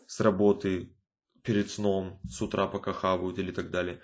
[0.08, 0.96] с работы,
[1.46, 4.02] перед сном, с утра пока хавают или так далее.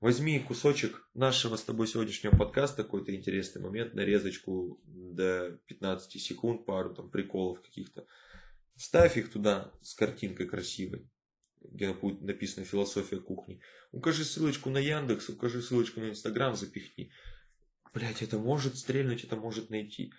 [0.00, 6.94] Возьми кусочек нашего с тобой сегодняшнего подкаста, какой-то интересный момент, нарезочку до 15 секунд, пару
[6.94, 8.06] там приколов каких-то.
[8.76, 11.10] Ставь их туда с картинкой красивой,
[11.60, 13.60] где будет написано «Философия кухни».
[13.92, 17.12] Укажи ссылочку на Яндекс, укажи ссылочку на Инстаграм, запихни.
[17.92, 20.12] Блять, это может стрельнуть, это может найти.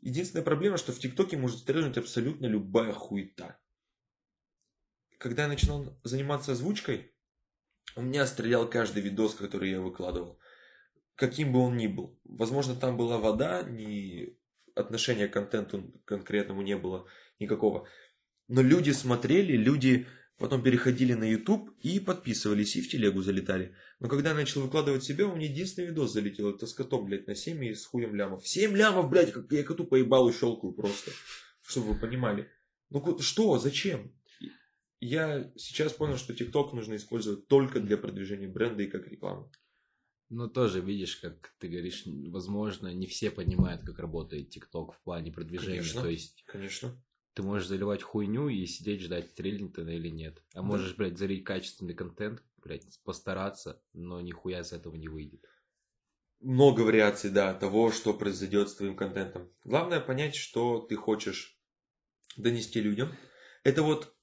[0.00, 3.58] Единственная проблема, что в ТикТоке может стрельнуть абсолютно любая хуета.
[5.24, 7.10] Когда я начинал заниматься озвучкой,
[7.96, 10.38] у меня стрелял каждый видос, который я выкладывал.
[11.14, 12.20] Каким бы он ни был.
[12.24, 14.36] Возможно, там была вода, ни
[14.74, 17.06] отношения к контенту конкретному не было
[17.38, 17.88] никакого.
[18.48, 20.06] Но люди смотрели, люди
[20.36, 23.74] Потом переходили на YouTube и подписывались, и в телегу залетали.
[24.00, 26.50] Но когда я начал выкладывать себя, у меня единственный видос залетел.
[26.50, 28.46] Это с котом, блядь, на 7 и с хуем лямов.
[28.46, 31.12] 7 лямов, блядь, как я коту поебалу щелкаю просто.
[31.62, 32.50] Чтобы вы понимали.
[32.90, 34.12] Ну что, зачем?
[35.06, 39.52] Я сейчас понял, что ТикТок нужно использовать только для продвижения бренда и как рекламу.
[40.30, 45.30] Ну, тоже видишь, как ты говоришь, возможно, не все понимают, как работает ТикТок в плане
[45.30, 45.80] продвижения.
[45.80, 47.04] Конечно, То есть, конечно.
[47.34, 50.42] Ты можешь заливать хуйню и сидеть ждать, стрельнет она или нет.
[50.54, 50.62] А да.
[50.62, 55.44] можешь, блядь, залить качественный контент, блядь, постараться, но нихуя с этого не выйдет.
[56.40, 59.52] Много вариаций, да, того, что произойдет с твоим контентом.
[59.64, 61.60] Главное понять, что ты хочешь
[62.38, 63.14] донести людям.
[63.64, 64.13] Это вот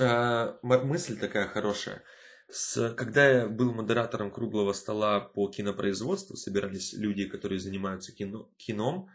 [0.00, 2.02] А, мысль такая хорошая.
[2.48, 9.08] С, когда я был модератором круглого стола по кинопроизводству, собирались люди, которые занимаются кино, кином,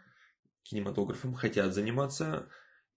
[0.62, 2.48] кинематографом, хотят заниматься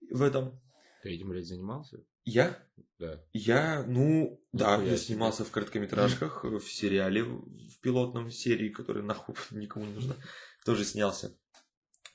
[0.09, 0.61] в этом.
[1.03, 2.03] Ты этим, блядь, занимался?
[2.23, 2.57] Я?
[2.99, 3.23] Да.
[3.33, 9.35] Я, ну, да, Нихуя я снимался в короткометражках, в сериале, в пилотном серии, которая нахуй
[9.51, 10.15] никому не нужна,
[10.65, 11.35] тоже снялся.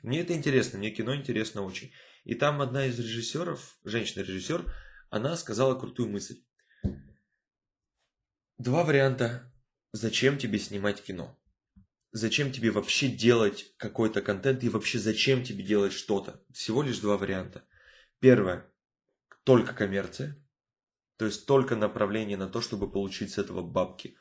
[0.03, 1.93] Мне это интересно, мне кино интересно очень.
[2.25, 4.70] И там одна из режиссеров, женщина-режиссер,
[5.15, 6.43] она сказала крутую мысль.
[8.59, 9.49] Два варианта.
[9.93, 11.41] Зачем тебе снимать кино?
[12.11, 16.45] Зачем тебе вообще делать какой-то контент и вообще зачем тебе делать что-то?
[16.53, 17.65] Всего лишь два варианта.
[18.19, 18.69] Первое.
[19.45, 20.45] Только коммерция.
[21.17, 24.17] То есть только направление на то, чтобы получить с этого бабки.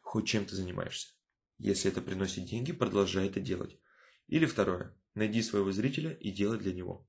[0.00, 1.14] Хоть чем ты занимаешься.
[1.58, 3.78] Если это приносит деньги, продолжай это делать.
[4.26, 4.98] Или второе.
[5.14, 7.08] Найди своего зрителя и делай для него.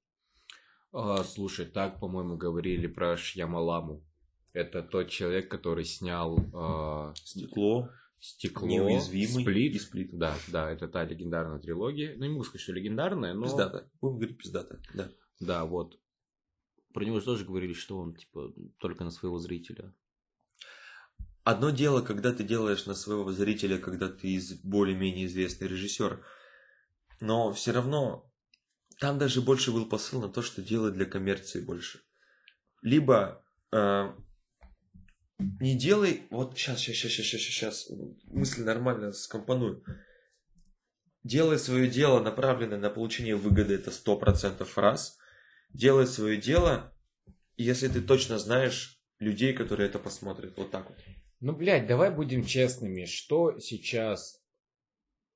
[0.94, 4.06] А, слушай, так, по-моему, говорили про Шьямаламу.
[4.54, 7.90] Это тот человек, который снял а, Стекло.
[8.20, 9.76] стекло, Неуязвимый сплит.
[9.76, 10.18] и сплит.
[10.18, 12.16] Да, да, это та легендарная трилогия.
[12.16, 13.46] Ну, не могу сказать, что легендарная, но...
[13.46, 13.90] Пиздата.
[14.00, 14.80] Будем говорить пиздата.
[14.94, 15.10] Да.
[15.40, 16.00] Да, вот.
[16.94, 19.96] Про него же тоже говорили, что он, типа, только на своего зрителя.
[21.44, 26.24] Одно дело, когда ты делаешь на своего зрителя, когда ты из более-менее известный режиссер.
[27.20, 28.32] Но все равно
[29.04, 32.00] там даже больше был посыл на то, что делать для коммерции больше.
[32.82, 34.14] Либо э,
[35.60, 36.22] не делай...
[36.30, 37.92] Вот сейчас, сейчас, сейчас, сейчас, сейчас.
[38.28, 39.84] Мысль нормально скомпоную.
[41.22, 45.18] Делай свое дело, направленное на получение выгоды, это 100% раз.
[45.74, 46.96] Делай свое дело,
[47.58, 50.56] если ты точно знаешь людей, которые это посмотрят.
[50.56, 50.98] Вот так вот.
[51.42, 53.04] Ну, блядь, давай будем честными.
[53.04, 54.42] Что сейчас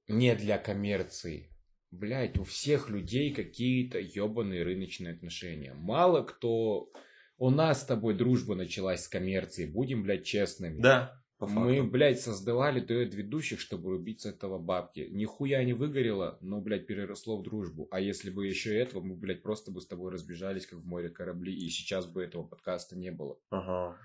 [0.08, 1.52] не для коммерции?
[1.92, 5.74] Блядь, у всех людей какие-то ебаные рыночные отношения.
[5.74, 6.92] Мало кто...
[7.40, 9.66] У нас с тобой дружба началась с коммерции.
[9.66, 10.82] Будем, блядь, честными.
[10.82, 11.22] Да.
[11.40, 15.08] Мы, блядь, создавали дуэт ведущих, чтобы рубить с этого бабки.
[15.12, 17.88] Нихуя не выгорело, но, блядь, переросло в дружбу.
[17.92, 21.10] А если бы еще этого, мы, блядь, просто бы с тобой разбежались, как в море
[21.10, 23.38] корабли, и сейчас бы этого подкаста не было.
[23.52, 23.98] Ага.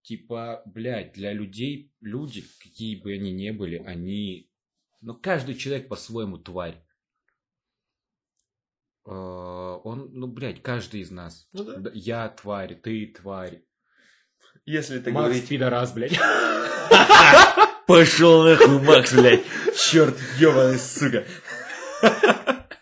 [0.00, 4.50] Типа, блядь, для людей, люди, какие бы они ни были, они...
[5.02, 6.82] Ну, каждый человек по-своему тварь.
[9.08, 11.48] Э, Он, ну, блядь, каждый из нас.
[11.54, 11.90] Ну да.
[11.94, 13.62] Я тварь, ты тварь.
[14.66, 15.48] Если это Макс говорить...
[15.48, 16.18] пидорас, блядь.
[17.86, 19.44] Пошел нахуй, Макс, блядь.
[19.74, 21.24] Черт, ебаный, сука.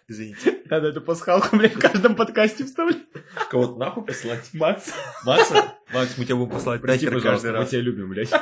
[0.08, 0.62] Извините.
[0.68, 3.04] Надо эту пасхалку, блядь, в каждом подкасте вставлять.
[3.48, 4.52] Кого-то нахуй послать?
[4.52, 4.92] Макс.
[5.24, 5.74] Макса?
[5.92, 7.70] Макс, мы тебя будем послать Прости, каждый мы раз.
[7.70, 8.32] тебя любим, блядь.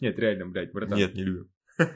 [0.00, 0.96] Нет, реально, блядь, братан.
[0.96, 1.50] Нет, не любим.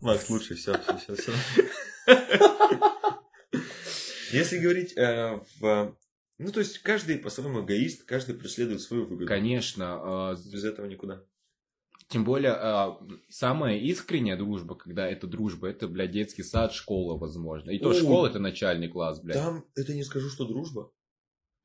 [0.00, 1.32] Макс, лучше, все, все, все, все.
[4.32, 5.96] Если говорить э, в...
[6.38, 9.26] Ну, то есть, каждый по-своему эгоист, каждый преследует свою выгоду.
[9.26, 11.24] Конечно, э, Без этого никуда.
[12.08, 12.98] Тем более, а,
[13.28, 17.70] самая искренняя дружба, когда это дружба, это, блядь, детский сад, школа, возможно.
[17.70, 17.94] И то Ой.
[18.00, 19.36] школа это начальный класс, блядь.
[19.36, 20.90] Там, это не скажу, что дружба.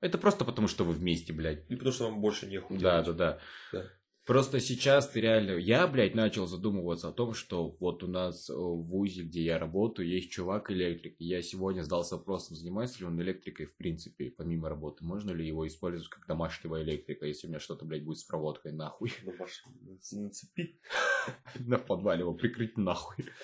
[0.01, 1.63] Это просто потому, что вы вместе, блядь.
[1.69, 3.17] Или потому, что вам больше нехуй Да, делать.
[3.17, 3.39] да,
[3.71, 3.79] да.
[3.79, 3.89] Да.
[4.25, 5.57] Просто сейчас ты реально...
[5.57, 9.59] Я, блядь, начал задумываться о том, что вот у нас э, в ВУЗе, где я
[9.59, 11.15] работаю, есть чувак электрик.
[11.19, 15.03] И я сегодня задался вопросом, занимается ли он электрикой в принципе, помимо работы.
[15.03, 18.71] Можно ли его использовать как домашнего электрика, если у меня что-то, блядь, будет с проводкой,
[18.71, 19.11] нахуй.
[19.39, 19.65] Маш,
[20.13, 20.79] нацепи.
[21.59, 23.25] на подвале его прикрыть нахуй.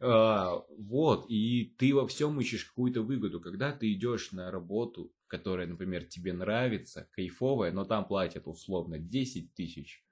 [0.00, 3.40] А, вот, и ты во всем ищешь какую-то выгоду.
[3.40, 9.54] Когда ты идешь на работу, которая, например, тебе нравится, кайфовая, но там платят условно 10
[9.54, 10.05] тысяч,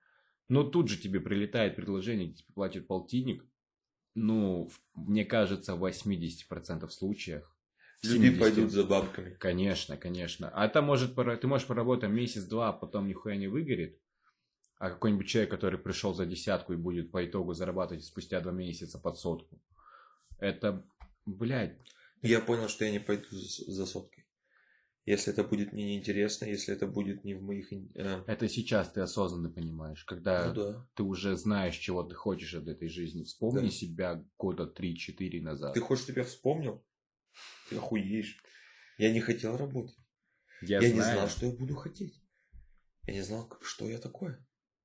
[0.49, 3.45] но тут же тебе прилетает предложение, где тебе платят полтинник,
[4.15, 7.51] ну, мне кажется, в 80% случаях.
[8.03, 8.39] Люди 70%.
[8.39, 9.35] пойдут за бабками.
[9.35, 10.51] Конечно, конечно.
[10.51, 13.99] А там может ты можешь поработать месяц-два, а потом нихуя не выгорит.
[14.79, 18.99] А какой-нибудь человек, который пришел за десятку и будет по итогу зарабатывать спустя два месяца
[18.99, 19.61] под сотку.
[20.39, 20.85] Это,
[21.25, 21.81] блядь,
[22.23, 24.24] Я понял, что я не пойду за, за соткой.
[25.07, 27.71] Если это будет мне неинтересно, если это будет не в моих...
[27.73, 30.03] э, это сейчас ты осознанно понимаешь.
[30.05, 30.89] Когда ну да.
[30.95, 33.23] ты уже знаешь, чего ты хочешь от этой жизни.
[33.23, 33.71] Вспомни Да.
[33.71, 35.75] себя года 3-4 назад.
[35.75, 36.83] Ты хочешь, чтобы я вспомнил?
[37.69, 38.39] Ты охуеешь.
[38.97, 39.97] Я не хотел работать.
[40.63, 41.19] Я, Я, не знаю.
[41.19, 42.23] знал, что я буду хотеть.
[43.07, 44.43] Я не знал, что я такое.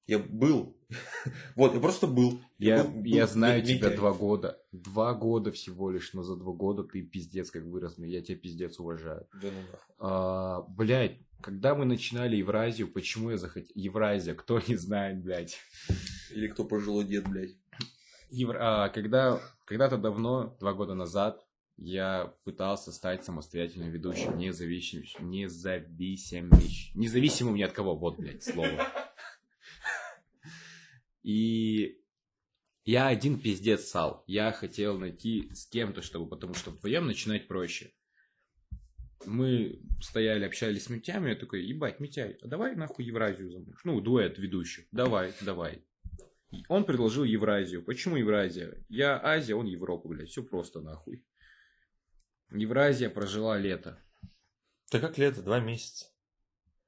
[0.10, 0.76] Я был.
[1.55, 2.41] вот, я просто был.
[2.57, 4.60] Я, был- я был знаю тебя два года.
[4.72, 7.99] Два года всего лишь, но за два года ты пиздец как вырос.
[7.99, 9.28] Я тебя пиздец уважаю.
[9.34, 9.95] Да ну нахуй.
[9.99, 13.72] А, блядь, когда мы начинали Евразию, почему я захотел...
[13.76, 15.60] Евразия, кто не знает, блядь.
[16.32, 17.51] Или кто пожилой дед, блядь.
[18.32, 21.45] Евр- а, когда, когда-то давно, два года назад,
[21.78, 26.60] я пытался стать самостоятельным ведущим, независимым, независимым,
[26.95, 28.88] независимым ни от кого, вот, блядь, слово.
[31.24, 32.00] И
[32.86, 34.24] я один пиздец сал.
[34.28, 37.94] Я хотел найти с кем-то, чтобы, потому что вдвоем начинать проще.
[39.26, 43.82] Мы стояли, общались с Митями, я такой, ебать, Митяй, а давай нахуй Евразию замуж.
[43.84, 44.86] Ну, дуэт ведущих.
[44.92, 45.86] Давай, давай.
[46.68, 47.84] Он предложил Евразию.
[47.84, 48.84] Почему Евразия?
[48.88, 50.30] Я Азия, он Европа, блядь.
[50.30, 51.26] Все просто нахуй.
[52.50, 54.02] Евразия прожила лето.
[54.92, 55.44] Да как лето?
[55.44, 56.08] Два месяца.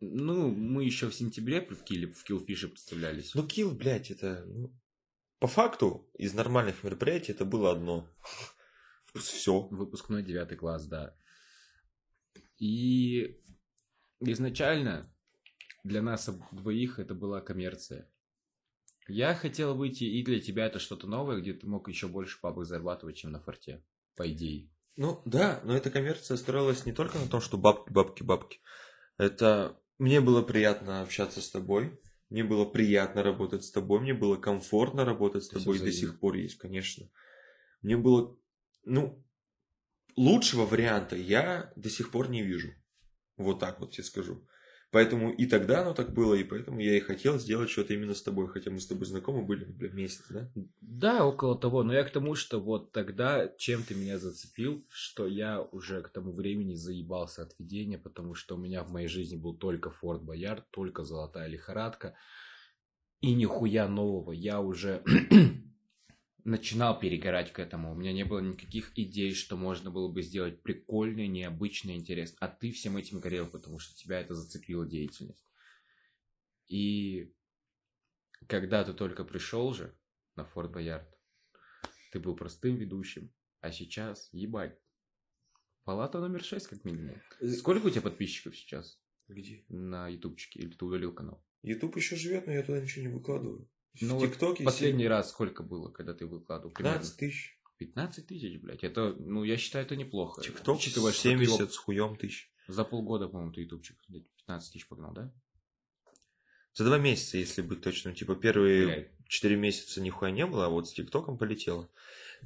[0.01, 3.35] Ну, мы еще в сентябре в Киле, в Киллфише представлялись.
[3.35, 4.43] Ну, Килл, блядь, это...
[4.47, 4.75] Ну,
[5.39, 8.09] по факту, из нормальных мероприятий это было одно.
[9.13, 9.61] Все.
[9.67, 11.15] Выпускной девятый класс, да.
[12.57, 13.39] И
[14.19, 15.11] изначально
[15.83, 18.09] для нас двоих это была коммерция.
[19.07, 22.65] Я хотел выйти, и для тебя это что-то новое, где ты мог еще больше бабок
[22.65, 23.83] зарабатывать, чем на форте,
[24.15, 24.69] по идее.
[24.95, 28.61] Ну, да, но эта коммерция строилась не только на том, что бабки, бабки, бабки.
[29.17, 31.99] Это мне было приятно общаться с тобой,
[32.31, 36.19] мне было приятно работать с тобой, мне было комфортно работать с Это тобой, до сих
[36.19, 37.07] пор есть, конечно.
[37.83, 38.35] Мне было,
[38.83, 39.23] ну,
[40.15, 42.73] лучшего варианта я до сих пор не вижу.
[43.37, 44.43] Вот так вот тебе скажу.
[44.91, 48.21] Поэтому и тогда оно так было, и поэтому я и хотел сделать что-то именно с
[48.21, 50.51] тобой, хотя мы с тобой знакомы были, бля, месяц, да?
[50.81, 55.27] Да, около того, но я к тому, что вот тогда чем ты меня зацепил, что
[55.27, 59.37] я уже к тому времени заебался от ведения, потому что у меня в моей жизни
[59.37, 62.15] был только Форт Боярд, только Золотая Лихорадка,
[63.21, 64.33] и нихуя нового.
[64.33, 65.03] Я уже
[66.43, 67.91] начинал перегорать к этому.
[67.91, 72.37] У меня не было никаких идей, что можно было бы сделать прикольное, необычное, интересное.
[72.39, 75.45] А ты всем этим горел, потому что тебя это зацепила деятельность.
[76.67, 77.33] И
[78.47, 79.95] когда ты только пришел же
[80.35, 81.07] на Форт Боярд,
[82.11, 84.77] ты был простым ведущим, а сейчас, ебать,
[85.83, 87.21] палата номер 6 как минимум.
[87.57, 89.63] Сколько у тебя подписчиков сейчас Где?
[89.69, 90.59] на ютубчике?
[90.59, 91.45] Или ты удалил канал?
[91.61, 93.69] Ютуб еще живет, но я туда ничего не выкладываю.
[93.99, 96.73] Ну в ТикТоке Последний раз сколько было, когда ты выкладывал?
[96.73, 97.57] Примерно 15 тысяч.
[97.77, 98.83] 15 тысяч, блядь.
[98.83, 100.41] Это, ну, я считаю, это неплохо.
[100.41, 102.51] ТикТок Учитывая, что ты его 70 с хуем тысяч.
[102.67, 105.33] За полгода, по-моему, ты ютубчик блядь, 15 тысяч погнал, да?
[106.73, 108.15] За два месяца, если быть точным.
[108.15, 109.11] Типа первые Блядь.
[109.27, 111.89] 4 месяца нихуя не было, а вот с ТикТоком полетело.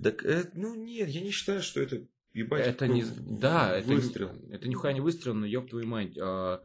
[0.01, 2.65] Так, э, ну нет, я не считаю, что это ебать.
[2.65, 3.03] это не...
[3.03, 4.33] Да, это, выстрел.
[4.33, 6.17] не- это нихуя не выстрел, но ёб твою мать.
[6.19, 6.63] а,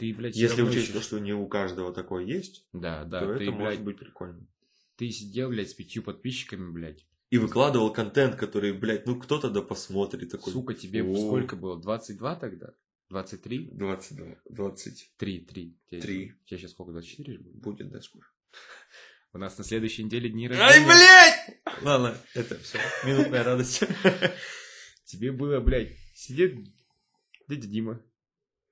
[0.00, 3.44] Ты, блядь, Если учесть то, что не у каждого такое есть, Да, да, то ты,
[3.44, 4.46] это блядь, может быть прикольно.
[4.96, 7.04] ты сидел, блядь, с пятью подписчиками, блядь.
[7.28, 10.54] И выкладывал контент, который, блядь, ну кто-то да посмотрит такой.
[10.54, 11.78] Сука, тебе «О, сколько было?
[11.78, 12.72] 22 тогда?
[13.10, 13.72] 23?
[13.72, 15.78] 22, 20 3, 3.
[15.90, 16.32] Тебе, Три.
[16.46, 17.56] Тебе сейчас сколько, 24 же будет?
[17.60, 18.24] будет, да, скоро.
[19.34, 20.86] У нас на следующей неделе дни Ай, рождения.
[20.86, 21.82] блядь!
[21.82, 22.78] Ладно, это все.
[23.04, 23.82] Минутная радость.
[25.04, 26.56] Тебе было, блядь, сидит
[27.48, 28.02] дядя Дима.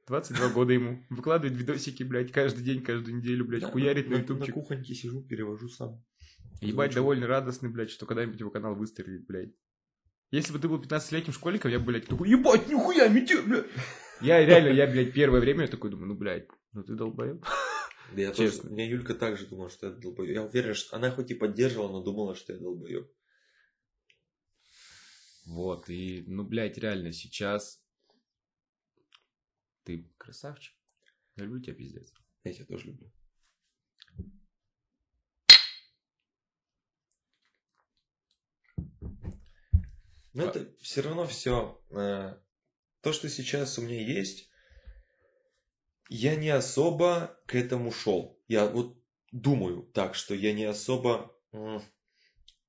[0.09, 1.05] 22 года ему.
[1.11, 4.55] Выкладывает видосики, блядь, каждый день, каждую неделю, блядь, Да, хуярит на На ютубчик.
[4.55, 6.05] кухоньке сижу, перевожу сам.
[6.61, 9.53] Ебать, довольно радостный, блядь, что когда-нибудь его канал выстрелит, блядь.
[10.31, 13.67] Если бы ты был 15-летним школьником, я блядь, такой, ебать, нихуя, Митя, блядь.
[14.21, 17.45] Я реально, я, блядь, первое время я такой думаю, ну, блядь, ну ты долбоеб.
[18.15, 18.71] Да я тоже, Честно.
[18.71, 20.35] меня Юлька также думала, что я долбоеб.
[20.35, 23.07] Я уверен, что она хоть и поддерживала, но думала, что я долбоеб.
[25.47, 27.81] Вот, и, ну, блядь, реально, сейчас
[29.89, 30.75] ты красавчик.
[31.37, 32.13] Я люблю тебя, пиздец.
[32.45, 33.11] Я тебя тоже люблю.
[40.35, 41.81] Но А- это все равно все.
[41.89, 44.51] То, что сейчас у меня есть,
[46.11, 48.39] я не особо к этому шел.
[48.47, 49.03] Я вот
[49.33, 51.35] думаю так, что я не особо...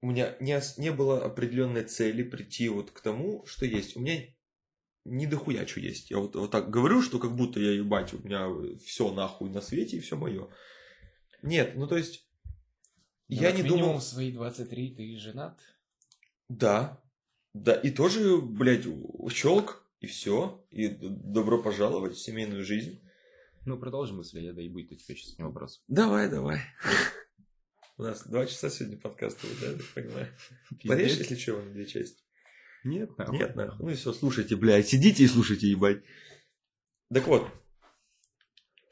[0.02, 3.98] У меня не, не было определенной цели прийти вот к тому, что есть.
[3.98, 4.34] У меня
[5.10, 6.12] не дохуя что есть.
[6.12, 8.48] Я вот, вот так говорю, что как будто я ебать, у меня
[8.84, 10.48] все нахуй на свете и все мое.
[11.42, 12.28] Нет, ну то есть...
[13.28, 13.98] я не думал...
[13.98, 15.60] в свои 23 ты женат?
[16.48, 17.02] Да.
[17.54, 18.86] Да, и тоже, блядь,
[19.32, 20.64] щелк, и все.
[20.70, 23.02] И добро пожаловать в семейную жизнь.
[23.66, 25.84] Ну, продолжим мысли, я доебу до тебя сейчас не вопрос.
[25.88, 26.62] Давай, давай.
[27.98, 30.28] У нас два часа сегодня подкаста, да, я так понимаю.
[30.88, 32.24] Порежь, если что, на две части.
[32.84, 33.38] Нет, нахуй.
[33.38, 33.86] Нет, нахуй.
[33.86, 36.04] Ну и все, слушайте, блядь, сидите и слушайте, ебать.
[37.14, 37.48] Так вот,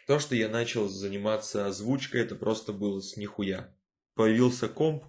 [0.07, 3.75] то, что я начал заниматься озвучкой, это просто было с нихуя.
[4.15, 5.03] Появился комп,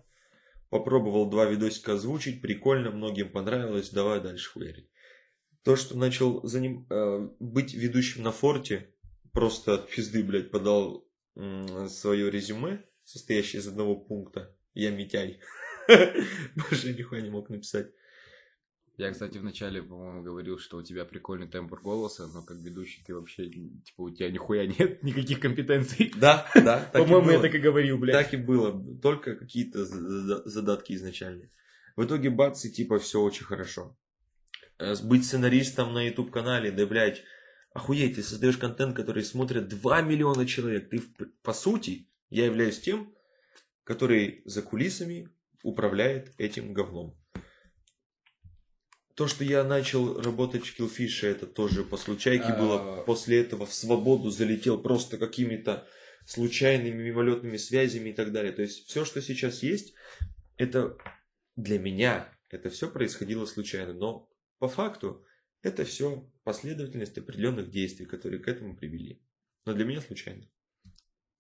[0.71, 4.91] попробовал два видосика озвучить, прикольно, многим понравилось, давай дальше хуярить.
[5.63, 6.87] То, что начал заним...
[6.91, 8.95] э, быть ведущим на форте,
[9.33, 11.07] просто от пизды, блядь, подал
[11.89, 14.57] свое резюме, состоящее из одного пункта.
[14.75, 15.41] Я Митяй.
[16.57, 17.93] Больше нихуя не мог написать.
[18.99, 23.15] Я, кстати, вначале, по-моему, говорил, что у тебя прикольный тембр голоса, но как ведущий ты
[23.15, 26.13] вообще, типа, у тебя нихуя нет никаких компетенций.
[26.17, 26.81] Да, да.
[26.93, 28.17] По-моему, я так и говорил, блядь.
[28.25, 28.73] Так и было.
[29.01, 31.51] Только какие-то за- за- задатки изначальные.
[31.95, 33.97] В итоге бац, и типа все очень хорошо.
[34.79, 37.23] Э, Быть сценаристом на YouTube канале, да, блядь,
[37.75, 40.91] охуеть, ты создаешь контент, который смотрят 2 миллиона человек.
[40.91, 41.03] Ты,
[41.43, 43.15] по сути, я являюсь тем,
[43.85, 45.29] который за кулисами
[45.63, 47.17] управляет этим говном.
[49.19, 52.57] То, что я начал работать в Killfish, это тоже по случайке А.
[52.57, 53.03] было.
[53.03, 55.89] После этого в свободу залетел просто какими-то
[56.25, 58.53] случайными мимолетными связями и так далее.
[58.53, 59.93] То есть все, что сейчас есть,
[60.57, 60.97] это
[61.57, 63.93] для меня, это все происходило случайно.
[63.93, 64.31] Но
[64.61, 65.27] по факту
[65.63, 69.21] это все последовательность определенных действий, которые к этому привели.
[69.67, 70.49] Но для меня случайно.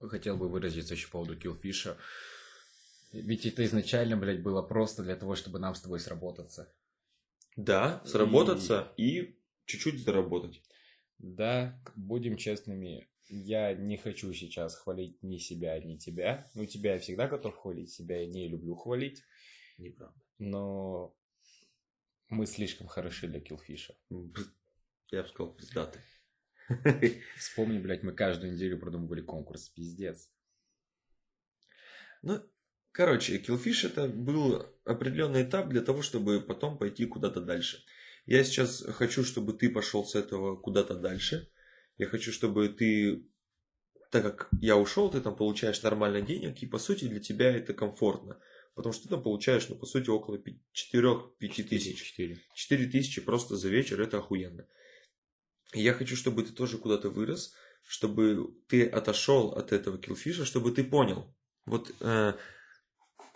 [0.00, 1.96] Хотел бы выразиться еще по поводу Киллфиша.
[3.12, 6.74] Ведь это изначально, блядь, было просто для того, чтобы нам с тобой сработаться.
[7.58, 10.62] Да, сработаться и, чуть-чуть заработать.
[11.18, 16.48] Да, будем честными, я не хочу сейчас хвалить ни себя, ни тебя.
[16.54, 19.24] Ну, тебя я всегда готов хвалить, себя я не люблю хвалить.
[19.76, 20.14] Неправда.
[20.38, 21.16] Но
[22.28, 23.96] мы слишком хороши для Киллфиша.
[25.10, 26.02] Я бы сказал, пиздатый.
[27.38, 29.68] Вспомни, блядь, мы каждую неделю продумывали конкурс.
[29.70, 30.30] Пиздец.
[32.22, 32.40] Ну,
[32.98, 37.84] короче, Killfish это был определенный этап для того, чтобы потом пойти куда-то дальше.
[38.26, 41.48] Я сейчас хочу, чтобы ты пошел с этого куда-то дальше.
[41.96, 43.24] Я хочу, чтобы ты,
[44.10, 47.72] так как я ушел, ты там получаешь нормально денег, и по сути для тебя это
[47.72, 48.40] комфортно.
[48.74, 51.38] Потому что ты там получаешь, ну, по сути, около 4-5
[51.68, 52.02] тысяч.
[52.02, 52.40] Четыре.
[52.54, 54.66] 4 тысячи просто за вечер, это охуенно.
[55.72, 57.54] И я хочу, чтобы ты тоже куда-то вырос,
[57.86, 61.32] чтобы ты отошел от этого киллфиша, чтобы ты понял.
[61.64, 62.32] Вот э,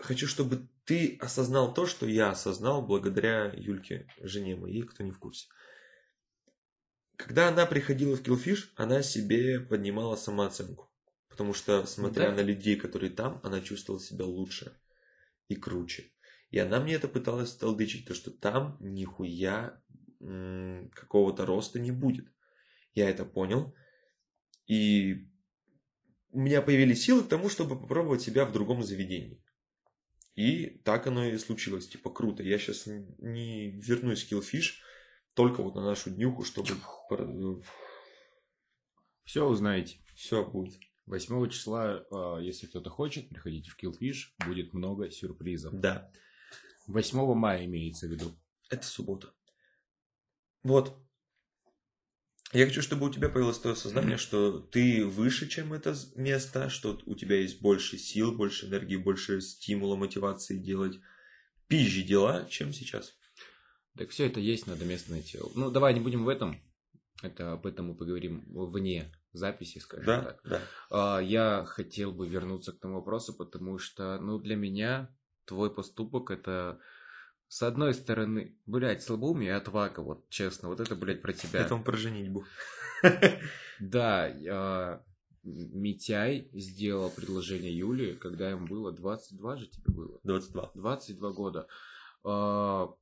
[0.02, 5.18] хочу, чтобы ты осознал то, что я осознал благодаря Юльке, жене моей, кто не в
[5.18, 5.48] курсе.
[7.16, 10.90] Когда она приходила в киллфиш, она себе поднимала самооценку.
[11.28, 12.36] Потому что, смотря Да.
[12.36, 14.76] на людей, которые там, она чувствовала себя лучше
[15.48, 16.12] и круче.
[16.50, 19.82] И она мне это пыталась толдычить, то что там нихуя
[20.20, 22.26] м, какого-то роста не будет.
[22.94, 23.74] Я это понял.
[24.66, 25.28] И
[26.30, 29.42] у меня появились силы к тому, чтобы попробовать себя в другом заведении.
[30.34, 31.88] И так оно и случилось.
[31.88, 32.42] Типа круто.
[32.42, 34.74] Я сейчас не вернусь в Killfish
[35.34, 36.70] только вот на нашу днюху, чтобы
[39.24, 39.98] Все узнаете.
[40.14, 40.78] все будет.
[41.06, 45.74] 8 числа, а, если кто-то хочет, приходите в Killfish, будет много сюрпризов.
[45.80, 46.10] Да.
[46.86, 48.38] 8 мая имеется в виду.
[48.70, 49.34] Это суббота.
[50.62, 50.96] Вот.
[52.52, 57.00] Я хочу, чтобы у тебя появилось то сознание, что ты выше, чем это место, что
[57.06, 61.00] у тебя есть больше сил, больше энергии, больше стимула, мотивации делать
[61.66, 63.14] пизжи дела, чем сейчас.
[63.96, 65.38] Так все это есть, надо место найти.
[65.54, 66.60] Ну, давай не будем в этом.
[67.22, 70.40] Это об этом мы поговорим вне записи, скажем Да, так.
[70.44, 70.60] да.
[70.90, 75.14] А, Я хотел бы вернуться к тому вопросу, потому что, ну, для меня
[75.46, 76.80] твой поступок это
[77.52, 81.60] с одной стороны, блядь, слабоумие и отвага, вот честно, вот это, блядь, про тебя.
[81.60, 82.46] Это он про женитьбу.
[83.78, 85.04] Да, а,
[85.42, 90.20] Митяй сделал предложение Юле, когда ему было 22 же тебе было?
[90.22, 90.70] 22.
[90.74, 91.66] 22 года.
[92.24, 92.94] А,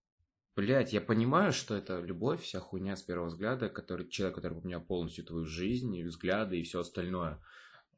[0.56, 4.80] Блять, я понимаю, что это любовь, вся хуйня с первого взгляда, который, человек, который поменял
[4.80, 7.40] полностью твою жизнь, и взгляды и все остальное.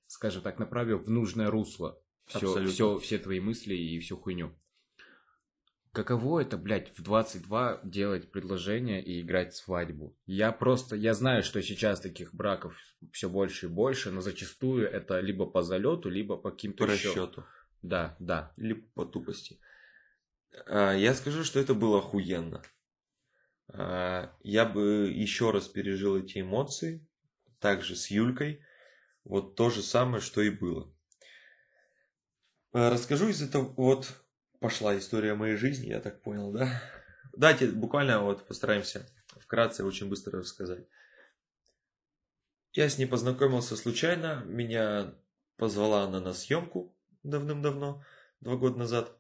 [0.07, 1.99] Скажем так, направил в нужное русло.
[2.27, 4.53] Все, все, все твои мысли и всю хуйню.
[5.93, 10.17] Каково это, блядь, в 22 делать предложение и играть свадьбу?
[10.25, 12.79] Я просто, я знаю, что сейчас таких браков
[13.13, 17.45] все больше и больше, но зачастую это либо по залету, либо по каким-то По расчету.
[17.83, 18.55] Да, да.
[18.57, 19.61] Или по тупости.
[20.67, 22.63] А, Я скажу, что это было охуенно.
[23.69, 27.07] А, Я бы еще раз пережил эти эмоции.
[27.59, 28.65] Также с Юлькой.
[29.25, 30.91] Вот то же самое, что и было.
[32.73, 34.22] А, Расскажу из этого, вот
[34.63, 36.83] пошла история моей жизни, я так понял, да?
[37.37, 39.07] Давайте буквально вот постараемся
[39.41, 40.87] вкратце очень быстро рассказать.
[42.73, 45.15] Я с ней познакомился случайно, меня
[45.57, 48.03] позвала она на съемку давным-давно,
[48.41, 49.19] два года назад,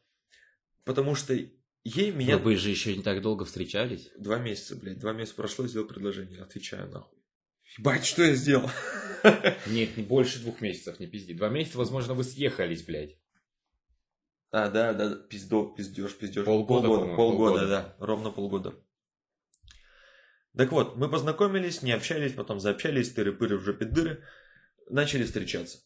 [0.84, 2.38] потому что ей меня...
[2.38, 4.10] Вы же еще не так долго встречались.
[4.16, 7.18] Два месяца, блядь, два месяца прошло, сделал предложение, отвечаю нахуй.
[7.78, 8.70] Ебать, что я сделал?
[9.66, 11.34] Нет, не больше двух месяцев, не пизди.
[11.34, 13.18] Два месяца, возможно, вы съехались, блядь.
[14.52, 16.44] А, да, да, пиздо, пиздеж, пиздеж.
[16.44, 17.66] Полгода, полгода, полгода, полгода.
[17.66, 18.74] да, ровно полгода.
[20.54, 24.22] Так вот, мы познакомились, не общались, потом заобщались, тыры-пыры в жопе дыры,
[24.90, 25.78] начали встречаться.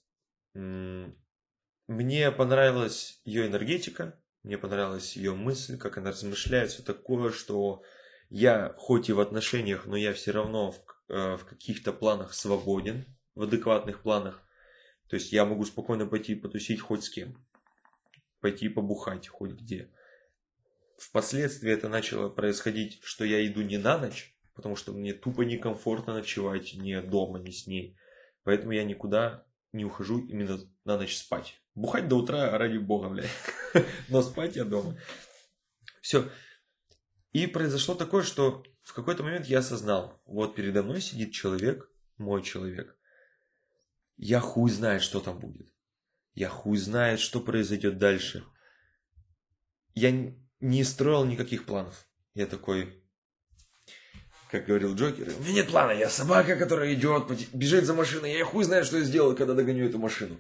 [0.55, 7.85] Мне понравилась ее энергетика, мне понравилась ее мысль, как она размышляет, все такое, что
[8.31, 13.05] я хоть и в отношениях, но я все равно в, э, в каких-то планах свободен,
[13.37, 14.43] в адекватных планах.
[15.09, 17.46] То есть я могу спокойно пойти потусить хоть с кем,
[18.47, 19.91] пойти побухать хоть где.
[20.99, 26.15] Впоследствии это начало происходить, что я иду не на ночь, потому что мне тупо некомфортно
[26.15, 27.99] ночевать ни дома, ни с ней.
[28.45, 31.61] Поэтому я никуда не ухожу именно на ночь спать.
[31.75, 33.29] Бухать до утра ради бога, блядь.
[34.09, 34.97] Но спать я дома.
[36.01, 36.31] Все.
[37.33, 42.45] И произошло такое, что в какой-то момент я осознал, вот передо мной сидит человек, мой
[42.45, 42.97] человек.
[44.17, 45.76] Я хуй знает, что там будет.
[46.37, 48.45] Я хуй знает, что произойдет дальше.
[49.95, 50.13] Я
[50.61, 52.07] не строил никаких планов.
[52.35, 53.03] Я такой,
[54.51, 58.45] как говорил Джокер, у меня нет плана, я собака, которая идет, бежит за машиной, я
[58.45, 60.39] хуй знаю, что я сделаю, когда догоню эту машину.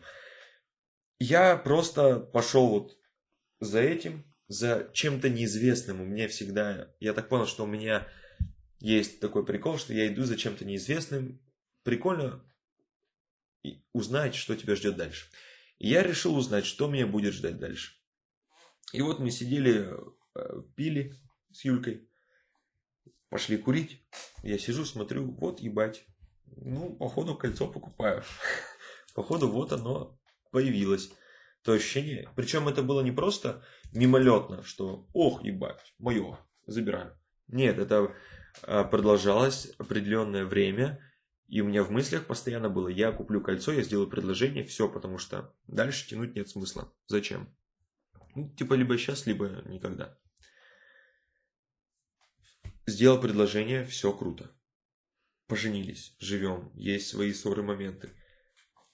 [1.18, 2.98] Я просто пошел вот
[3.60, 6.02] за этим, за чем-то неизвестным.
[6.02, 8.06] У меня всегда, я так понял, что у меня
[8.81, 11.40] есть такой прикол, что я иду за чем-то неизвестным.
[11.85, 12.44] Прикольно
[13.94, 15.27] узнать, что тебя ждет дальше.
[15.78, 17.93] И я решил узнать, что меня будет ждать дальше.
[18.93, 19.90] И вот мы сидели,
[20.35, 21.15] э, пили
[21.53, 22.09] с Юлькой,
[23.28, 24.05] пошли курить.
[24.43, 26.07] Я сижу, смотрю, вот ебать.
[26.44, 28.23] Ну, походу, кольцо покупаю.
[29.15, 30.19] Походу, вот оно
[30.51, 31.11] появилось.
[31.62, 32.31] То ощущение.
[32.36, 37.19] Причем это было не просто мимолетно, что ох, ебать, мое, забираю.
[37.48, 38.15] Нет, это
[38.62, 41.01] а, продолжалось определенное время.
[41.48, 45.18] И у меня в мыслях постоянно было, я куплю кольцо, я сделаю предложение, все, потому
[45.18, 46.93] что дальше тянуть нет смысла.
[47.06, 47.55] Зачем?
[48.35, 50.18] Ну, типа, либо сейчас, либо никогда.
[52.86, 54.51] Сделал предложение, все круто.
[55.47, 58.10] Поженились, живем, есть свои ссоры, моменты.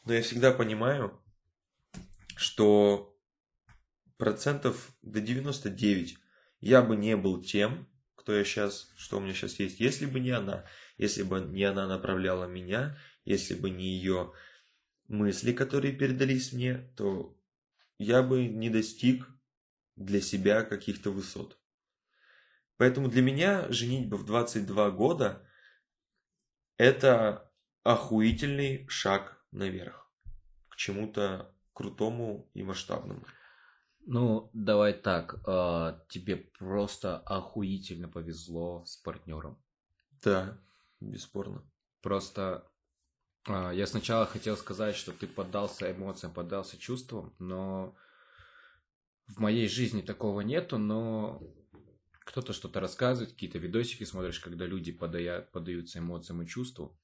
[0.05, 1.23] Но я всегда понимаю,
[2.37, 3.19] что
[4.19, 6.19] процентов до 99
[6.61, 10.20] я бы не был тем, кто я сейчас, что у меня сейчас есть, если бы
[10.20, 10.65] не она.
[11.03, 14.33] Если бы не она направляла меня, если бы не ее
[15.09, 17.37] мысли, которые передались мне, то
[17.99, 19.27] я бы не достиг
[19.97, 21.59] для себя каких-то высот.
[22.77, 25.45] Поэтому для меня женитьба в 22 года–
[26.77, 27.53] это
[27.83, 30.09] охуительный шаг наверх,
[30.69, 33.27] к чему-то крутому и масштабному.
[34.07, 39.61] Ну, давай так, э, тебе просто охуительно повезло с партнером.
[40.23, 40.62] Да,
[41.11, 41.65] бесспорно.
[42.01, 42.70] Просто
[43.49, 47.95] э, я сначала хотел сказать, что ты поддался эмоциям, поддался чувствам, но
[49.27, 51.43] в моей жизни такого нету, но
[52.24, 56.99] кто-то что-то рассказывает, какие-то видосики смотришь, когда люди подая, подаются эмоциям и чувству,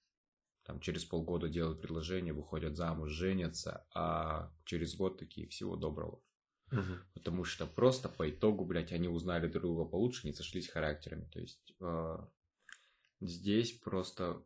[0.64, 6.22] там через полгода делают предложение, выходят замуж, женятся, а через год такие всего доброго.
[6.70, 6.92] Угу.
[7.14, 11.24] Потому что просто по итогу, блядь, они узнали друг друга получше, не сошлись характерами.
[11.32, 12.18] То есть э,
[13.20, 14.42] здесь просто...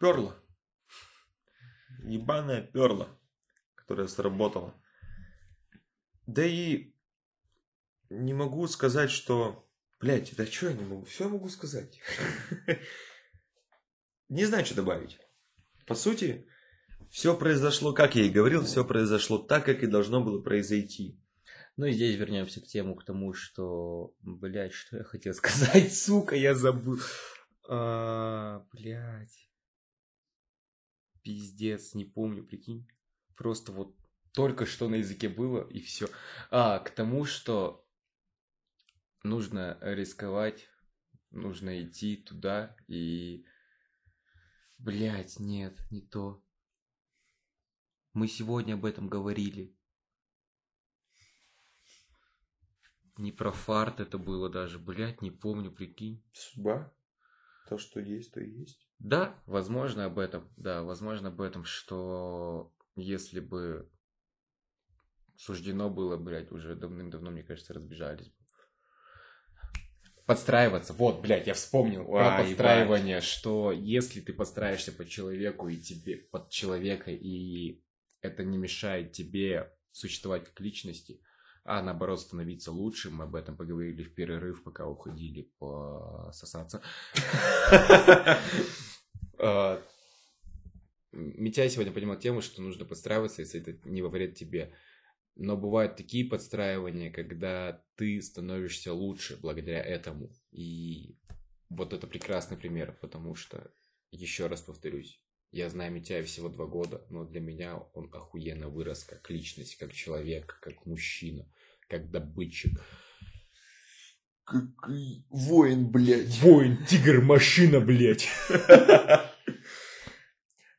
[0.00, 0.36] Перла.
[2.04, 3.08] Ебаная перла,
[3.76, 4.74] которая сработала.
[6.26, 6.94] Да и
[8.10, 9.68] не могу сказать, что...
[10.00, 11.04] Блять, да что я не могу?
[11.04, 12.00] Все могу сказать.
[14.28, 15.18] Не знаю, что добавить.
[15.86, 16.46] По сути,
[17.10, 21.20] все произошло, как я и говорил, все произошло так, как и должно было произойти.
[21.76, 26.34] Ну и здесь вернемся к тему, к тому, что, блядь, что я хотел сказать, сука,
[26.34, 26.98] я забыл.
[27.74, 29.48] А, блядь.
[31.22, 32.86] Пиздец, не помню, прикинь.
[33.34, 33.96] Просто вот
[34.32, 36.10] только что на языке было, и все.
[36.50, 37.88] А, к тому, что
[39.22, 40.68] нужно рисковать,
[41.30, 43.46] нужно идти туда и...
[44.76, 46.44] Блять, нет, не то.
[48.12, 49.74] Мы сегодня об этом говорили.
[53.16, 56.22] Не про фарт это было даже, блять, не помню, прикинь.
[56.32, 56.92] Судьба?
[57.72, 58.86] То, что есть, то и есть.
[58.98, 63.90] Да, возможно об этом, да, возможно об этом, что если бы
[65.36, 68.42] суждено было, блядь, уже давным-давно, мне кажется, разбежались бы
[70.26, 70.92] подстраиваться.
[70.92, 73.24] Вот, блядь, я вспомнил про а, подстраивание, ебать.
[73.24, 77.82] что если ты подстраиваешься под человеку и тебе под человека, и
[78.20, 81.20] это не мешает тебе существовать как личности,
[81.64, 83.16] а наоборот становиться лучшим.
[83.16, 86.82] Мы об этом поговорили в перерыв, пока уходили пососаться.
[89.44, 89.82] А,
[91.12, 94.72] Митяй сегодня поднимал тему, что нужно подстраиваться, если это не во вред тебе.
[95.34, 100.30] Но бывают такие подстраивания, когда ты становишься лучше благодаря этому.
[100.52, 101.18] И
[101.68, 103.72] вот это прекрасный пример, потому что,
[104.10, 105.22] еще раз повторюсь,
[105.52, 109.92] я знаю Митяя всего два года, но для меня он охуенно вырос как личность, как
[109.92, 111.46] человек, как мужчина,
[111.88, 112.80] как добытчик.
[114.44, 116.38] Какой воин, блядь.
[116.40, 118.28] Воин, тигр, машина, блядь.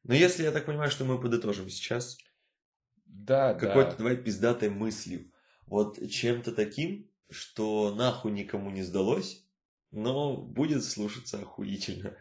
[0.04, 2.18] Но если я так понимаю, что мы подытожим сейчас,
[3.06, 3.98] Да, какой-то да.
[3.98, 5.32] твоей пиздатой мыслью,
[5.68, 9.46] вот чем-то таким, что нахуй никому не сдалось,
[9.92, 12.18] но будет слушаться охуительно.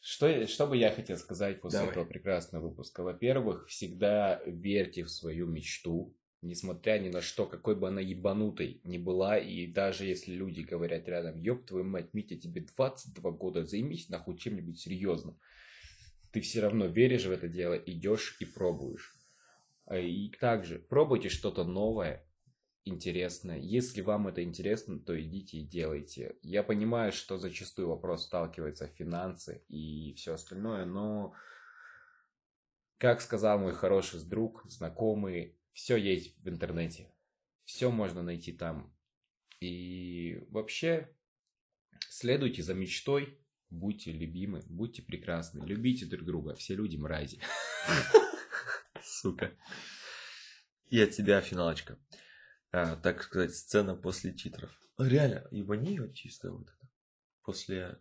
[0.00, 1.92] Что, что бы я хотел сказать после Давай.
[1.92, 3.02] этого прекрасного выпуска?
[3.02, 8.98] Во-первых, всегда верьте в свою мечту, несмотря ни на что, какой бы она ебанутой ни
[8.98, 14.08] была, и даже если люди говорят рядом, ёб твою мать, Митя, тебе 22 года, займись
[14.08, 15.38] нахуй чем-нибудь серьезным.
[16.32, 19.14] Ты все равно веришь в это дело, идешь и пробуешь.
[19.86, 22.25] А И также пробуйте что-то новое,
[22.86, 23.58] интересное.
[23.58, 26.36] Если вам это интересно, то идите и делайте.
[26.42, 31.34] Я понимаю, что зачастую вопрос сталкивается финансы и все остальное, но,
[32.98, 37.12] как сказал мой хороший друг, знакомый, все есть в интернете.
[37.64, 38.94] Все можно найти там.
[39.60, 41.10] И вообще,
[42.08, 43.36] следуйте за мечтой,
[43.68, 46.54] будьте любимы, будьте прекрасны, любите друг друга.
[46.54, 47.40] Все люди мрази.
[49.02, 49.52] Сука.
[50.92, 51.98] От тебя финалочка.
[52.72, 54.70] А, так сказать, сцена после титров.
[54.98, 56.90] Реально, ебани чисто вот это.
[57.42, 57.98] После...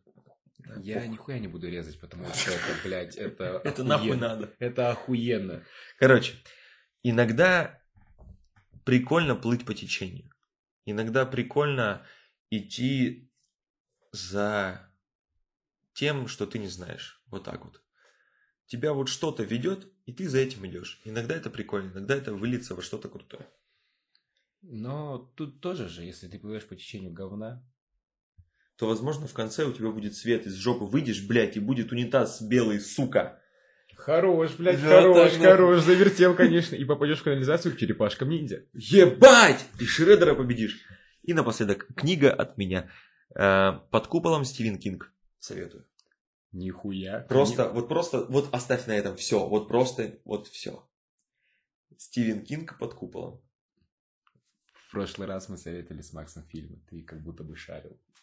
[0.78, 1.10] Я похуй.
[1.10, 4.54] нихуя не буду резать, потому что это, блядь, это Это нахуй надо.
[4.60, 5.64] Это охуенно.
[6.00, 6.36] Короче,
[7.04, 7.82] иногда
[8.86, 10.32] прикольно плыть по течению.
[10.86, 12.06] Иногда прикольно
[12.50, 13.32] идти
[14.12, 14.92] за
[15.94, 17.22] тем, что ты не знаешь.
[17.28, 17.82] Вот так вот.
[18.68, 21.02] Тебя вот что-то ведет, и ты за этим идешь.
[21.04, 23.48] Иногда это прикольно, иногда это выльется во что-то крутое.
[24.68, 27.64] Но тут тоже же, если ты плывешь по течению говна,
[28.78, 32.42] То, возможно, в конце у тебя будет свет из жопы, выйдешь, блядь, и будет унитаз
[32.42, 33.40] белый, сука.
[33.96, 35.52] Хорош, блядь, Да, хорош, так, да.
[35.52, 38.66] хорош, завертел, конечно, и попадешь в канализацию к черепашкам ниндзя.
[38.74, 39.64] Ебать!
[39.80, 40.82] Ты Шреддера победишь.
[41.24, 42.90] И напоследок, книга от меня.
[43.36, 45.14] Э, Под куполом Стивен Кинг.
[45.40, 45.86] Советую.
[46.52, 47.22] Нихуя.
[47.30, 49.48] Просто, вот просто, вот оставь на этом все.
[49.48, 50.88] Вот просто, вот все.
[51.98, 53.42] Стивен Кинг под куполом.
[54.96, 57.98] Прошлый раз мы советовали с Максом фильмы, ты как будто бы шарил.